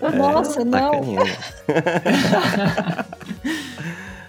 Nossa, 0.00 0.64
não. 0.64 0.92
Sacaninha. 0.92 1.22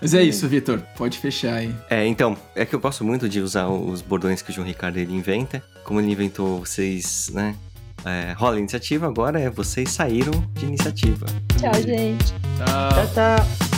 Mas 0.01 0.13
é 0.13 0.21
isso, 0.21 0.47
Vitor. 0.49 0.81
Pode 0.97 1.17
fechar 1.17 1.53
aí. 1.53 1.73
É, 1.89 2.05
então, 2.05 2.36
é 2.55 2.65
que 2.65 2.75
eu 2.75 2.79
gosto 2.79 3.05
muito 3.05 3.29
de 3.29 3.39
usar 3.39 3.67
os 3.69 4.01
bordões 4.01 4.41
que 4.41 4.49
o 4.49 4.53
João 4.53 4.67
Ricardo 4.67 4.97
ele 4.97 5.13
inventa. 5.15 5.63
Como 5.86 5.99
ele 6.01 6.11
inventou, 6.11 6.59
vocês, 6.59 7.31
né? 7.34 7.55
É, 8.05 8.34
rola 8.34 8.57
a 8.57 8.59
iniciativa, 8.59 9.07
agora 9.07 9.39
é 9.39 9.49
vocês 9.49 9.91
saíram 9.91 10.34
de 10.55 10.65
iniciativa. 10.65 11.25
Tchau, 11.57 11.73
gente. 11.81 12.34
Tchau. 12.57 12.89
Tchau, 12.91 13.07
tchau. 13.13 13.72